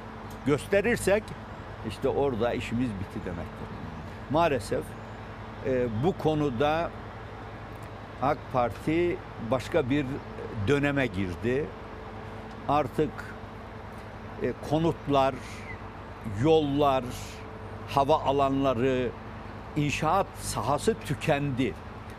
[0.46, 1.24] gösterirsek
[1.90, 3.68] işte orada işimiz bitti demektir.
[4.30, 4.84] Maalesef
[5.66, 6.90] e, bu konuda
[8.22, 9.18] AK Parti
[9.52, 10.06] başka bir
[10.68, 11.66] döneme girdi.
[12.70, 13.12] Artık
[14.42, 15.36] e, konutlar,
[16.44, 17.04] yollar,
[17.90, 19.10] hava alanları,
[19.76, 21.74] inşaat sahası tükendi.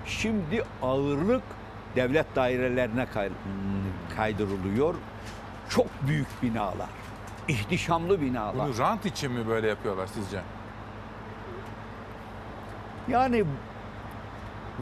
[0.07, 1.43] Şimdi ağırlık
[1.97, 3.31] devlet dairelerine kay-
[4.17, 4.95] kaydırılıyor.
[5.69, 6.89] Çok büyük binalar,
[7.49, 8.69] ihtişamlı binalar.
[8.69, 10.41] Bunu rant için mi böyle yapıyorlar sizce?
[13.09, 13.45] Yani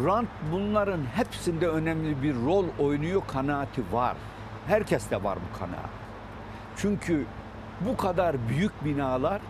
[0.04, 4.16] rant bunların hepsinde önemli bir rol oynuyor kanaati var.
[4.66, 5.90] Herkeste var bu kanaat.
[6.76, 7.26] Çünkü
[7.80, 9.40] bu kadar büyük binalar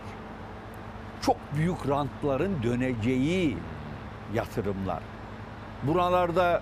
[1.21, 3.57] çok büyük rantların döneceği
[4.33, 5.03] yatırımlar.
[5.83, 6.61] Buralarda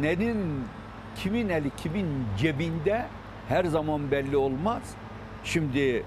[0.00, 0.64] nenin
[1.16, 3.06] kimin eli kimin cebinde
[3.48, 4.82] her zaman belli olmaz.
[5.44, 6.04] Şimdi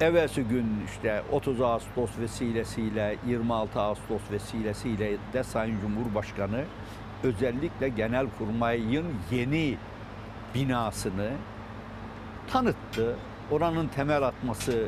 [0.00, 6.64] evvelsi gün işte 30 Ağustos vesilesiyle 26 Ağustos vesilesiyle de Sayın Cumhurbaşkanı
[7.22, 9.76] özellikle Genelkurmay'ın yeni
[10.54, 11.30] binasını
[12.52, 13.16] tanıttı.
[13.50, 14.84] Oranın temel atması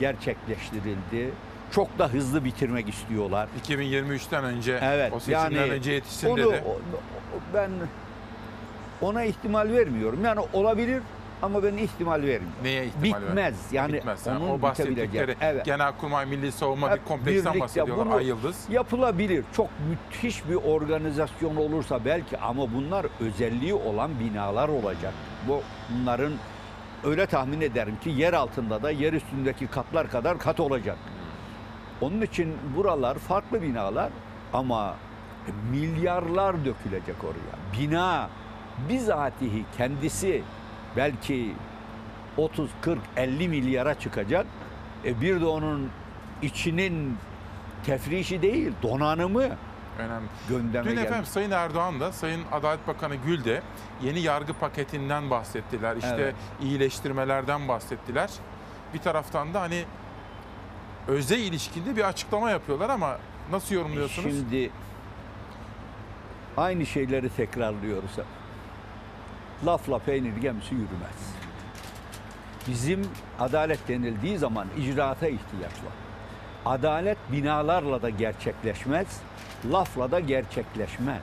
[0.00, 1.30] gerçekleştirildi.
[1.72, 3.48] Çok da hızlı bitirmek istiyorlar.
[3.68, 5.12] 2023'ten önce Evet.
[5.12, 6.62] o seçimden yani önce yetişsin onu, dedi.
[6.66, 6.78] o-
[7.54, 7.70] ben
[9.00, 10.24] ona ihtimal vermiyorum.
[10.24, 11.02] Yani olabilir
[11.42, 12.48] ama ben ihtimal vermiyorum.
[12.62, 13.22] Neye ihtimal?
[13.22, 13.54] Bitmez.
[13.72, 14.26] Yani Bitmez.
[14.26, 15.36] onun o bahsettikleri.
[15.40, 15.64] Evet.
[15.64, 18.18] Genelkurmay Milli Savunma Hep bir kompleksten bahsediyorlar.
[18.18, 18.66] Ay Yıldız.
[18.70, 19.44] Yapılabilir.
[19.56, 25.12] Çok müthiş bir organizasyon olursa belki ama bunlar özelliği olan binalar olacak.
[25.48, 26.32] Bu bunların
[27.04, 30.98] öyle tahmin ederim ki yer altında da yer üstündeki katlar kadar kat olacak.
[32.00, 34.10] Onun için buralar farklı binalar
[34.52, 34.94] ama
[35.70, 37.80] milyarlar dökülecek oraya.
[37.80, 38.28] Bina
[38.88, 40.42] bizatihi kendisi
[40.96, 41.52] belki
[42.36, 44.46] 30, 40, 50 milyara çıkacak.
[45.04, 45.90] E bir de onun
[46.42, 47.16] içinin
[47.86, 49.48] tefrişi değil, donanımı
[49.98, 50.26] Önemli.
[50.48, 51.04] gündeme Dün geldi.
[51.06, 53.62] efendim Sayın Erdoğan da Sayın Adalet Bakanı Gül de
[54.02, 55.96] yeni yargı paketinden bahsettiler.
[55.96, 56.34] İşte Evet.
[56.62, 58.30] iyileştirmelerden bahsettiler.
[58.94, 59.84] Bir taraftan da hani
[61.08, 63.18] özel ilişkinde bir açıklama yapıyorlar ama
[63.50, 64.36] nasıl yorumluyorsunuz?
[64.36, 64.70] Şimdi
[66.56, 68.10] aynı şeyleri tekrarlıyoruz.
[69.66, 71.34] Lafla peynir gemisi yürümez.
[72.68, 73.02] Bizim
[73.40, 75.92] adalet denildiği zaman icraata ihtiyaç var.
[76.66, 79.06] Adalet binalarla da gerçekleşmez,
[79.72, 81.22] lafla da gerçekleşmez.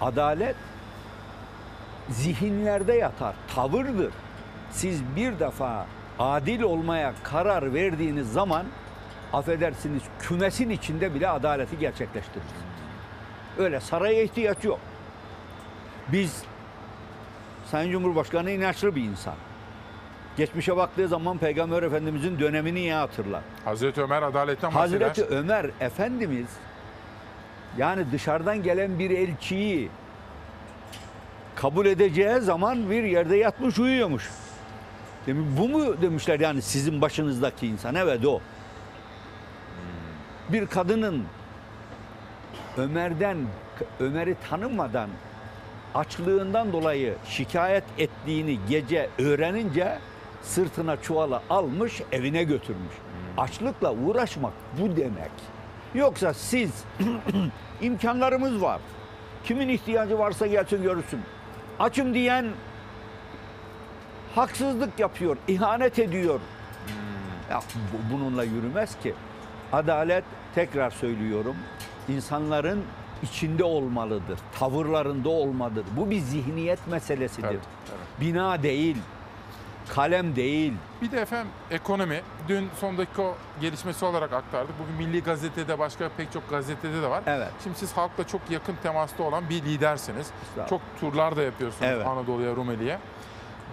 [0.00, 0.56] Adalet
[2.10, 4.12] zihinlerde yatar, tavırdır.
[4.70, 5.86] Siz bir defa
[6.18, 8.66] adil olmaya karar verdiğiniz zaman
[9.32, 12.50] affedersiniz kümesin içinde bile adaleti gerçekleştiririz.
[13.58, 14.80] Öyle saraya ihtiyaç yok.
[16.12, 16.42] Biz
[17.70, 19.34] Sayın Cumhurbaşkanı inançlı bir insan.
[20.36, 23.40] Geçmişe baktığı zaman Peygamber Efendimizin dönemini iyi hatırlar.
[23.64, 25.08] Hazreti Ömer adaletten bahseder.
[25.08, 26.46] Hazreti Ömer Efendimiz
[27.78, 29.88] yani dışarıdan gelen bir elçiyi
[31.54, 34.30] kabul edeceği zaman bir yerde yatmış uyuyormuş.
[35.26, 37.94] Demiş, bu mu demişler yani sizin başınızdaki insan?
[37.94, 38.40] Evet o.
[40.48, 41.24] Bir kadının
[42.76, 43.36] Ömer'den
[44.00, 45.08] Ömer'i tanımadan
[45.94, 49.98] açlığından dolayı şikayet ettiğini gece öğrenince
[50.42, 52.94] sırtına çuvala almış evine götürmüş.
[53.38, 55.53] Açlıkla uğraşmak bu demek.
[55.94, 56.70] Yoksa siz
[57.80, 58.80] imkanlarımız var.
[59.44, 61.20] Kimin ihtiyacı varsa gelsin görürsün.
[61.78, 62.46] Açım diyen
[64.34, 66.40] haksızlık yapıyor, ihanet ediyor.
[67.50, 67.60] Ya
[67.92, 69.14] bu- bununla yürümez ki.
[69.72, 71.56] Adalet tekrar söylüyorum.
[72.08, 72.82] insanların
[73.22, 74.38] içinde olmalıdır.
[74.58, 75.84] Tavırlarında olmalıdır.
[75.96, 77.48] Bu bir zihniyet meselesidir.
[78.20, 78.96] Bina değil.
[79.88, 80.72] Kalem değil.
[81.02, 82.20] Bir de efendim ekonomi.
[82.48, 83.22] Dün son dakika
[83.60, 84.74] gelişmesi olarak aktardık.
[84.78, 87.22] Bugün Milli Gazete'de başka pek çok gazetede de var.
[87.26, 87.48] Evet.
[87.62, 90.30] Şimdi siz halkla çok yakın temasta olan bir lidersiniz.
[90.68, 92.06] Çok turlar da yapıyorsunuz Evet.
[92.06, 92.98] Anadolu'ya, Rumeli'ye.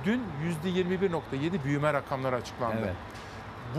[0.06, 0.24] Dün
[0.66, 2.78] %21.7 büyüme rakamları açıklandı.
[2.84, 2.96] Evet.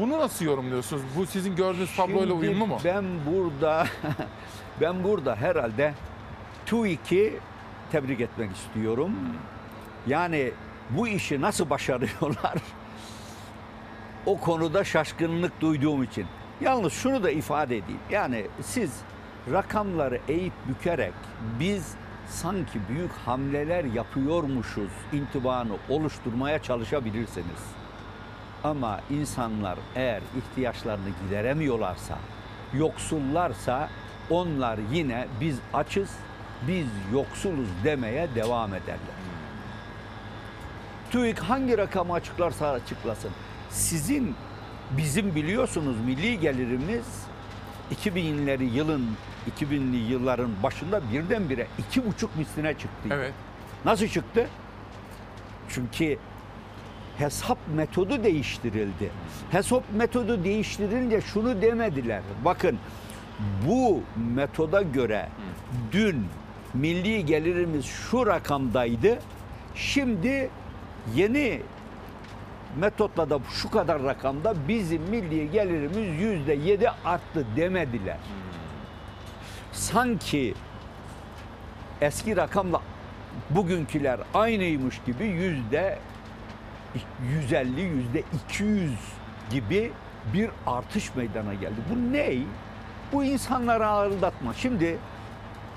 [0.00, 1.02] Bunu nasıl yorumluyorsunuz?
[1.16, 2.78] Bu sizin gördüğünüz tabloyla uyumlu mu?
[2.84, 3.86] Ben burada
[4.80, 5.94] ben burada herhalde
[6.66, 7.40] TÜİK'i
[7.92, 9.12] tebrik etmek istiyorum.
[10.06, 10.52] Yani
[10.96, 12.54] bu işi nasıl başarıyorlar?
[14.26, 16.26] o konuda şaşkınlık duyduğum için.
[16.60, 18.00] Yalnız şunu da ifade edeyim.
[18.10, 19.00] Yani siz
[19.52, 21.14] rakamları eğip bükerek
[21.60, 21.94] biz
[22.28, 27.62] sanki büyük hamleler yapıyormuşuz intibanı oluşturmaya çalışabilirsiniz.
[28.64, 32.18] Ama insanlar eğer ihtiyaçlarını gideremiyorlarsa,
[32.74, 33.88] yoksullarsa
[34.30, 36.10] onlar yine biz açız,
[36.68, 39.21] biz yoksuluz demeye devam ederler.
[41.12, 43.30] TÜİK hangi rakamı açıklarsa açıklasın.
[43.70, 44.34] Sizin,
[44.96, 47.06] bizim biliyorsunuz milli gelirimiz
[47.94, 49.10] 2000'leri yılın,
[49.60, 53.08] 2000'li yılların başında birdenbire iki buçuk misline çıktı.
[53.10, 53.32] Evet.
[53.84, 54.48] Nasıl çıktı?
[55.68, 56.18] Çünkü
[57.18, 59.10] hesap metodu değiştirildi.
[59.50, 62.22] Hesap metodu değiştirilince şunu demediler.
[62.44, 62.78] Bakın
[63.68, 64.00] bu
[64.34, 65.28] metoda göre
[65.92, 66.26] dün
[66.74, 69.18] milli gelirimiz şu rakamdaydı.
[69.74, 70.50] Şimdi
[71.14, 71.62] yeni
[72.76, 78.18] metotla da şu kadar rakamda bizim milli gelirimiz yüzde yedi arttı demediler.
[79.72, 80.54] Sanki
[82.00, 82.80] eski rakamla
[83.50, 85.98] bugünküler aynıymış gibi yüzde
[87.30, 88.90] 150, yüzde 200
[89.50, 89.92] gibi
[90.34, 91.80] bir artış meydana geldi.
[91.90, 92.34] Bu ne?
[93.12, 94.54] Bu insanları ağırdatma.
[94.54, 94.98] Şimdi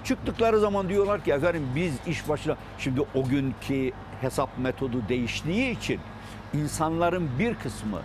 [0.03, 2.55] çıktıkları zaman diyorlar ki efendim biz iş başına...
[2.79, 3.91] Şimdi o günkü
[4.25, 5.99] hesap metodu değiştiği için
[6.53, 7.99] insanların bir kısmı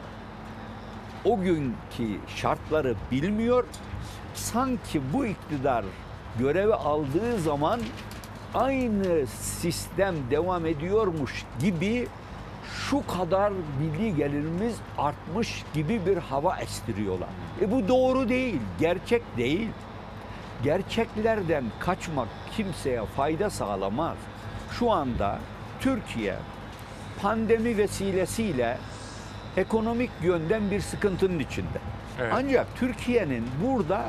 [1.25, 3.65] o günkü şartları bilmiyor.
[4.35, 5.85] Sanki bu iktidar
[6.39, 7.81] görevi aldığı zaman
[8.55, 12.09] aynı sistem devam ediyormuş gibi
[12.89, 17.29] şu kadar milli gelirimiz artmış gibi bir hava estiriyorlar.
[17.61, 19.69] E bu doğru değil, gerçek değil.
[20.63, 24.17] Gerçeklerden kaçmak kimseye fayda sağlamaz.
[24.79, 25.39] Şu anda
[25.81, 26.37] Türkiye
[27.23, 28.79] pandemi vesilesiyle
[29.57, 31.79] ekonomik yönden bir sıkıntının içinde.
[32.21, 32.33] Evet.
[32.37, 34.05] Ancak Türkiye'nin burada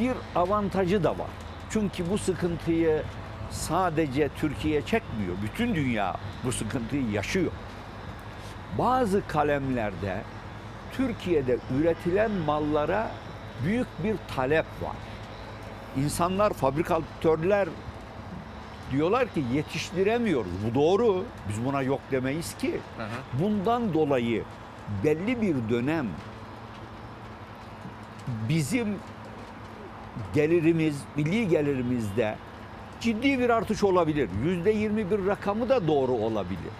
[0.00, 1.30] bir avantajı da var.
[1.70, 3.02] Çünkü bu sıkıntıyı
[3.50, 5.34] sadece Türkiye çekmiyor.
[5.42, 7.52] Bütün dünya bu sıkıntıyı yaşıyor.
[8.78, 10.20] Bazı kalemlerde
[10.92, 13.10] Türkiye'de üretilen mallara
[13.64, 14.96] büyük bir talep var.
[15.96, 17.68] İnsanlar, fabrikatörler
[18.92, 20.50] diyorlar ki yetiştiremiyoruz.
[20.70, 21.24] Bu doğru.
[21.48, 22.80] Biz buna yok demeyiz ki.
[23.32, 24.44] Bundan dolayı
[25.04, 26.06] belli bir dönem
[28.48, 28.98] bizim
[30.34, 32.36] gelirimiz, milli gelirimizde
[33.00, 34.30] ciddi bir artış olabilir.
[34.44, 36.72] Yüzde yirmi bir rakamı da doğru olabilir.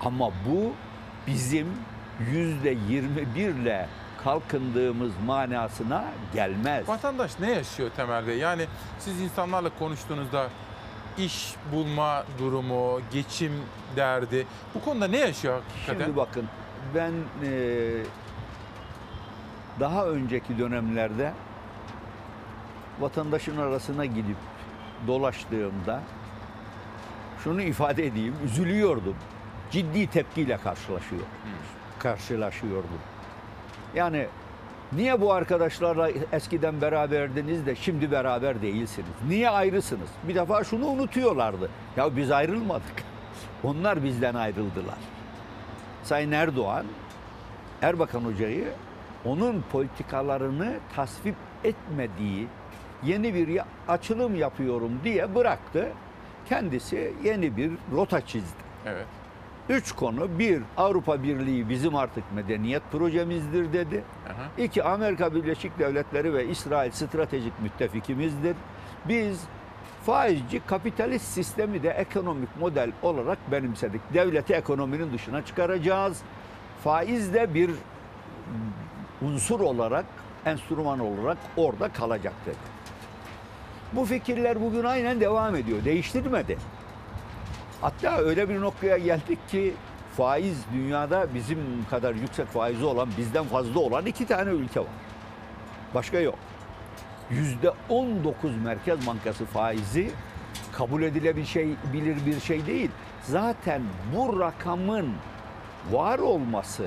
[0.00, 0.72] Ama bu
[1.26, 1.66] bizim
[2.32, 3.88] yüzde yirmi birle
[4.24, 6.04] kalkındığımız manasına
[6.34, 6.88] gelmez.
[6.88, 8.32] Vatandaş ne yaşıyor temelde?
[8.32, 8.66] Yani
[8.98, 10.48] siz insanlarla konuştuğunuzda
[11.18, 13.52] iş bulma durumu, geçim
[13.96, 16.04] derdi bu konuda ne yaşıyor hakikaten?
[16.04, 16.46] Şimdi bakın
[16.94, 17.12] ben
[17.44, 17.50] e,
[19.80, 21.32] daha önceki dönemlerde
[23.00, 24.36] vatandaşın arasına gidip
[25.06, 26.02] dolaştığımda
[27.44, 29.16] şunu ifade edeyim, üzülüyordum.
[29.70, 31.22] Ciddi tepkiyle karşılaşıyor.
[31.98, 32.98] karşılaşıyor bu.
[33.98, 34.26] Yani
[34.92, 39.08] niye bu arkadaşlarla eskiden beraberdiniz de şimdi beraber değilsiniz?
[39.28, 40.08] Niye ayrısınız?
[40.28, 41.70] Bir defa şunu unutuyorlardı.
[41.96, 43.04] Ya biz ayrılmadık.
[43.64, 44.98] Onlar bizden ayrıldılar.
[46.02, 46.86] Sayın Erdoğan
[47.82, 48.68] Erbakan Hoca'yı
[49.24, 52.48] onun politikalarını tasvip etmediği
[53.02, 55.88] yeni bir açılım yapıyorum diye bıraktı.
[56.48, 58.62] Kendisi yeni bir rota çizdi.
[58.86, 59.06] Evet.
[59.68, 60.38] Üç konu.
[60.38, 64.04] Bir, Avrupa Birliği bizim artık medeniyet projemizdir dedi.
[64.58, 68.56] İki, Amerika Birleşik Devletleri ve İsrail stratejik müttefikimizdir.
[69.08, 69.40] Biz
[70.06, 74.00] faizci kapitalist sistemi de ekonomik model olarak benimsedik.
[74.14, 76.22] Devleti ekonominin dışına çıkaracağız.
[76.84, 77.70] Faiz de bir
[79.22, 80.04] unsur olarak,
[80.46, 82.78] enstrüman olarak orada kalacak dedi.
[83.92, 85.84] Bu fikirler bugün aynen devam ediyor.
[85.84, 86.58] Değiştirmedi.
[87.80, 89.74] Hatta öyle bir noktaya geldik ki
[90.16, 91.58] faiz dünyada bizim
[91.90, 94.86] kadar yüksek faizi olan, bizden fazla olan iki tane ülke var.
[95.94, 96.38] Başka yok.
[97.30, 100.10] Yüzde 19 Merkez Bankası faizi
[100.72, 102.90] kabul edilebilir şey, bir şey değil.
[103.22, 103.82] Zaten
[104.16, 105.12] bu rakamın
[105.92, 106.84] var olması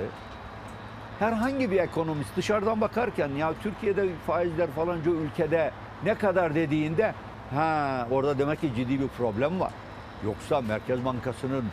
[1.19, 5.72] herhangi bir ekonomist dışarıdan bakarken ya Türkiye'de faizler falanca ülkede
[6.03, 7.13] ne kadar dediğinde
[7.53, 9.72] ha orada demek ki ciddi bir problem var.
[10.26, 11.65] Yoksa Merkez Bankası'nın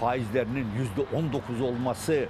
[0.00, 2.26] faizlerinin yüzde 19 olması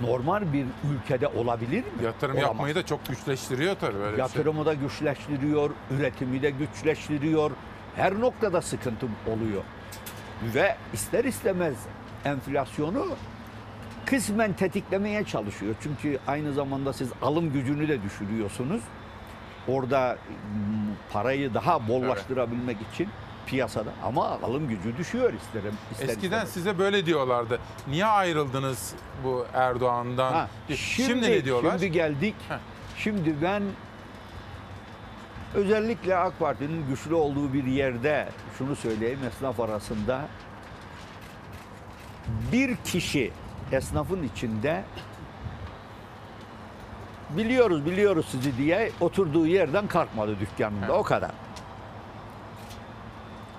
[0.00, 0.64] normal bir
[0.94, 2.04] ülkede olabilir mi?
[2.04, 2.48] Yatırım Olamaz.
[2.48, 4.18] yapmayı da çok güçleştiriyor tabii böyle şey.
[4.18, 7.50] Yatırımı da güçleştiriyor, üretimi de güçleştiriyor.
[7.96, 9.62] Her noktada sıkıntı oluyor.
[10.54, 11.74] Ve ister istemez
[12.24, 13.06] enflasyonu
[14.06, 15.74] kısmen tetiklemeye çalışıyor.
[15.82, 18.80] Çünkü aynı zamanda siz alım gücünü de düşürüyorsunuz.
[19.68, 20.18] Orada
[20.54, 23.08] m, parayı daha bollaştırabilmek için
[23.48, 25.74] piyasada ama alım gücü düşüyor isterim.
[25.92, 26.48] ister Eskiden istemez.
[26.48, 27.60] size böyle diyorlardı.
[27.88, 28.94] Niye ayrıldınız
[29.24, 30.32] bu Erdoğan'dan?
[30.32, 31.70] Ha, şimdi, ne diyorlar?
[31.70, 32.34] Şimdi geldik.
[32.96, 33.62] Şimdi ben
[35.54, 40.20] özellikle AK Parti'nin güçlü olduğu bir yerde şunu söyleyeyim esnaf arasında
[42.52, 43.32] bir kişi
[43.72, 44.84] esnafın içinde
[47.30, 51.30] biliyoruz biliyoruz sizi diye oturduğu yerden kalkmadı dükkanında o kadar.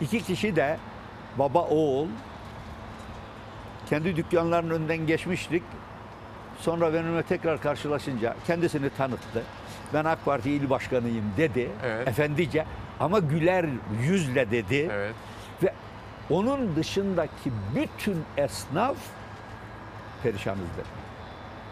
[0.02, 0.78] İki kişi de
[1.38, 2.08] baba oğul
[3.90, 5.64] kendi dükkanlarının önünden geçmiştik.
[6.60, 9.44] Sonra benimle tekrar karşılaşınca kendisini tanıttı.
[9.94, 11.70] Ben AK Parti il başkanıyım dedi.
[12.06, 12.66] Efendice
[13.00, 13.66] ama güler
[14.02, 14.90] yüzle dedi.
[15.64, 15.74] Ve
[16.30, 18.98] onun dışındaki bütün esnaf
[20.24, 20.88] perişanız dedi.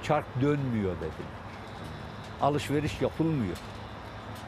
[0.04, 1.28] Çark dönmüyor dedi.
[2.42, 3.58] Alışveriş yapılmıyor.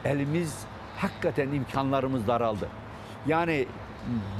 [0.04, 0.58] Elimiz
[0.98, 2.68] hakikaten imkanlarımız daraldı.
[3.26, 3.66] Yani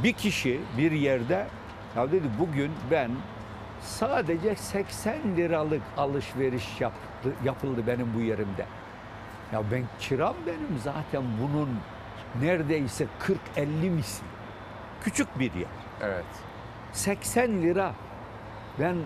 [0.03, 1.47] bir kişi bir yerde
[1.97, 3.11] ya dedi bugün ben
[3.81, 8.67] sadece 80 liralık alışveriş yaptı, yapıldı benim bu yerimde.
[9.53, 11.69] Ya ben kiram benim zaten bunun
[12.43, 13.07] neredeyse
[13.57, 14.27] 40-50 misli.
[15.03, 15.69] Küçük bir yer.
[16.03, 16.25] Evet.
[16.93, 17.93] 80 lira.
[18.81, 18.97] Ben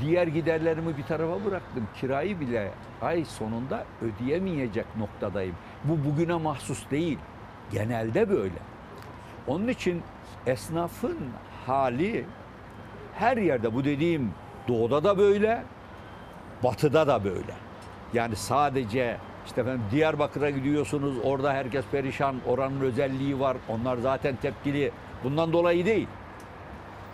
[0.00, 1.88] diğer giderlerimi bir tarafa bıraktım.
[2.00, 2.72] Kirayı bile
[3.02, 5.56] ay sonunda ödeyemeyecek noktadayım.
[5.84, 7.18] Bu bugüne mahsus değil.
[7.72, 8.58] Genelde böyle.
[9.46, 10.02] Onun için
[10.46, 11.18] esnafın
[11.66, 12.24] hali
[13.14, 14.30] her yerde bu dediğim
[14.68, 15.62] doğuda da böyle,
[16.64, 17.54] batıda da böyle.
[18.14, 19.16] Yani sadece
[19.46, 23.56] işte efendim Diyarbakır'a gidiyorsunuz orada herkes perişan, oranın özelliği var.
[23.68, 24.92] Onlar zaten tepkili.
[25.24, 26.08] Bundan dolayı değil.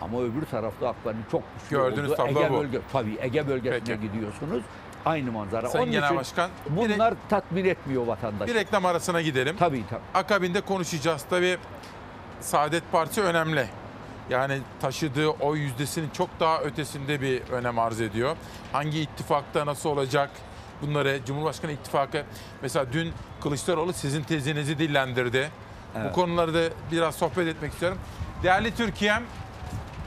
[0.01, 2.57] Ama öbür tarafta haklarının çok güçlü Gördüğünüz olduğu tablo Ege bu.
[2.57, 4.01] bölge, tabii Ege bölgesine Peki.
[4.01, 4.63] gidiyorsunuz.
[5.07, 5.69] Aynı manzara.
[5.69, 8.53] Sayın Onun Genel için Başkan, bunlar tatmin etmiyor vatandaşı.
[8.53, 9.55] Bir reklam arasına gidelim.
[9.59, 9.99] Tabii tabii.
[10.13, 11.25] Akabinde konuşacağız.
[11.29, 11.57] Tabii
[12.41, 13.67] Saadet Partisi önemli.
[14.29, 18.35] Yani taşıdığı oy yüzdesinin çok daha ötesinde bir önem arz ediyor.
[18.71, 20.29] Hangi ittifakta nasıl olacak?
[20.81, 22.23] Bunları Cumhurbaşkanı ittifakı
[22.61, 25.49] mesela dün Kılıçdaroğlu sizin tezinizi dillendirdi.
[25.95, 26.13] Bu Evet.
[26.13, 26.59] konuları da
[26.91, 27.97] biraz sohbet etmek istiyorum.
[28.43, 29.23] Değerli Türkiye'm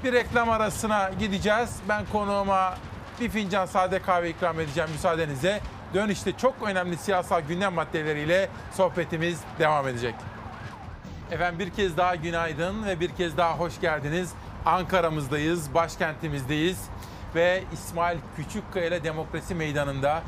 [0.04, 1.76] bir reklam arasına gideceğiz.
[1.88, 2.74] Ben konuğuma
[3.20, 5.60] bir fincan sade kahve ikram edeceğim müsaadenizle.
[5.94, 10.14] Dönüşte çok önemli siyasal gündem maddeleriyle sohbetimiz devam edecek.
[11.30, 14.32] Efendim bir kez daha günaydın ve bir kez daha hoş geldiniz.
[14.66, 16.78] Ankara'mızdayız, başkentimizdeyiz
[17.34, 20.22] ve İsmail Küçükkaya ile Demokrasi Meydanı'nda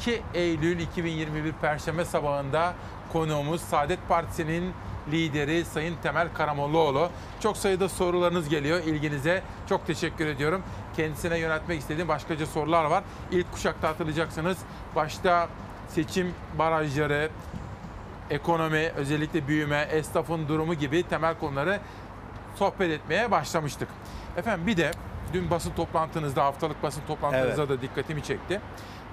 [0.00, 2.74] 2 Eylül 2021 Perşembe sabahında
[3.12, 4.72] konuğumuz Saadet Partisi'nin
[5.10, 7.08] lideri Sayın Temel Karamollaoğlu.
[7.40, 9.42] Çok sayıda sorularınız geliyor ilginize.
[9.68, 10.62] Çok teşekkür ediyorum.
[10.96, 13.04] Kendisine yöneltmek istediğim başkaca sorular var.
[13.30, 14.58] İlk kuşakta hatırlayacaksınız.
[14.96, 15.48] Başta
[15.88, 17.30] seçim barajları,
[18.30, 21.80] ekonomi, özellikle büyüme, esnafın durumu gibi temel konuları
[22.56, 23.88] sohbet etmeye başlamıştık.
[24.36, 24.90] Efendim bir de
[25.32, 28.60] dün basın toplantınızda, haftalık basın toplantınızda da dikkatimi çekti.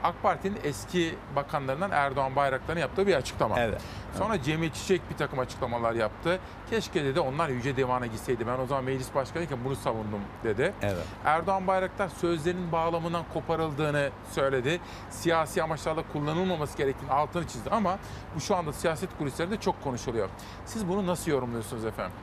[0.03, 3.59] AK Parti'nin eski bakanlarından Erdoğan Bayraktar'ın yaptığı bir açıklama.
[3.59, 3.81] Evet.
[4.17, 6.39] Sonra Cemil Çiçek bir takım açıklamalar yaptı.
[6.69, 8.47] Keşke dedi onlar Yüce Divan'a gitseydi.
[8.47, 10.73] Ben o zaman meclis başkanıyken bunu savundum dedi.
[10.81, 11.05] Evet.
[11.25, 14.79] Erdoğan Bayraktar sözlerinin bağlamından koparıldığını söyledi.
[15.09, 17.97] Siyasi amaçlarla kullanılmaması gerektiğini altını çizdi ama
[18.35, 20.29] bu şu anda siyaset kulislerinde çok konuşuluyor.
[20.65, 22.17] Siz bunu nasıl yorumluyorsunuz efendim?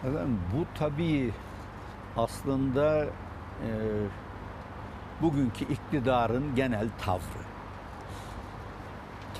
[0.00, 1.32] Efendim bu tabii
[2.16, 3.68] aslında e,
[5.22, 7.42] bugünkü iktidarın genel tavrı.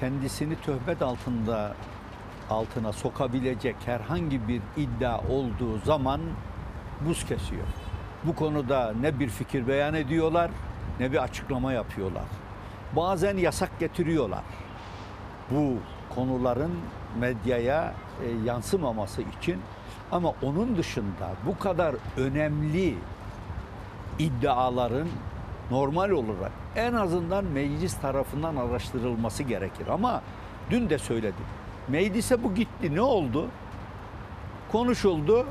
[0.00, 1.74] Kendisini töhmet altında
[2.50, 6.20] altına sokabilecek herhangi bir iddia olduğu zaman
[7.06, 7.66] buz kesiyor.
[8.24, 10.50] Bu konuda ne bir fikir beyan ediyorlar
[11.00, 12.24] ne bir açıklama yapıyorlar.
[12.96, 14.42] Bazen yasak getiriyorlar.
[15.50, 15.74] Bu
[16.14, 16.72] konuların
[17.18, 17.94] medyaya
[18.24, 19.60] e, yansımaması için
[20.12, 22.94] ama onun dışında bu kadar önemli
[24.18, 25.08] iddiaların
[25.72, 29.86] normal olarak en azından meclis tarafından araştırılması gerekir.
[29.86, 30.22] Ama
[30.70, 31.44] dün de söyledim.
[31.88, 32.94] Meclise bu gitti.
[32.94, 33.48] Ne oldu?
[34.72, 35.46] Konuşuldu.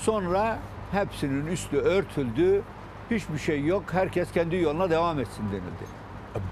[0.00, 0.58] Sonra
[0.92, 2.62] hepsinin üstü örtüldü.
[3.10, 3.84] Hiçbir şey yok.
[3.92, 5.86] Herkes kendi yoluna devam etsin denildi.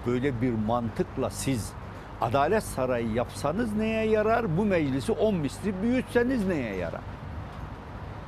[0.06, 1.72] Böyle bir mantıkla siz
[2.20, 4.56] Adalet Sarayı yapsanız neye yarar?
[4.58, 7.00] Bu meclisi on misli büyütseniz neye yarar?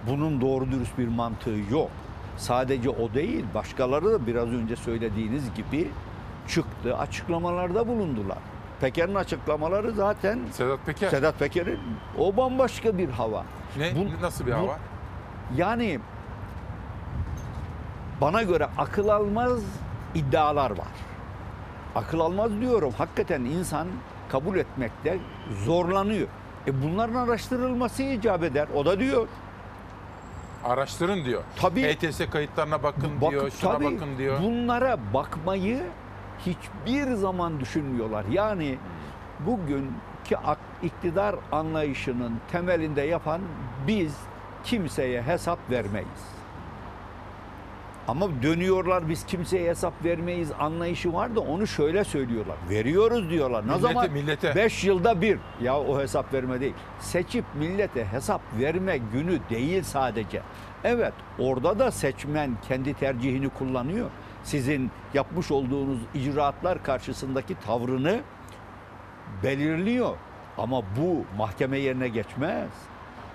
[0.06, 1.90] Bunun doğru dürüst bir mantığı yok.
[2.36, 5.90] Sadece o değil, başkaları da biraz önce söylediğiniz gibi
[6.48, 8.38] çıktı, açıklamalarda bulundular.
[8.80, 11.08] Peker'in açıklamaları zaten Sedat Peker.
[11.08, 11.78] Sedat Peker'in
[12.18, 13.44] o bambaşka bir hava.
[13.78, 13.92] Ne?
[14.22, 14.78] Nasıl bir hava?
[15.56, 16.00] Yani
[18.20, 19.62] bana göre akıl almaz
[20.14, 20.92] iddialar var.
[21.94, 22.92] Akıl almaz diyorum.
[22.98, 23.86] Hakikaten insan
[24.28, 25.18] kabul etmekte
[25.64, 26.28] zorlanıyor.
[26.66, 28.68] E bunların araştırılması icap eder.
[28.74, 29.28] O da diyor.
[30.64, 31.42] Araştırın diyor.
[31.56, 31.80] Tabii.
[31.80, 34.42] ETS kayıtlarına bakın Bak- diyor, şuna tabii bakın diyor.
[34.42, 35.82] Bunlara bakmayı
[36.46, 38.24] hiçbir zaman düşünmüyorlar.
[38.30, 38.78] Yani
[39.46, 40.36] bugünkü
[40.82, 43.40] iktidar anlayışının temelinde yapan
[43.86, 44.16] biz
[44.64, 46.41] kimseye hesap vermeyiz.
[48.08, 52.56] Ama dönüyorlar biz kimseye hesap vermeyiz anlayışı var da onu şöyle söylüyorlar.
[52.70, 53.62] Veriyoruz diyorlar.
[53.62, 54.10] Ne Millete, zaman?
[54.10, 54.54] millete.
[54.54, 55.38] 5 yılda bir.
[55.60, 56.74] Ya o hesap verme değil.
[57.00, 60.42] Seçip millete hesap verme günü değil sadece.
[60.84, 64.10] Evet orada da seçmen kendi tercihini kullanıyor.
[64.44, 68.20] Sizin yapmış olduğunuz icraatlar karşısındaki tavrını
[69.42, 70.16] belirliyor.
[70.58, 72.70] Ama bu mahkeme yerine geçmez.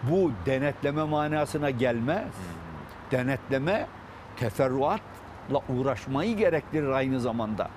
[0.04, 2.34] Bu denetleme manasına gelmez.
[3.12, 3.88] Denetleme
[4.40, 7.70] teferruatla uğraşmayı gerektirir aynı zamanda.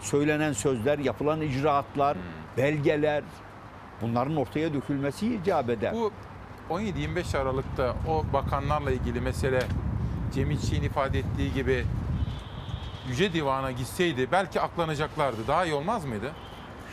[0.00, 2.16] Söylenen sözler, yapılan icraatlar,
[2.56, 3.24] belgeler
[4.02, 5.94] bunların ortaya dökülmesi icap eder.
[5.94, 6.12] Bu
[6.70, 9.62] 17-25 Aralık'ta o bakanlarla ilgili mesele
[10.34, 11.84] Çiğ'in ifade ettiği gibi
[13.08, 15.46] Yüce Divan'a gitseydi belki aklanacaklardı.
[15.48, 16.32] Daha iyi olmaz mıydı?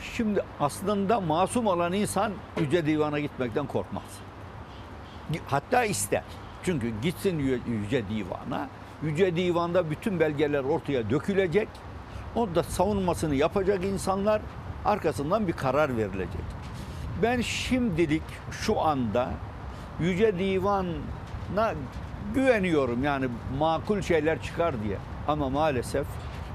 [0.03, 4.03] Şimdi aslında masum olan insan Yüce Divan'a gitmekten korkmaz.
[5.47, 6.23] Hatta ister.
[6.63, 8.69] Çünkü gitsin Yüce Divan'a.
[9.03, 11.67] Yüce Divan'da bütün belgeler ortaya dökülecek.
[12.35, 14.41] Orada savunmasını yapacak insanlar
[14.85, 16.41] arkasından bir karar verilecek.
[17.23, 19.29] Ben şimdilik şu anda
[19.99, 21.73] Yüce Divan'a
[22.33, 23.27] güveniyorum yani
[23.59, 24.97] makul şeyler çıkar diye.
[25.27, 26.07] Ama maalesef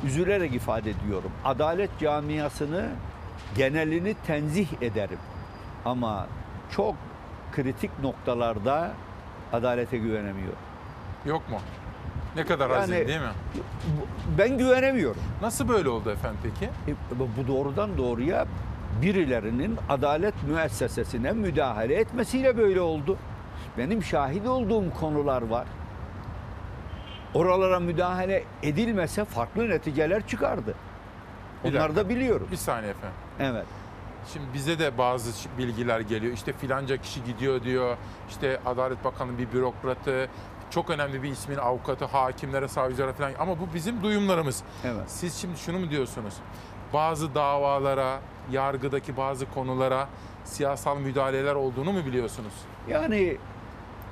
[0.06, 1.30] üzülerek ifade ediyorum.
[1.44, 2.88] Adalet camiasını
[3.56, 5.18] genelini tenzih ederim.
[5.84, 6.26] Ama
[6.70, 6.94] çok
[7.52, 8.92] kritik noktalarda
[9.52, 10.58] adalete güvenemiyorum.
[11.26, 11.58] Yok mu?
[12.36, 13.32] Ne kadar Yani- hazin değil mi?
[14.38, 15.22] Ben güvenemiyorum.
[15.42, 16.70] Nasıl böyle oldu efendim peki?
[16.90, 18.46] E, bu doğrudan doğruya
[19.02, 23.16] birilerinin adalet müessesesine müdahale etmesiyle böyle oldu.
[23.78, 25.66] Benim şahit olduğum konular var.
[27.34, 30.74] Oralara müdahale edilmese farklı neticeler çıkardı.
[31.64, 32.48] Bir Onları da biliyoruz.
[32.50, 33.16] Bir saniye efendim.
[33.40, 33.66] Evet.
[34.32, 36.32] Şimdi bize de bazı bilgiler geliyor.
[36.32, 37.96] İşte filanca kişi gidiyor diyor.
[38.28, 40.28] İşte Adalet Bakanı bir bürokratı,
[40.74, 43.32] çok önemli bir ismin avukatı, hakimlere, savcılara falan.
[43.38, 44.62] Ama bu bizim duyumlarımız.
[44.84, 45.02] Evet.
[45.06, 46.34] Siz şimdi şunu mu diyorsunuz?
[46.92, 48.20] Bazı davalara,
[48.52, 50.08] yargıdaki bazı konulara
[50.44, 52.52] siyasal müdahaleler olduğunu mu biliyorsunuz?
[52.88, 53.36] Yani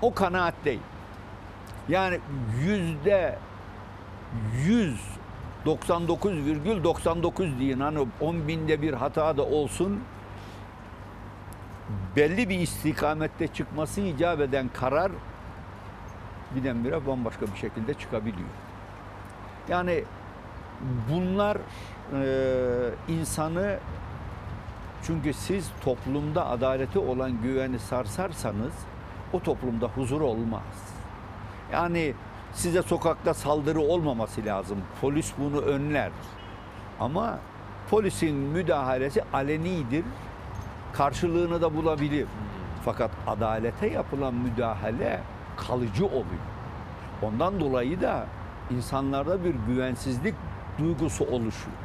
[0.03, 0.81] o kanaat değil.
[1.89, 2.21] Yani
[2.61, 3.39] yüzde
[4.67, 5.01] yüz
[5.67, 10.01] 99,99 deyin hani 10 binde bir hata da olsun
[12.17, 15.13] belli bir istikamette çıkması icap eden karar
[16.57, 18.49] birdenbire bambaşka bir şekilde çıkabiliyor.
[19.69, 20.05] Yani
[21.11, 21.57] bunlar
[22.15, 22.25] e,
[23.09, 23.79] insanı
[25.03, 28.73] çünkü siz toplumda adaleti olan güveni sarsarsanız
[29.33, 30.95] o toplumda huzur olmaz.
[31.73, 32.15] Yani
[32.55, 34.79] Size sokakta saldırı olmaması lazım.
[35.01, 36.11] Polis bunu önler.
[37.01, 37.39] Ama
[37.91, 40.05] polisin müdahalesi alenidir.
[40.93, 42.27] Karşılığını da bulabilir.
[42.85, 45.21] Fakat adalete yapılan müdahale
[45.67, 46.43] kalıcı oluyor.
[47.23, 48.27] Ondan dolayı da
[48.71, 50.35] insanlarda bir güvensizlik
[50.79, 51.77] duygusu oluşuyor.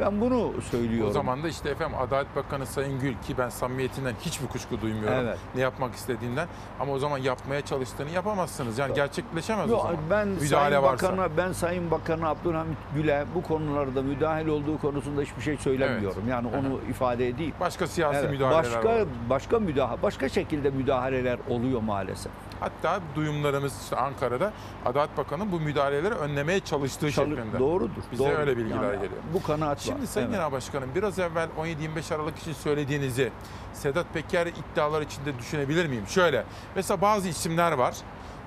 [0.00, 1.10] Ben bunu söylüyorum.
[1.10, 5.18] O zaman da işte efendim Adalet Bakanı Sayın Gül ki ben samimiyetinden hiçbir kuşku duymuyorum.
[5.18, 5.38] Evet.
[5.54, 6.48] Ne yapmak istediğinden.
[6.80, 8.78] Ama o zaman yapmaya çalıştığını yapamazsınız.
[8.78, 9.96] Yani gerçekleşemez o Yok, zaman.
[10.10, 11.06] ben Müdahale Sayın varsa.
[11.08, 16.18] Bakan'a, ben Sayın Bakan'a Abdülhamit Gül'e bu konularda müdahil olduğu konusunda hiçbir şey söylemiyorum.
[16.20, 16.30] Evet.
[16.30, 17.54] Yani onu ifade edeyim.
[17.60, 19.04] Başka siyasi Evet, müdahaleler başka, var.
[19.30, 22.32] Başka müdahale, başka şekilde müdahaleler oluyor maalesef.
[22.60, 24.52] Hatta duyumlarımız işte Ankara'da
[24.84, 27.58] Adalet Bakanı bu müdahaleleri önlemeye çalıştığı Çalı- şeklinde.
[27.58, 28.02] Doğrudur.
[28.12, 28.38] Bize doğrudur.
[28.38, 29.22] öyle bilgiler Yani geliyor.
[29.34, 30.06] Bu kanaat Şimdi var.
[30.06, 30.36] Sayın Evet.
[30.38, 33.32] Genel Başkanım biraz evvel 17-25 Aralık için söylediğinizi
[33.72, 36.04] Sedat Peker iddialar içinde düşünebilir miyim?
[36.08, 37.94] Şöyle mesela bazı isimler var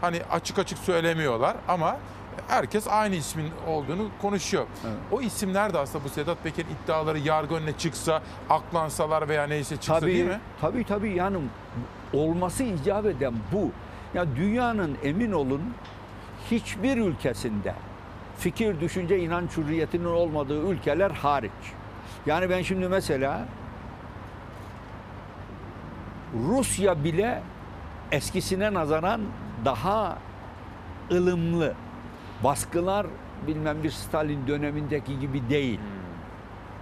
[0.02, 1.98] hani açık açık söylemiyorlar ama
[2.48, 4.66] herkes aynı ismin olduğunu konuşuyor.
[5.12, 10.00] O isimler de aslında bu Sedat Peker iddiaları yargı önüne çıksa, aklansalar veya neyse çıksa
[10.00, 10.40] tabii, değil mi?
[10.62, 11.38] Tabii tabii yani
[12.14, 13.72] olması icap eden bu.
[14.14, 15.62] Ya dünyanın emin olun
[16.52, 17.74] hiçbir ülkesinde
[18.38, 21.52] fikir, düşünce, inanç hürriyetinin olmadığı ülkeler hariç.
[22.26, 23.46] Yani ben şimdi mesela
[26.48, 27.42] Rusya bile
[28.12, 29.22] eskisine nazaran
[29.66, 30.18] daha
[31.12, 31.74] ılımlı.
[32.44, 33.08] Baskılar
[33.48, 35.80] bilmem bir Stalin dönemindeki gibi değil.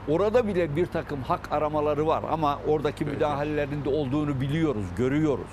[0.07, 5.47] Orada bile bir takım hak aramaları var ama oradaki müdahalelerin de olduğunu biliyoruz, görüyoruz.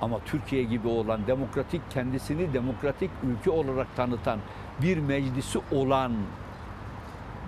[0.00, 4.38] Ama Türkiye gibi olan demokratik kendisini demokratik ülke olarak tanıtan
[4.82, 6.12] bir meclisi olan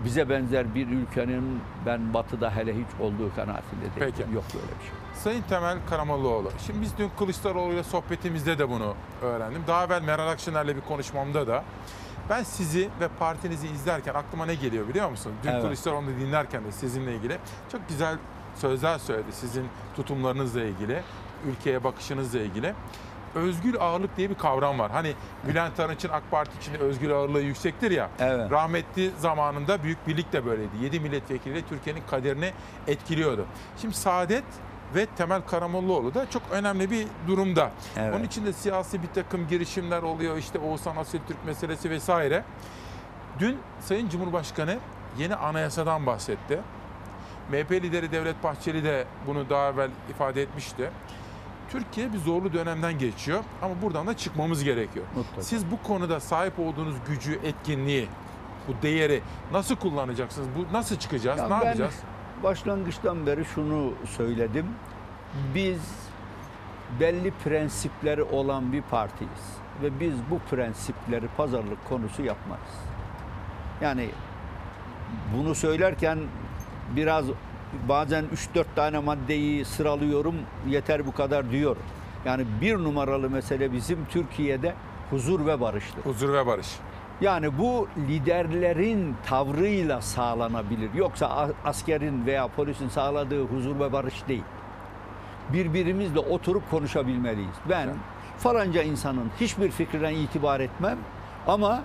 [0.04, 3.92] bize benzer bir ülkenin ben batıda hele hiç olduğu kanaatinde değilim.
[4.16, 4.22] Peki.
[4.34, 4.92] Yok böyle bir şey.
[5.14, 6.50] Sayın Temel Karamollaoğlu.
[6.66, 9.62] Şimdi biz dün Kılıçdaroğlu ile sohbetimizde de bunu öğrendim.
[9.66, 11.64] Daha evvel Meral Akşener'le bir konuşmamda da
[12.30, 15.36] ben sizi ve partinizi izlerken aklıma ne geliyor biliyor musunuz?
[15.44, 15.62] Dün Evet.
[15.62, 17.38] Kılıçdaroğlu'nu dinlerken de sizinle ilgili
[17.72, 18.16] çok güzel
[18.56, 19.32] sözler söyledi.
[19.32, 19.66] Sizin
[19.96, 21.02] tutumlarınızla ilgili,
[21.50, 22.74] ülkeye bakışınızla ilgili.
[23.34, 24.90] Özgür ağırlık diye bir kavram var.
[24.90, 25.12] Hani
[25.48, 28.10] Bülent Arınç'ın AK Parti içinde özgür ağırlığı yüksektir ya.
[28.20, 28.50] Evet.
[28.50, 30.76] Rahmetli zamanında Büyük Birlik de böyleydi.
[30.82, 32.52] 7 milletvekiliyle Türkiye'nin kaderini
[32.86, 33.46] etkiliyordu.
[33.80, 34.44] Şimdi Saadet
[34.94, 37.70] ve Temel Karamollaoğlu da çok önemli bir durumda.
[37.96, 38.14] Evet.
[38.14, 40.36] Onun için de siyasi bir takım girişimler oluyor.
[40.36, 42.44] İşte Oğuzhan Asiltürk meselesi vesaire.
[43.38, 44.78] Dün Sayın Cumhurbaşkanı
[45.18, 46.60] yeni anayasadan bahsetti.
[47.50, 50.90] MHP lideri Devlet Bahçeli de bunu daha evvel ifade etmişti.
[51.72, 55.06] Türkiye bir zorlu dönemden geçiyor ama buradan da çıkmamız gerekiyor.
[55.16, 55.42] Mutlaka.
[55.42, 58.08] Siz bu konuda sahip olduğunuz gücü, etkinliği,
[58.68, 59.22] bu değeri
[59.52, 60.48] nasıl kullanacaksınız?
[60.56, 61.38] Bu nasıl çıkacağız?
[61.38, 61.94] Ya ne ben yapacağız?
[62.42, 64.66] başlangıçtan beri şunu söyledim.
[65.54, 65.80] Biz
[67.00, 69.56] belli prensipleri olan bir partiyiz.
[69.82, 72.74] Ve biz bu prensipleri pazarlık konusu yapmayız.
[73.80, 74.08] Yani
[75.36, 76.18] bunu söylerken
[76.96, 77.24] biraz
[77.88, 78.24] bazen
[78.54, 80.34] 3-4 tane maddeyi sıralıyorum
[80.68, 81.82] yeter bu kadar diyorum.
[82.24, 84.74] Yani bir numaralı mesele bizim Türkiye'de
[85.10, 86.02] huzur ve barıştır.
[86.02, 86.68] Huzur ve barış.
[87.20, 90.94] Yani bu liderlerin tavrıyla sağlanabilir.
[90.94, 94.44] Yoksa askerin veya polisin sağladığı huzur ve barış değil.
[95.52, 97.56] Birbirimizle oturup konuşabilmeliyiz.
[97.70, 97.88] Ben
[98.38, 100.98] falanca insanın hiçbir fikrine itibar etmem
[101.46, 101.82] ama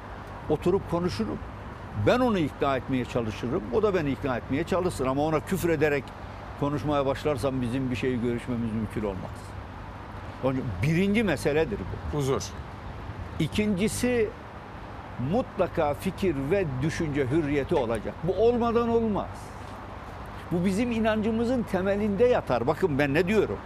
[0.49, 1.38] oturup konuşurum.
[2.06, 3.64] Ben onu ikna etmeye çalışırım.
[3.74, 6.03] O da beni ikna etmeye çalışsın ama ona küfür ederek
[6.60, 9.38] konuşmaya başlarsam bizim bir şeyi görüşmemiz mümkün olmaz.
[10.44, 12.18] Onun birinci meseledir bu.
[12.18, 12.41] Huzur.
[13.40, 14.30] İkincisi
[15.32, 18.14] mutlaka fikir ve düşünce hürriyeti olacak.
[18.24, 19.30] Bu olmadan olmaz.
[20.52, 22.68] Bu bizim inancımızın temelinde yatar.
[22.68, 23.57] Bakın ben ne diyorum?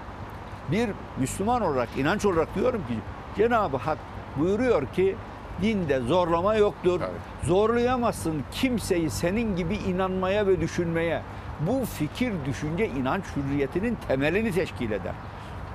[0.72, 2.94] Bir Müslüman olarak, inanç olarak diyorum ki
[3.38, 3.98] Cenab-ı Hak
[4.38, 5.16] buyuruyor ki
[5.62, 7.02] dinde zorlama yoktur.
[7.44, 11.22] Zorlayamazsın kimseyi senin gibi inanmaya ve düşünmeye.
[11.60, 15.14] Bu fikir, düşünce, inanç hürriyetinin temelini teşkil eder.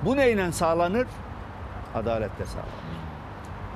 [0.05, 1.07] Bu neyle sağlanır?
[1.95, 2.97] Adaletle sağlanır.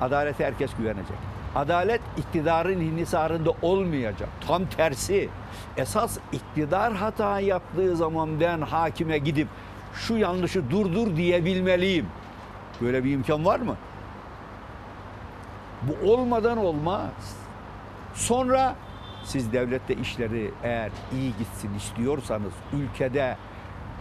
[0.00, 1.16] Adalete herkes güvenecek.
[1.54, 4.28] Adalet iktidarın inhisarında olmayacak.
[4.46, 5.28] Tam tersi.
[5.76, 9.48] Esas iktidar hata yaptığı zaman ben hakime gidip
[9.94, 12.06] şu yanlışı durdur diyebilmeliyim.
[12.80, 13.76] Böyle bir imkan var mı?
[15.82, 17.36] Bu olmadan olmaz.
[18.14, 18.74] Sonra
[19.24, 23.36] siz devlette işleri eğer iyi gitsin istiyorsanız, ülkede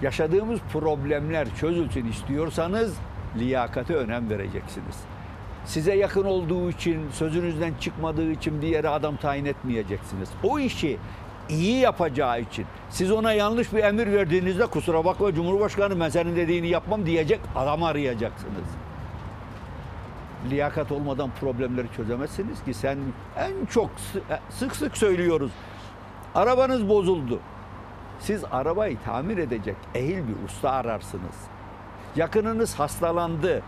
[0.02, 2.96] yaşadığımız problemler çözülsün istiyorsanız
[3.40, 4.96] liyakate önem vereceksiniz.
[5.66, 10.30] Size yakın olduğu için, sözünüzden çıkmadığı için bir yere adam tayin etmeyeceksiniz.
[10.44, 10.98] O işi
[11.50, 16.68] iyi yapacağı için siz ona yanlış bir emir verdiğinizde kusura bakma Cumhurbaşkanı ben senin dediğini
[16.68, 18.81] yapmam diyecek adam arayacaksınız.
[20.50, 22.74] Liyakat olmadan problemleri çözemezsiniz ki.
[22.74, 22.98] Sen
[23.38, 25.52] en çok sı- sık sık söylüyoruz.
[26.36, 27.40] Arabanız bozuldu.
[28.20, 31.36] Siz arabayı tamir edecek ehil bir usta ararsınız.
[32.16, 33.62] Yakınınız hastalandı.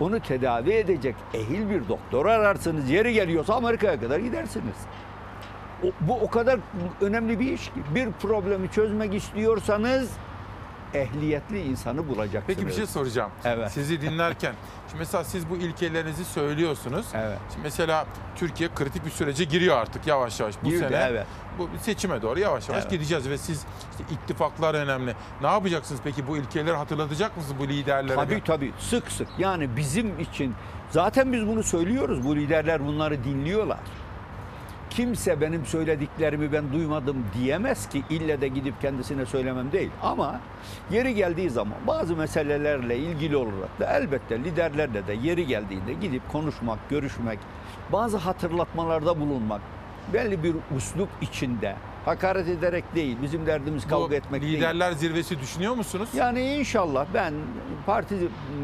[0.00, 2.90] Onu tedavi edecek ehil bir doktor ararsınız.
[2.90, 4.76] Yeri geliyorsa Amerika'ya kadar gidersiniz.
[5.84, 6.60] O- bu o kadar
[7.00, 7.80] önemli bir iş ki.
[7.94, 10.10] Bir problemi çözmek istiyorsanız
[10.96, 12.44] ehliyetli insanı bulacaksınız.
[12.46, 13.30] Peki bir şey soracağım.
[13.44, 13.72] Evet.
[13.72, 14.54] Sizi dinlerken.
[14.88, 17.06] Şimdi mesela siz bu ilkelerinizi söylüyorsunuz.
[17.14, 17.38] Evet.
[17.52, 18.06] Şimdi mesela
[18.36, 20.54] Türkiye kritik bir sürece giriyor artık yavaş yavaş.
[20.64, 21.26] Bu Girdi, sene evet.
[21.58, 22.90] bu seçime doğru yavaş yavaş Evet.
[22.92, 25.14] gideceğiz ve siz işte ittifaklar önemli.
[25.40, 28.16] Ne yapacaksınız peki bu ilkeleri hatırlatacak mısınız bu liderlere?
[28.16, 29.28] Tabii tabii sık sık.
[29.38, 30.54] Yani bizim için
[30.90, 32.24] zaten biz bunu söylüyoruz.
[32.24, 33.78] Bu liderler bunları dinliyorlar.
[34.96, 39.90] Kimse benim söylediklerimi ben duymadım diyemez ki ille de gidip kendisine söylemem değil.
[40.02, 40.40] Ama
[40.90, 46.90] yeri geldiği zaman bazı meselelerle ilgili olarak da elbette liderlerle de yeri geldiğinde gidip konuşmak,
[46.90, 47.38] görüşmek,
[47.92, 49.60] bazı hatırlatmalarda bulunmak,
[50.12, 54.56] belli bir uslup içinde hakaret ederek değil, bizim derdimiz kavga etmek değil.
[54.56, 56.08] Liderler zirvesi düşünüyor musunuz?
[56.14, 57.34] Yani inşallah ben
[57.86, 58.14] parti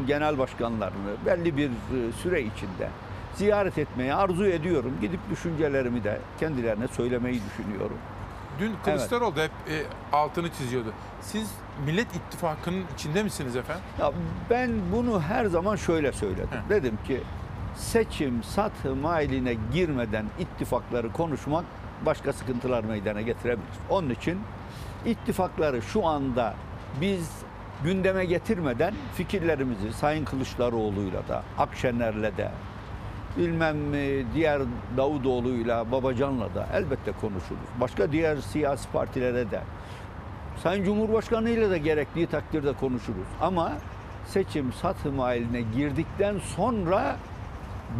[0.07, 2.89] genel başkanlarını belli bir e, süre içinde
[3.35, 4.93] ziyaret etmeyi arzu ediyorum.
[5.01, 7.97] Gidip düşüncelerimi de kendilerine söylemeyi düşünüyorum.
[8.59, 9.83] Dün Kılıçdaroğlu da hep e,
[10.15, 10.93] altını çiziyordu.
[11.21, 11.51] Siz
[11.85, 13.83] Millet İttifakı'nın içinde misiniz efendim?
[13.99, 14.11] Ya
[14.49, 16.59] ben bunu her zaman şöyle söyledim.
[16.69, 17.21] Dedim ki
[17.75, 21.65] seçim satım hailine girmeden ittifakları konuşmak
[22.05, 23.67] başka sıkıntılar meydana getirebilir.
[23.89, 24.39] Onun için
[25.05, 26.53] ittifakları şu anda
[27.01, 27.29] biz
[27.83, 32.51] gündeme getirmeden fikirlerimizi Sayın Kılıçdaroğlu'yla da Akşener'le de
[33.37, 33.77] bilmem
[34.33, 34.61] diğer
[34.97, 37.67] Davutoğlu'yla Babacan'la da elbette konuşuruz.
[37.81, 39.61] Başka diğer siyasi partilere de
[40.63, 43.27] Sayın Cumhurbaşkanı ile de gerektiği takdirde konuşuruz.
[43.41, 43.71] Ama
[44.27, 47.15] seçim satım haline girdikten sonra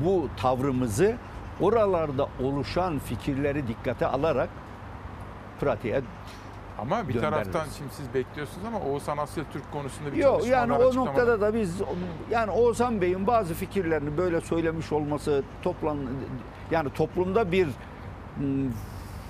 [0.05, 1.15] bu tavrımızı
[1.61, 4.49] oralarda oluşan fikirleri dikkate alarak
[5.59, 6.01] pratiğe
[6.79, 7.51] Ama bir Göndeririz.
[7.51, 11.53] taraftan şimdi siz bekliyorsunuz ama Oğuzhan Asya Türk konusunda bir Yok yani o noktada da
[11.53, 11.81] biz
[12.31, 15.97] yani Oğuzhan Bey'in bazı fikirlerini böyle söylemiş olması toplam
[16.71, 17.67] yani toplumda bir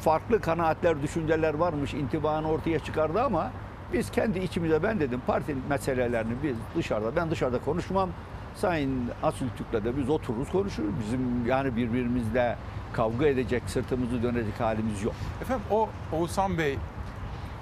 [0.02, 3.52] farklı kanaatler, düşünceler varmış intibanı ortaya çıkardı ama
[3.94, 8.10] biz kendi içimize ben dedim parti meselelerini biz dışarıda ben dışarıda konuşmam.
[8.56, 10.90] Sayın Asültürk'le de biz otururuz konuşuruz.
[11.06, 12.56] Bizim yani birbirimizle
[12.94, 15.14] kavga edecek, sırtımızı dönecek halimiz yok.
[15.42, 16.78] Efendim o Oğuzhan Bey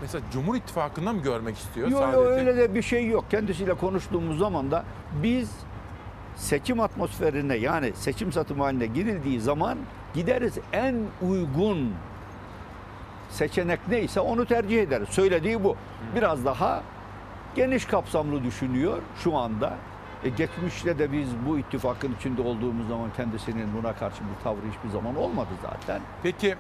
[0.02, 2.18] mesela Cumhur İttifakı'nda mı görmek istiyor Yok sadece?
[2.18, 3.26] yok öyle de bir şey yok.
[3.32, 4.84] Kendisiyle konuştuğumuz zaman da
[5.24, 5.52] biz
[6.36, 9.78] seçim atmosferine yani seçim satım haline girildiği zaman
[10.14, 11.94] gideriz en uygun
[13.30, 15.10] seçenek neyse onu tercih ederiz.
[15.10, 15.76] Söylediği bu.
[16.16, 16.84] Biraz daha
[17.56, 19.74] geniş kapsamlı düşünüyor şu anda.
[20.24, 24.90] E geçmişte de biz bu ittifakın içinde olduğumuz zaman kendisinin buna karşı bir tavrı hiçbir
[24.90, 26.02] zaman olmadı zaten.
[26.24, 26.56] Peki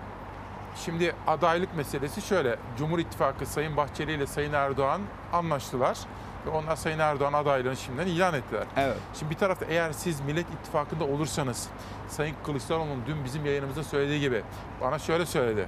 [0.76, 2.56] şimdi adaylık meselesi şöyle.
[2.78, 5.02] Cumhur İttifakı Sayın Bahçeli ile Sayın Erdoğan
[5.34, 5.98] anlaştılar.
[6.46, 8.64] Ve onlar Sayın Erdoğan adaylığını şimdiden ilan ettiler.
[8.78, 8.98] Evet.
[9.20, 11.68] Şimdi bir tarafta eğer siz Millet İttifakı'nda olursanız
[12.10, 14.44] Sayın Kılıçdaroğlu'nun dün bizim yayınımızda söylediği gibi
[14.82, 15.68] bana şöyle söyledi.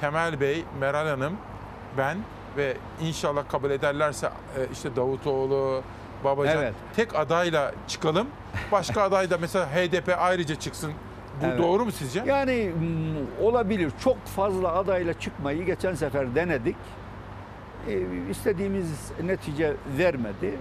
[0.00, 1.36] Temel Bey, Meral Hanım,
[1.98, 2.18] ben
[2.56, 5.82] ve inşallah kabul ederlerse e, işte Davutoğlu,
[6.24, 6.74] Babacan Evet.
[6.96, 8.28] tek adayla çıkalım.
[8.72, 10.92] Başka aday da mesela HDP ayrıca çıksın.
[11.42, 11.58] Bu Evet.
[11.58, 12.22] doğru mu sizce?
[12.26, 13.92] Yani mm, olabilir.
[14.04, 16.76] Çok fazla adayla çıkmayı geçen sefer denedik.
[17.88, 18.00] Ee,
[18.30, 20.58] istediğimiz netice vermedi.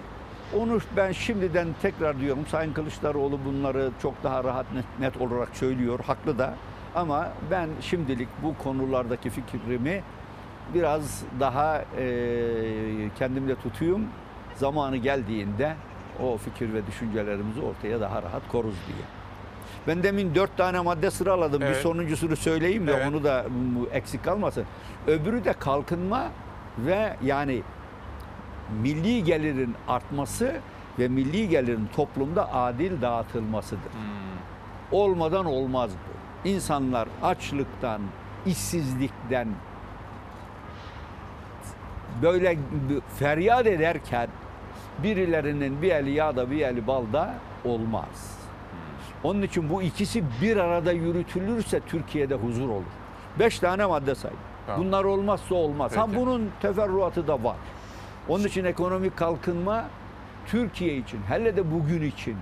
[0.59, 2.45] Onu ben şimdiden tekrar diyorum.
[2.47, 5.99] Sayın Kılıçdaroğlu bunları çok daha rahat net, net olarak söylüyor.
[6.07, 6.53] Haklı da.
[6.95, 10.03] Ama ben şimdilik bu konulardaki fikrimi
[10.73, 12.05] biraz daha e,
[13.19, 14.01] kendimde tutuyum.
[14.55, 15.75] Zamanı geldiğinde
[16.23, 19.16] o fikir ve düşüncelerimizi ortaya daha rahat koruz diye.
[19.88, 21.61] Ben demin dört tane madde sıraladım.
[21.61, 21.76] Evet.
[21.76, 23.07] Bir sonuncusunu söyleyeyim de Evet.
[23.07, 24.65] onu da mm, eksik kalmasın.
[25.07, 26.27] Öbürü de kalkınma
[26.77, 27.61] ve yani
[28.81, 30.55] milli gelirin artması
[30.99, 33.91] ve milli gelirin toplumda adil dağıtılmasıdır.
[33.91, 34.99] Hmm.
[34.99, 36.49] Olmadan olmaz bu.
[36.49, 38.01] İnsanlar açlıktan,
[38.45, 39.47] işsizlikten
[42.22, 42.57] böyle
[43.19, 44.27] feryat ederken
[45.03, 47.34] birilerinin bir eli yağda bir eli balda
[47.65, 48.36] olmaz.
[49.23, 52.84] Onun için bu ikisi bir arada yürütülürse Türkiye'de huzur olur.
[53.39, 54.39] Beş tane madde saydım.
[54.68, 54.85] Tamam.
[54.85, 55.98] Bunlar olmazsa olmaz.
[55.98, 56.18] Ha Peki.
[56.19, 57.56] bunun teferruatı da var.
[58.27, 59.85] Onun için ekonomik kalkınma
[60.45, 62.35] Türkiye için, hele de bugün için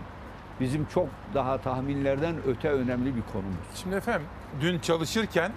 [0.60, 3.66] bizim çok daha tahminlerden öte önemli bir konumuz.
[3.76, 4.28] Şimdi efendim
[4.62, 5.52] dün çalışırken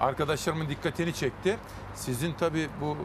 [0.00, 1.56] arkadaşlarımın dikkatini çekti.
[1.94, 2.96] Sizin tabii bu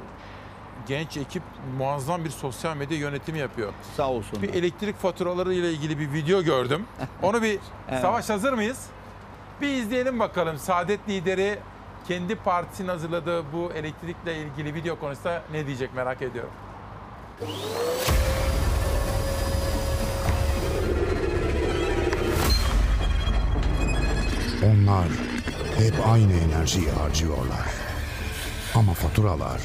[0.88, 1.44] genç ekip
[1.78, 3.74] muazzam bir sosyal medya yönetimi yapıyor.
[3.98, 4.42] Sağ olsun.
[4.42, 6.86] Bir elektrik faturaları ile ilgili bir video gördüm.
[7.22, 7.60] Onu bir
[7.90, 8.02] Evet.
[8.02, 8.86] savaş hazır mıyız?
[9.62, 10.58] Bir izleyelim bakalım.
[10.58, 11.60] Saadet lideri
[12.08, 16.52] kendi partisinin hazırladığı bu elektrikle ilgili video konusunda ne diyecek merak ediyorum.
[24.66, 25.08] Onlar
[25.78, 27.68] hep aynı enerjiyi harcıyorlar.
[28.76, 29.62] Ama faturalar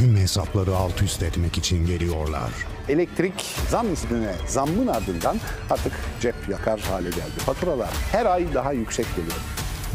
[0.00, 2.50] tüm hesapları alt üst etmek için geliyorlar.
[2.88, 5.36] Elektrik zam üstüne zammın ardından
[5.70, 7.38] artık cep yakar hale geldi.
[7.38, 9.36] Faturalar her ay daha yüksek geliyor.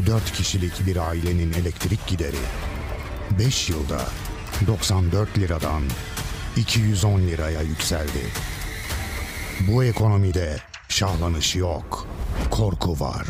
[0.07, 2.36] 4 kişilik bir ailenin elektrik gideri
[3.40, 3.99] 5 yılda
[4.68, 5.82] 94 liradan
[6.56, 8.22] 210 liraya yükseldi.
[9.68, 10.57] Bu ekonomide
[10.90, 12.07] şahlanış yok,
[12.52, 13.27] korku var.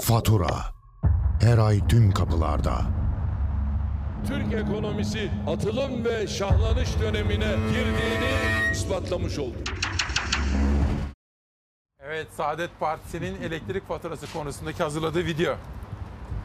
[0.00, 0.64] Fatura
[1.40, 3.03] her ay tüm kapılarda.
[4.28, 8.32] Türk ekonomisi atılım ve şahlanış dönemine girdiğini
[8.72, 9.56] ispatlamış oldu.
[12.00, 15.54] Evet Saadet Partisi'nin elektrik faturası konusundaki hazırladığı video.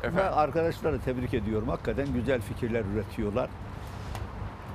[0.04, 1.68] Ben arkadaşları tebrik ediyorum.
[1.68, 3.50] Hakikaten güzel fikirler üretiyorlar.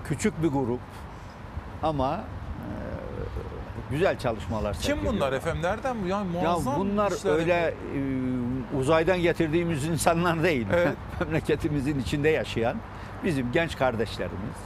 [0.08, 0.80] Küçük bir grup
[1.82, 2.70] ama e,
[3.90, 5.62] güzel çalışmalar Kim bunlar efendim?
[5.62, 6.08] Nereden bu?
[6.08, 7.74] Yani Ya muazzam bunlar işler öyle e,
[8.78, 10.66] uzaydan getirdiğimiz insanlar değil.
[10.72, 10.96] Evet.
[11.20, 12.76] Memleketimizin içinde yaşayan
[13.24, 14.56] bizim genç kardeşlerimiz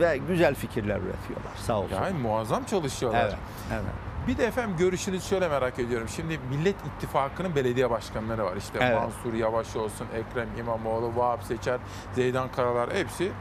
[0.00, 1.52] ve güzel fikirler üretiyorlar.
[1.56, 1.94] Sağ olsun.
[1.94, 3.20] Yani muazzam çalışıyorlar.
[3.24, 3.34] Evet,
[3.72, 3.82] evet.
[4.28, 6.08] Bir de efendim görüşünüzü şöyle merak ediyorum.
[6.08, 8.56] Şimdi Millet İttifakı'nın belediye başkanları var.
[8.56, 8.96] İşte Evet.
[9.02, 11.78] Mansur Yavaş olsun, Ekrem İmamoğlu, Vahap Seçer,
[12.14, 13.32] Zeydan Karalar hepsi.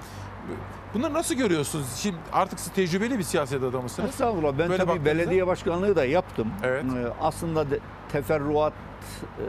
[0.94, 1.88] Bunları nasıl görüyorsunuz?
[1.96, 4.10] Şimdi artık siz tecrübeli bir siyaset adamısınız.
[4.10, 4.52] Estağfurullah.
[4.60, 6.48] Ben Böyle tabii baktığınızda- belediye başkanlığı da yaptım.
[6.64, 6.84] Evet.
[6.86, 7.66] Ee, Aslında
[8.12, 9.44] teferruat e,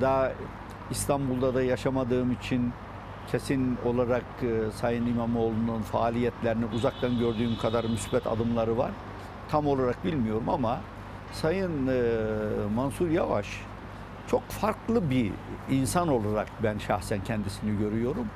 [0.00, 0.32] da
[0.90, 2.72] İstanbul'da da yaşamadığım için
[3.26, 8.90] kesin olarak e, Sayın İmamoğlu'nun faaliyetlerini uzaktan gördüğüm kadar müspet adımları var.
[9.48, 10.80] Tam olarak bilmiyorum ama
[11.32, 12.12] Sayın e,
[12.74, 13.46] Mansur Yavaş
[14.26, 15.32] çok farklı bir
[15.70, 18.26] insan olarak ben şahsen kendisini görüyorum.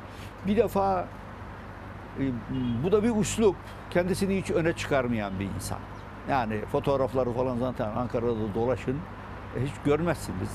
[0.46, 1.06] Bir defa
[2.20, 2.24] e,
[2.84, 3.56] bu da bir üslup.
[3.90, 5.78] Kendisini hiç öne çıkarmayan bir insan.
[6.30, 8.96] Yani fotoğrafları falan zaten Ankara'da dolaşın.
[9.56, 10.50] Hiç görmezsiniz.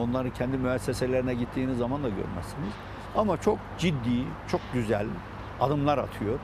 [0.00, 2.72] Onların kendi müesseselerine gittiğiniz zaman da görmezsiniz.
[3.16, 5.06] Ama çok ciddi, çok güzel
[5.60, 6.38] adımlar atıyor.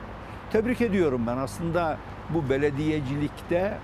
[0.51, 1.37] Tebrik ediyorum ben.
[1.37, 1.97] Aslında
[2.29, 3.77] bu belediyecilikte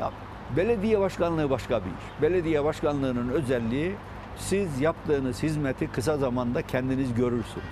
[0.00, 0.10] ya,
[0.56, 2.22] belediye başkanlığı başka bir iş.
[2.22, 3.94] Belediye başkanlığının özelliği
[4.38, 7.66] siz yaptığınız hizmeti kısa zamanda kendiniz görürsünüz.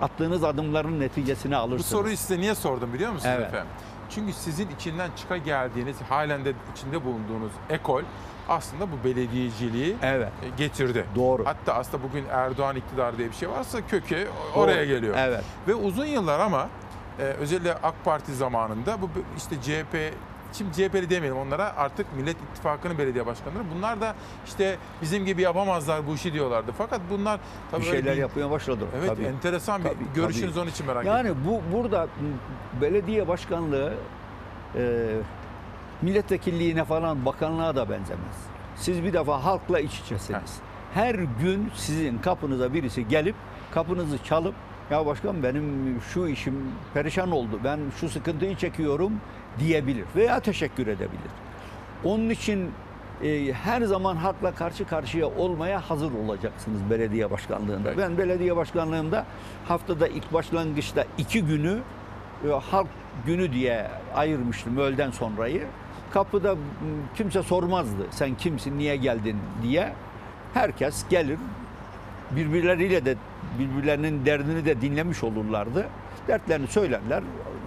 [0.00, 1.86] Attığınız adımların neticesini Bu alırsınız.
[1.86, 3.48] soruyu size niye sordum biliyor musunuz Evet.
[3.48, 3.68] efendim?
[4.10, 8.02] Çünkü sizin içinden çıka geldiğiniz, halen de içinde bulunduğunuz ekol
[8.48, 10.28] aslında bu belediyeciliği evet.
[10.56, 11.04] getirdi.
[11.14, 11.44] Doğru.
[11.44, 14.62] Hatta aslında bugün Erdoğan iktidar diye bir şey varsa kökü Doğru.
[14.62, 15.14] oraya geliyor.
[15.18, 15.44] Evet.
[15.68, 16.68] Ve uzun yıllar ama
[17.18, 20.14] e, özellikle AK Parti zamanında bu işte CHP
[20.52, 23.64] Şimdi CHP'li demeyelim onlara artık Millet İttifakı'nın belediye başkanları.
[23.76, 24.14] Bunlar da
[24.46, 26.72] işte bizim gibi yapamazlar bu işi diyorlardı.
[26.78, 27.40] Fakat bunlar
[27.70, 28.84] tabii bir şeyler yapmaya başladı.
[28.98, 29.24] Evet Tabii.
[29.24, 30.60] enteresan bir Tabii, görüşünüz tabii.
[30.60, 31.42] onun için merak Yani ettim.
[31.46, 32.08] bu burada
[32.80, 33.94] belediye başkanlığı
[34.74, 35.06] e,
[36.02, 38.36] milletvekilliğine falan bakanlığa da benzemez.
[38.76, 40.58] Siz bir defa halkla iç içesiniz.
[40.94, 43.34] Her gün sizin kapınıza birisi gelip
[43.74, 44.54] kapınızı çalıp
[44.90, 46.54] ya başkan benim şu işim
[46.94, 47.60] perişan oldu.
[47.64, 49.12] Ben şu sıkıntıyı çekiyorum
[49.58, 51.30] diyebilir veya teşekkür edebilir.
[52.04, 52.70] Onun için
[53.22, 57.98] e, her zaman halkla karşı karşıya olmaya hazır olacaksınız belediye başkanlığında.
[57.98, 59.26] Ben belediye başkanlığımda
[59.68, 61.78] haftada ilk başlangıçta iki günü
[62.44, 62.88] e, halk
[63.26, 65.66] günü diye ayırmıştım öğleden sonrayı.
[66.16, 66.56] Kapıda
[67.16, 69.92] kimse sormazdı sen kimsin niye geldin diye.
[70.54, 71.38] Herkes gelir
[72.30, 73.16] birbirleriyle de
[73.58, 75.86] birbirlerinin derdini de dinlemiş olurlardı.
[76.28, 77.22] Dertlerini söylerler.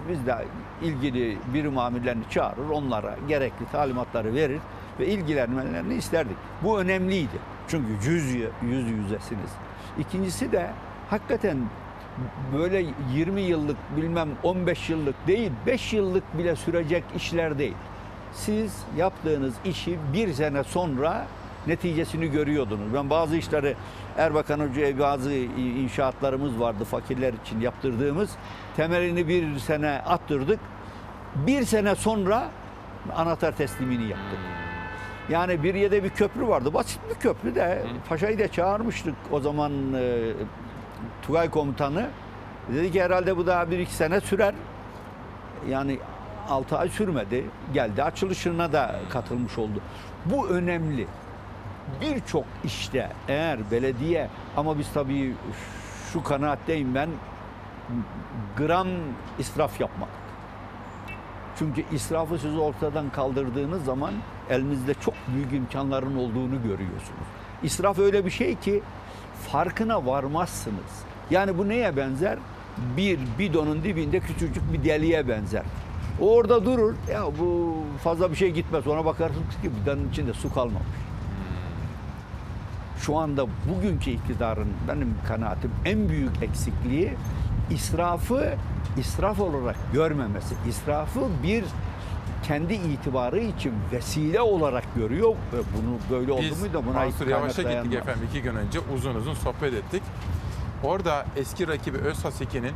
[0.08, 0.34] Biz de
[0.82, 4.60] ilgili birim amirlerini çağırır, onlara gerekli talimatları verir
[5.00, 6.36] ve ilgilenmelerini isterdik.
[6.62, 7.38] Bu önemliydi.
[7.68, 9.50] Çünkü yüz, yüz yüzesiniz.
[9.98, 10.70] İkincisi de
[11.10, 11.58] hakikaten
[12.58, 17.76] böyle 20 yıllık bilmem 15 yıllık değil 5 yıllık bile sürecek işler değil.
[18.32, 21.26] Siz yaptığınız işi bir sene sonra
[21.66, 22.94] neticesini görüyordunuz.
[22.94, 23.76] Ben bazı işleri
[24.18, 28.30] Erbakan Hoca'ya bazı inşaatlarımız vardı fakirler için yaptırdığımız.
[28.76, 30.60] Temelini bir sene attırdık.
[31.34, 32.48] Bir sene sonra
[33.16, 34.38] anahtar teslimini yaptık.
[35.30, 36.74] Yani bir yerde bir köprü vardı.
[36.74, 40.32] Basit bir köprü de Paşa'yı da çağırmıştık o zaman e,
[41.22, 42.08] Tugay komutanı.
[42.74, 44.54] Dedi ki herhalde bu daha bir iki sene sürer.
[45.68, 45.98] Yani
[46.50, 47.44] 6 ay sürmedi.
[47.74, 49.80] Geldi açılışına da katılmış oldu.
[50.24, 51.06] Bu önemli.
[52.00, 55.34] Birçok işte eğer belediye ama biz tabii
[56.12, 57.08] şu kanaatteyim ben
[58.56, 58.88] gram
[59.38, 60.14] israf yapmadık.
[61.58, 64.14] Çünkü israfı siz ortadan kaldırdığınız zaman
[64.50, 67.26] elinizde çok büyük imkanların olduğunu görüyorsunuz.
[67.62, 68.82] İsraf öyle bir şey ki
[69.48, 71.04] farkına varmazsınız.
[71.30, 72.38] Yani bu neye benzer?
[72.96, 75.62] Bir bidonun dibinde küçücük bir deliğe benzer.
[76.20, 76.94] O orada durur.
[77.12, 77.74] Ya bu
[78.04, 78.86] fazla bir şey gitmez.
[78.86, 80.88] Ona bakarsınız ki bidonun içinde su kalmamış.
[82.98, 87.12] Şu anda bugünkü iktidarın benim kanaatim en büyük eksikliği
[87.70, 88.54] israfı
[88.98, 90.54] israf olarak görmemesi.
[90.68, 91.64] İsrafı bir
[92.42, 97.62] kendi itibarı için vesile olarak görüyor ve bunu böyle oldu Biz muydu buna Mansur Yavaş'a
[97.62, 100.02] gittik efendim iki gün önce uzun uzun sohbet ettik.
[100.84, 102.72] Orada eski rakibi Özhaseki'nin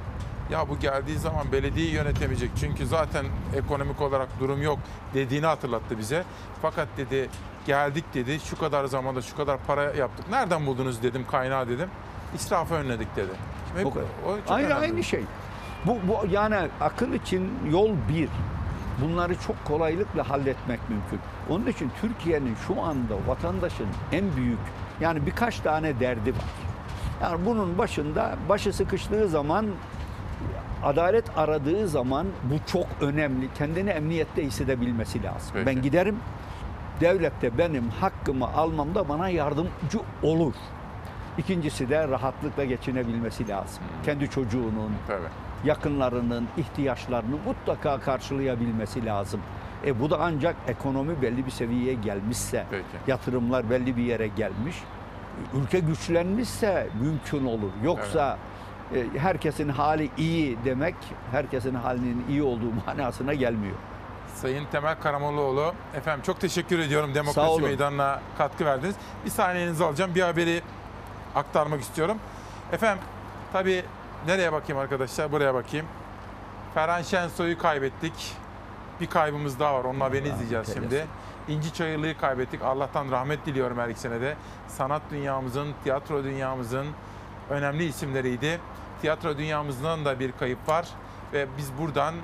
[0.50, 3.26] ya bu geldiği zaman belediyeyi yönetemeyecek çünkü zaten
[3.56, 4.78] ekonomik olarak durum yok
[5.14, 6.24] dediğini hatırlattı bize.
[6.62, 7.28] Fakat dedi
[7.66, 10.30] geldik dedi şu kadar zamanda şu kadar para yaptık.
[10.30, 11.88] Nereden buldunuz dedim kaynağı dedim.
[12.34, 13.30] İsrafı önledik dedi.
[13.68, 14.06] Şimdi O hep- kadar.
[14.26, 14.80] o çok aynı önemli.
[14.80, 15.20] aynı şey.
[15.86, 18.28] Bu, bu yani akıl için yol bir.
[19.04, 21.20] Bunları çok kolaylıkla halletmek mümkün.
[21.50, 24.58] Onun için Türkiye'nin şu anda vatandaşın en büyük
[25.00, 26.44] yani birkaç tane derdi var.
[27.22, 29.66] Yani bunun başında başı sıkıştığı zaman
[30.84, 33.48] adalet aradığı zaman bu çok önemli.
[33.54, 35.50] Kendini emniyette hissedebilmesi lazım.
[35.54, 35.66] Peki.
[35.66, 36.16] Ben giderim
[37.00, 40.54] devlet de benim hakkımı almamda bana yardımcı olur.
[41.38, 43.82] İkincisi de rahatlıkla geçinebilmesi lazım.
[44.04, 44.92] Kendi çocuğunun,
[45.64, 49.40] yakınlarının ihtiyaçlarını mutlaka karşılayabilmesi lazım.
[49.86, 52.66] E bu da ancak ekonomi belli bir seviyeye gelmişse,
[53.06, 54.76] yatırımlar belli bir yere gelmiş,
[55.54, 57.70] ülke güçlenmişse mümkün olur.
[57.84, 58.53] Yoksa e,
[59.18, 60.94] herkesin hali iyi demek,
[61.30, 63.76] herkesin halinin iyi olduğu manasına gelmiyor.
[64.34, 67.62] Sayın Temel Karamollaoğlu, efendim çok teşekkür ediyorum Demokrasi.
[67.62, 68.94] Meydanı'na katkı verdiniz.
[69.24, 70.62] Bir saniyenizi alacağım, bir haberi
[71.34, 72.18] aktarmak istiyorum.
[72.72, 73.04] Efendim,
[73.52, 73.84] tabii
[74.26, 75.32] nereye bakayım arkadaşlar?
[75.32, 75.86] Buraya bakayım.
[76.74, 78.32] Ferhan Şensoy'u kaybettik.
[79.00, 81.06] Bir kaybımız daha var, onun haberini izleyeceğiz şimdi.
[81.48, 82.62] İnci Çayırlı'yı kaybettik.
[82.62, 84.36] Allah'tan rahmet diliyorum her ikisine de.
[84.68, 86.86] Sanat dünyamızın, tiyatro dünyamızın
[87.50, 88.60] önemli isimleriydi.
[89.00, 90.88] Tiyatro dünyamızdan da bir kayıp var.
[91.32, 92.14] Ve biz buradan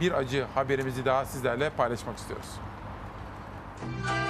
[0.00, 2.50] bir acı haberimizi daha sizlerle paylaşmak istiyoruz.
[3.82, 4.29] Yağmur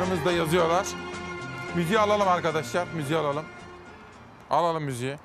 [0.00, 0.86] dostlarımız da yazıyorlar.
[1.76, 3.44] Müziği alalım arkadaşlar, müziği alalım.
[4.50, 5.16] Alalım müziği.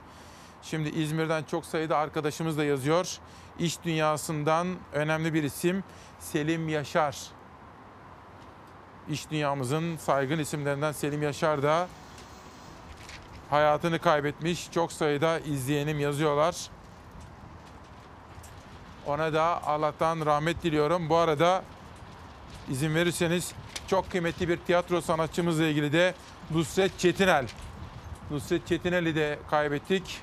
[0.63, 3.17] Şimdi İzmir'den çok sayıda arkadaşımız da yazıyor.
[3.59, 5.83] İş dünyasından önemli bir isim
[6.19, 7.17] Selim Yaşar.
[9.09, 11.87] İş dünyamızın saygın isimlerinden Selim Yaşar da
[13.49, 14.71] hayatını kaybetmiş.
[14.71, 16.55] Çok sayıda izleyenim yazıyorlar.
[19.05, 21.09] Ona da Allah'tan rahmet diliyorum.
[21.09, 21.63] Bu arada
[22.71, 23.53] izin verirseniz
[23.87, 26.13] çok kıymetli bir tiyatro sanatçımızla ilgili de
[26.51, 27.47] Nusret Çetinel.
[28.31, 30.21] Nusret Çetinel'i de kaybettik.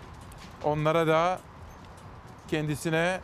[0.64, 1.40] Onlara da
[2.48, 3.20] kendisine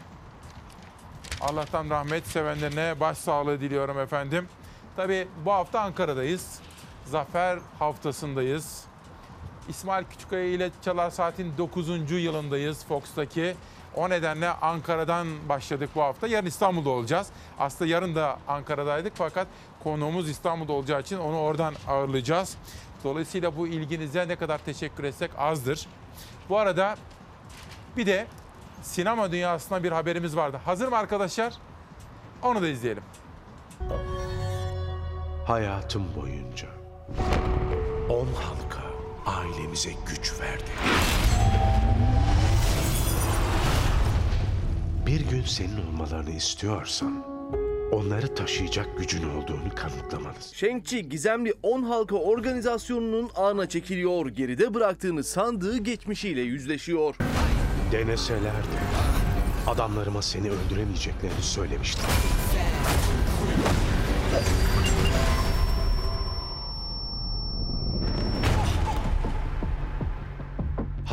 [1.40, 4.48] Allah'tan rahmet sevenlerine başsağlığı diliyorum efendim.
[4.96, 6.58] Tabii bu hafta Ankara'dayız.
[7.04, 8.84] zafer haftasındayız.
[9.68, 12.10] İsmail Küçükkaya ile Çalar Saat'in 9.
[12.10, 13.56] yılındayız Fox'taki.
[13.94, 16.26] O nedenle Ankara'dan başladık bu hafta.
[16.26, 17.28] Yarın İstanbul'da olacağız.
[17.58, 19.46] Aslında yarın da Ankara'daydık fakat
[19.88, 22.56] konuğumuz İstanbul'da olacağı için onu oradan ağırlayacağız.
[23.04, 25.86] Dolayısıyla bu ilginize ne kadar teşekkür etsek azdır.
[26.48, 26.96] Bu arada
[27.96, 28.26] bir de
[28.82, 30.60] sinema dünyasına bir haberimiz vardı.
[30.64, 31.54] Hazır mı arkadaşlar?
[32.42, 33.02] Onu da izleyelim.
[35.46, 36.68] Hayatım boyunca
[38.08, 38.82] on halka
[39.26, 40.70] ailemize güç verdi.
[45.06, 47.37] Bir gün senin olmalarını istiyorsan
[47.92, 50.52] onları taşıyacak gücün olduğunu kanıtlamalısın.
[50.56, 54.26] Shang-Chi gizemli 10 halka organizasyonunun ağına çekiliyor.
[54.26, 57.16] Geride bıraktığını sandığı geçmişiyle yüzleşiyor.
[57.92, 58.78] Deneselerdi
[59.66, 62.04] adamlarıma seni öldüremeyeceklerini söylemiştim.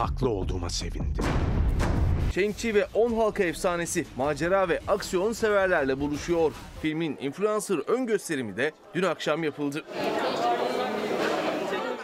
[0.05, 1.23] Haklı olduğuma sevindim.
[2.35, 6.51] Shang-Chi ve 10 halka efsanesi macera ve aksiyon severlerle buluşuyor.
[6.81, 9.83] Filmin influencer ön gösterimi de dün akşam yapıldı.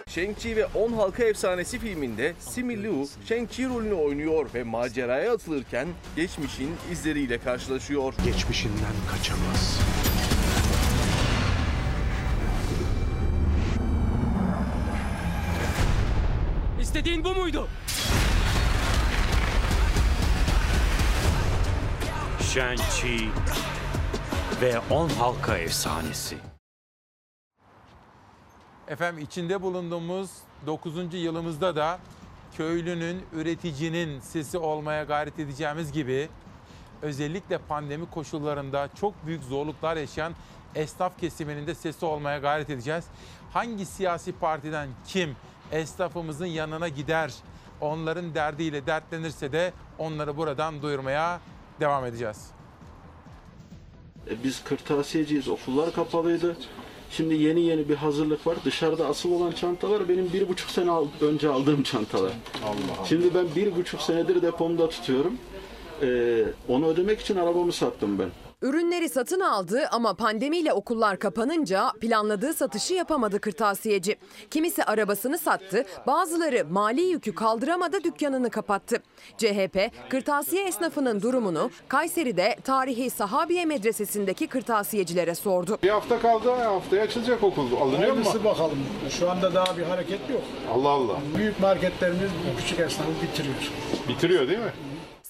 [0.07, 6.76] Shang-Chi ve 10 halka efsanesi filminde Simu Liu Shang-Chi rolünü oynuyor ve maceraya atılırken geçmişin
[6.91, 8.14] izleriyle karşılaşıyor.
[8.26, 9.80] Geçmişinden kaçamaz.
[16.82, 17.68] İstediğin bu muydu?
[22.56, 23.30] Shang-Chi
[24.61, 26.38] ve 10 halka efsanesi.
[28.88, 30.32] Efendim içinde bulunduğumuz
[30.65, 31.14] 9.
[31.14, 31.99] yılımızda da
[32.57, 36.30] köylünün, üreticinin sesi olmaya gayret edeceğimiz gibi
[37.02, 40.34] özellikle pandemi koşullarında çok büyük zorluklar yaşayan
[40.76, 43.06] esnaf kesiminin de sesi olmaya gayret edeceğiz.
[43.53, 45.36] Hangi siyasi partiden kim
[45.72, 47.34] esnafımızın yanına gider,
[47.82, 51.40] onların derdiyle dertlenirse de onları buradan duyurmaya
[51.81, 52.37] devam edeceğiz.
[54.29, 56.57] E, Biz kırtasiyeciyiz, okullar kapalıydı.
[57.11, 58.57] Şimdi yeni yeni bir hazırlık var.
[58.65, 62.31] Dışarıda asıl olan çantalar benim bir buçuk sene al- önce aldığım çantalar.
[62.65, 63.05] Allah.
[63.05, 65.33] Şimdi ben bir buçuk senedir depomda tutuyorum.
[66.01, 68.29] Ee, onu ödemek için arabamı sattım ben.
[68.61, 74.15] Ürünleri satın aldı ama pandemiyle okullar kapanınca planladığı satışı yapamadı kırtasiyeci.
[74.51, 78.97] Kimisi arabasını sattı, bazıları mali yükü kaldıramadı dükkanını kapattı.
[79.38, 85.77] CHP, kırtasiye esnafının durumunu Kayseri'de tarihi Sahabiye Medresesi'ndeki kırtasiyecilere sordu.
[85.83, 87.65] Bir hafta kaldı, haftaya açılacak okul.
[87.81, 87.99] Alınıyor mu?
[87.99, 88.79] Hayırlısı bakalım.
[89.09, 90.41] Şu anda daha bir hareket yok.
[90.73, 91.17] Allah Allah.
[91.38, 93.55] Büyük marketlerimiz bu küçük esnafı bitiriyor.
[94.09, 94.71] Bitiriyor değil mi?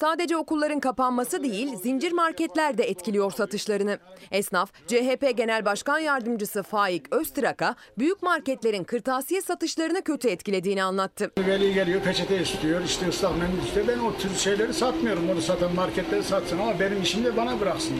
[0.01, 3.99] Sadece okulların kapanması değil, zincir marketler de etkiliyor satışlarını.
[4.31, 11.31] Esnaf, CHP Genel Başkan Yardımcısı Faik Öztrak'a büyük marketlerin kırtasiye satışlarını kötü etkilediğini anlattı.
[11.37, 13.87] Veli geliyor peçete istiyor, işte ıslak mendil istiyor.
[13.87, 15.29] Ben o tür şeyleri satmıyorum.
[15.29, 17.93] Onu satan marketleri satsın ama benim işimi de bana bıraksın.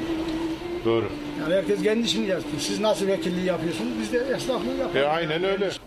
[0.86, 1.10] Doğru.
[1.42, 2.50] Yani herkes kendi işini yapsın.
[2.60, 3.92] Siz nasıl vekilliği yapıyorsunuz?
[4.02, 5.10] Biz de esnaflığı yapıyoruz.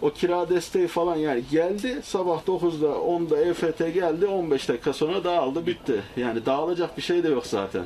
[0.02, 5.66] O kira desteği falan yani geldi sabah 9'da 10'da EFT geldi 15 dakika sonra dağıldı
[5.66, 6.02] bitti.
[6.16, 7.82] Yani dağılacak bir şey de yok zaten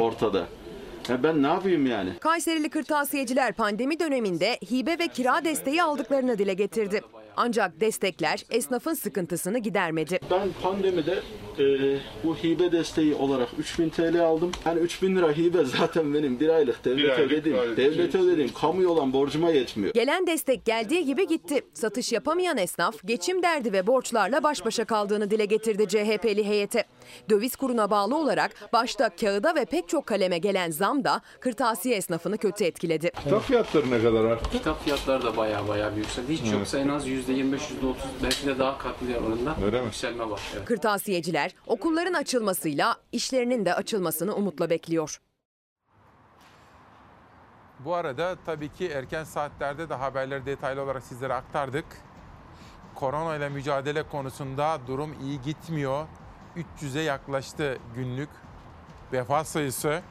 [0.00, 0.46] ortada.
[1.08, 2.10] Ya ben ne yapayım yani?
[2.20, 7.00] Kayserili kırtasiyeciler pandemi döneminde hibe ve kira desteği aldıklarını dile getirdi.
[7.36, 10.18] Ancak destekler esnafın sıkıntısını gidermedi.
[10.30, 11.18] Ben pandemide
[11.58, 11.64] e,
[12.24, 14.50] bu hibe desteği olarak 3000 TL aldım.
[14.66, 18.20] Yani 3000 lira hibe zaten benim bir aylık devlete aylık ödediğim, gayet devlete şey.
[18.20, 19.94] ödediğim kamuya olan borcuma yetmiyor.
[19.94, 21.60] Gelen destek geldiği gibi gitti.
[21.74, 26.84] Satış yapamayan esnaf geçim derdi ve borçlarla baş başa kaldığını dile getirdi CHP'li heyete.
[27.30, 32.38] Döviz kuruna bağlı olarak başta kağıda ve pek çok kaleme gelen zam da kırtasiye esnafını
[32.38, 33.10] kötü etkiledi.
[33.24, 34.50] Kitap fiyatları ne kadar arttı?
[34.50, 36.32] Kitap fiyatları da bayağı bayağı bir yükseldi.
[36.32, 36.52] Hiç Evet.
[36.52, 39.84] yoksa en az %25, %30 belki de daha katlı oranında Öyle mi?
[39.86, 40.40] yükselme var.
[40.56, 40.64] Evet.
[40.64, 45.20] Kırtasiyeciler okulların açılmasıyla işlerinin de açılmasını umutla bekliyor.
[47.78, 51.84] Bu arada tabii ki erken saatlerde de haberleri detaylı olarak sizlere aktardık.
[52.94, 56.06] Korona ile mücadele konusunda durum iyi gitmiyor.
[56.80, 58.28] 300'e yaklaştı günlük
[59.12, 60.02] vefat sayısı.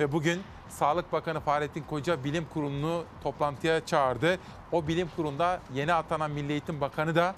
[0.00, 0.42] Ve bugün
[0.78, 4.38] Sağlık Bakanı Fahrettin Koca bilim kurulunu toplantıya çağırdı.
[4.72, 7.34] O bilim kurulunda yeni atanan Milli Eğitim Bakanı da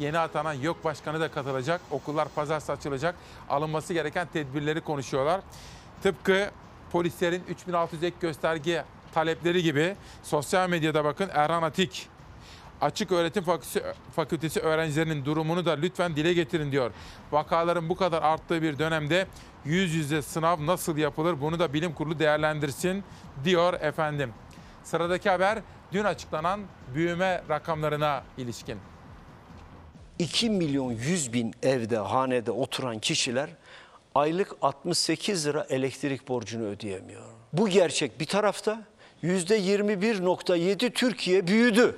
[0.00, 1.80] yeni atanan YÖK Başkanı da katılacak.
[1.90, 3.14] Okullar pazartesi açılacak.
[3.50, 5.40] Alınması gereken tedbirleri konuşuyorlar.
[6.02, 6.50] Tıpkı
[6.92, 12.08] polislerin 3600 ek gösterge talepleri gibi sosyal medyada bakın Erhan Atik
[12.80, 13.82] Açık Öğretim Fakültesi,
[14.16, 16.90] Fakültesi öğrencilerinin durumunu da lütfen dile getirin diyor.
[17.32, 19.26] Vakaların bu kadar arttığı bir dönemde
[19.68, 23.04] yüz yüze sınav nasıl yapılır bunu da bilim kurulu değerlendirsin
[23.44, 24.32] diyor efendim.
[24.84, 25.58] Sıradaki haber
[25.92, 26.60] dün açıklanan
[26.94, 28.78] büyüme rakamlarına ilişkin.
[30.18, 33.50] 2 milyon 100 bin evde, hanede oturan kişiler
[34.14, 37.22] aylık 68 lira elektrik borcunu ödeyemiyor.
[37.52, 38.82] Bu gerçek bir tarafta
[39.22, 41.96] %21.7 Türkiye büyüdü.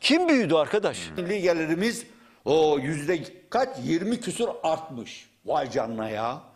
[0.00, 1.10] Kim büyüdü arkadaş?
[1.16, 2.06] Milli gelirimiz
[2.44, 3.68] o yüzde kaç?
[3.84, 5.30] 20 küsur artmış.
[5.46, 6.49] Vay canına ya.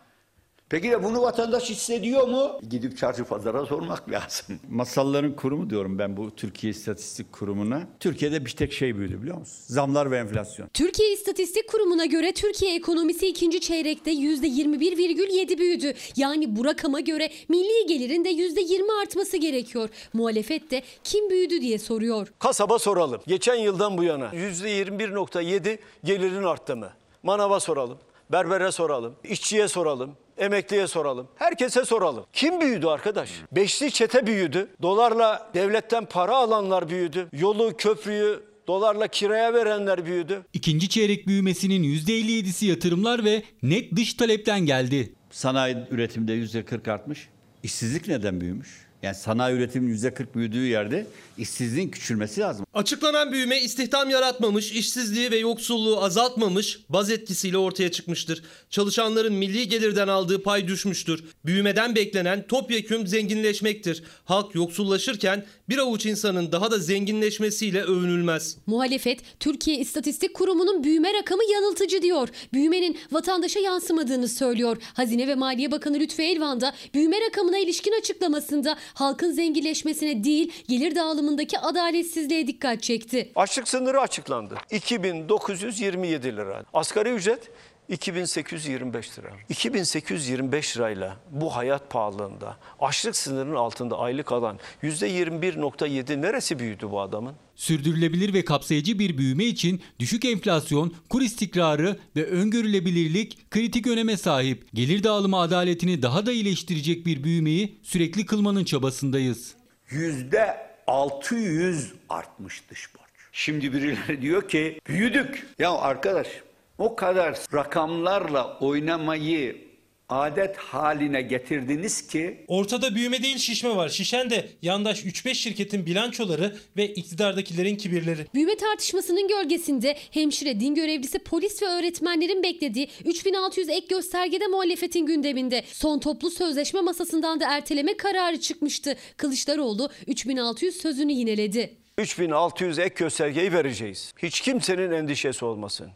[0.75, 2.59] Peki de bunu vatandaş hissediyor mu?
[2.69, 4.59] Gidip çarşı pazara sormak lazım.
[4.69, 7.81] Masalların kurumu diyorum ben bu Türkiye İstatistik Kurumu'na.
[7.99, 9.63] Türkiye'de bir tek şey büyüdü biliyor musun?
[9.67, 10.67] Zamlar ve enflasyon.
[10.73, 15.93] Türkiye İstatistik Kurumu'na göre Türkiye ekonomisi ikinci çeyrekte %21,7 büyüdü.
[16.15, 19.89] Yani bu rakama göre milli gelirin de %20 artması gerekiyor.
[20.13, 22.27] Muhalefet de kim büyüdü diye soruyor.
[22.39, 23.21] Kasaba soralım.
[23.27, 26.89] Geçen yıldan bu yana %21.7 gelirin arttı mı?
[27.23, 27.97] Manava soralım,
[28.31, 31.27] berbere soralım, işçiye soralım, emekliye soralım.
[31.35, 32.25] Herkese soralım.
[32.33, 33.29] Kim büyüdü arkadaş?
[33.51, 34.67] Beşli çete büyüdü.
[34.81, 37.27] Dolarla devletten para alanlar büyüdü.
[37.33, 40.45] Yolu, köprüyü dolarla kiraya verenler büyüdü.
[40.53, 45.13] İkinci çeyrek büyümesinin %57'si yatırımlar ve net dış talepten geldi.
[45.31, 47.29] Sanayi üretimde %40 artmış.
[47.63, 48.84] İşsizlik neden büyümüş?
[49.05, 51.07] Yani sanayi üretiminin %40 büyüdüğü yerde
[51.37, 52.65] işsizliğin küçülmesi lazım.
[52.73, 58.43] Açıklanan büyüme istihdam yaratmamış, işsizliği ve yoksulluğu azaltmamış, baz etkisiyle ortaya çıkmıştır.
[58.69, 61.23] Çalışanların milli gelirden aldığı pay düşmüştür.
[61.45, 64.03] Büyümeden beklenen topyekün zenginleşmektir.
[64.25, 68.57] Halk yoksullaşırken bir avuç insanın daha da zenginleşmesiyle övünülmez.
[68.65, 72.29] Muhalefet, Türkiye İstatistik Kurumu'nun büyüme rakamı yanıltıcı diyor.
[72.53, 74.77] Büyümenin vatandaşa yansımadığını söylüyor.
[74.93, 80.95] Hazine ve Maliye Bakanı Lütfü Elvan da büyüme rakamına ilişkin açıklamasında halkın zenginleşmesine değil, gelir
[80.95, 83.31] dağılımındaki adaletsizliğe dikkat çekti.
[83.35, 84.55] Açlık sınırı açıklandı.
[84.71, 86.63] 2927 lira.
[86.73, 87.51] Asgari ücret
[87.89, 89.29] 2825 lira.
[89.49, 97.33] 2825 lirayla bu hayat pahalılığında açlık sınırının altında aylık alan %21.7 neresi büyüdü bu adamın?
[97.55, 104.73] Sürdürülebilir ve kapsayıcı bir büyüme için düşük enflasyon, kur istikrarı ve öngörülebilirlik kritik öneme sahip.
[104.73, 109.55] Gelir dağılımı adaletini daha da iyileştirecek bir büyümeyi sürekli kılmanın çabasındayız.
[109.89, 110.57] Yüzde
[110.87, 113.05] 600 artmış dış borç.
[113.31, 115.47] Şimdi birileri diyor ki büyüdük.
[115.59, 116.27] Ya arkadaş
[116.77, 119.65] o kadar rakamlarla oynamayı
[120.09, 123.89] adet haline getirdiniz ki Ortada büyüme değil şişme var.
[123.89, 128.25] Şişen de yandaş 3-5 şirketin bilançoları ve iktidardakilerin kibirleri.
[128.33, 135.63] Büyüme tartışmasının gölgesinde hemşire, din görevlisi, polis ve öğretmenlerin beklediği 3600 ek göstergede muhalefetin gündeminde.
[135.71, 138.95] Son toplu sözleşme masasından da erteleme kararı çıkmıştı.
[139.17, 141.77] Kılıçdaroğlu 3600 sözünü yineledi.
[141.97, 144.13] 3600 ek göstergeyi vereceğiz.
[144.17, 145.91] Hiç kimsenin endişesi olmasın.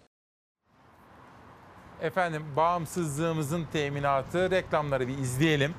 [2.01, 5.73] Efendim bağımsızlığımızın teminatı reklamları bir izleyelim.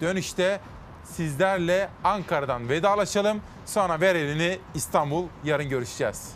[0.00, 0.60] Dönüşte
[1.04, 3.40] sizlerle Ankara'dan vedalaşalım.
[3.66, 6.32] Sonra ver elini İstanbul yarın görüşeceğiz.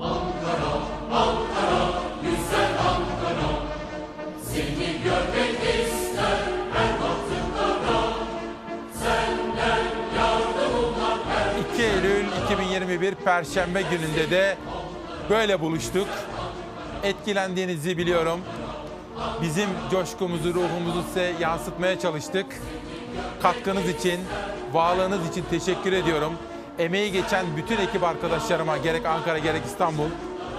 [0.00, 0.33] Ankara,
[12.94, 14.56] 2021 Perşembe gününde de
[15.30, 16.08] böyle buluştuk.
[17.02, 18.40] Etkilendiğinizi biliyorum.
[19.42, 22.46] Bizim coşkumuzu, ruhumuzu size yansıtmaya çalıştık.
[23.42, 24.20] Katkınız için,
[24.72, 26.32] varlığınız için teşekkür ediyorum.
[26.78, 30.08] Emeği geçen bütün ekip arkadaşlarıma, gerek Ankara gerek İstanbul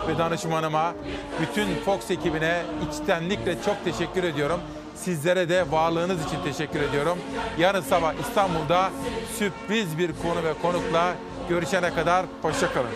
[0.08, 0.94] ve danışmanıma,
[1.42, 4.60] bütün Fox ekibine içtenlikle çok teşekkür ediyorum.
[4.96, 7.18] Sizlere de varlığınız için teşekkür ediyorum.
[7.60, 8.92] Yarın sabah İstanbul'da
[9.38, 11.16] sürpriz bir konu ve konukla
[11.50, 12.90] Görüşene kadar hoşçakalın.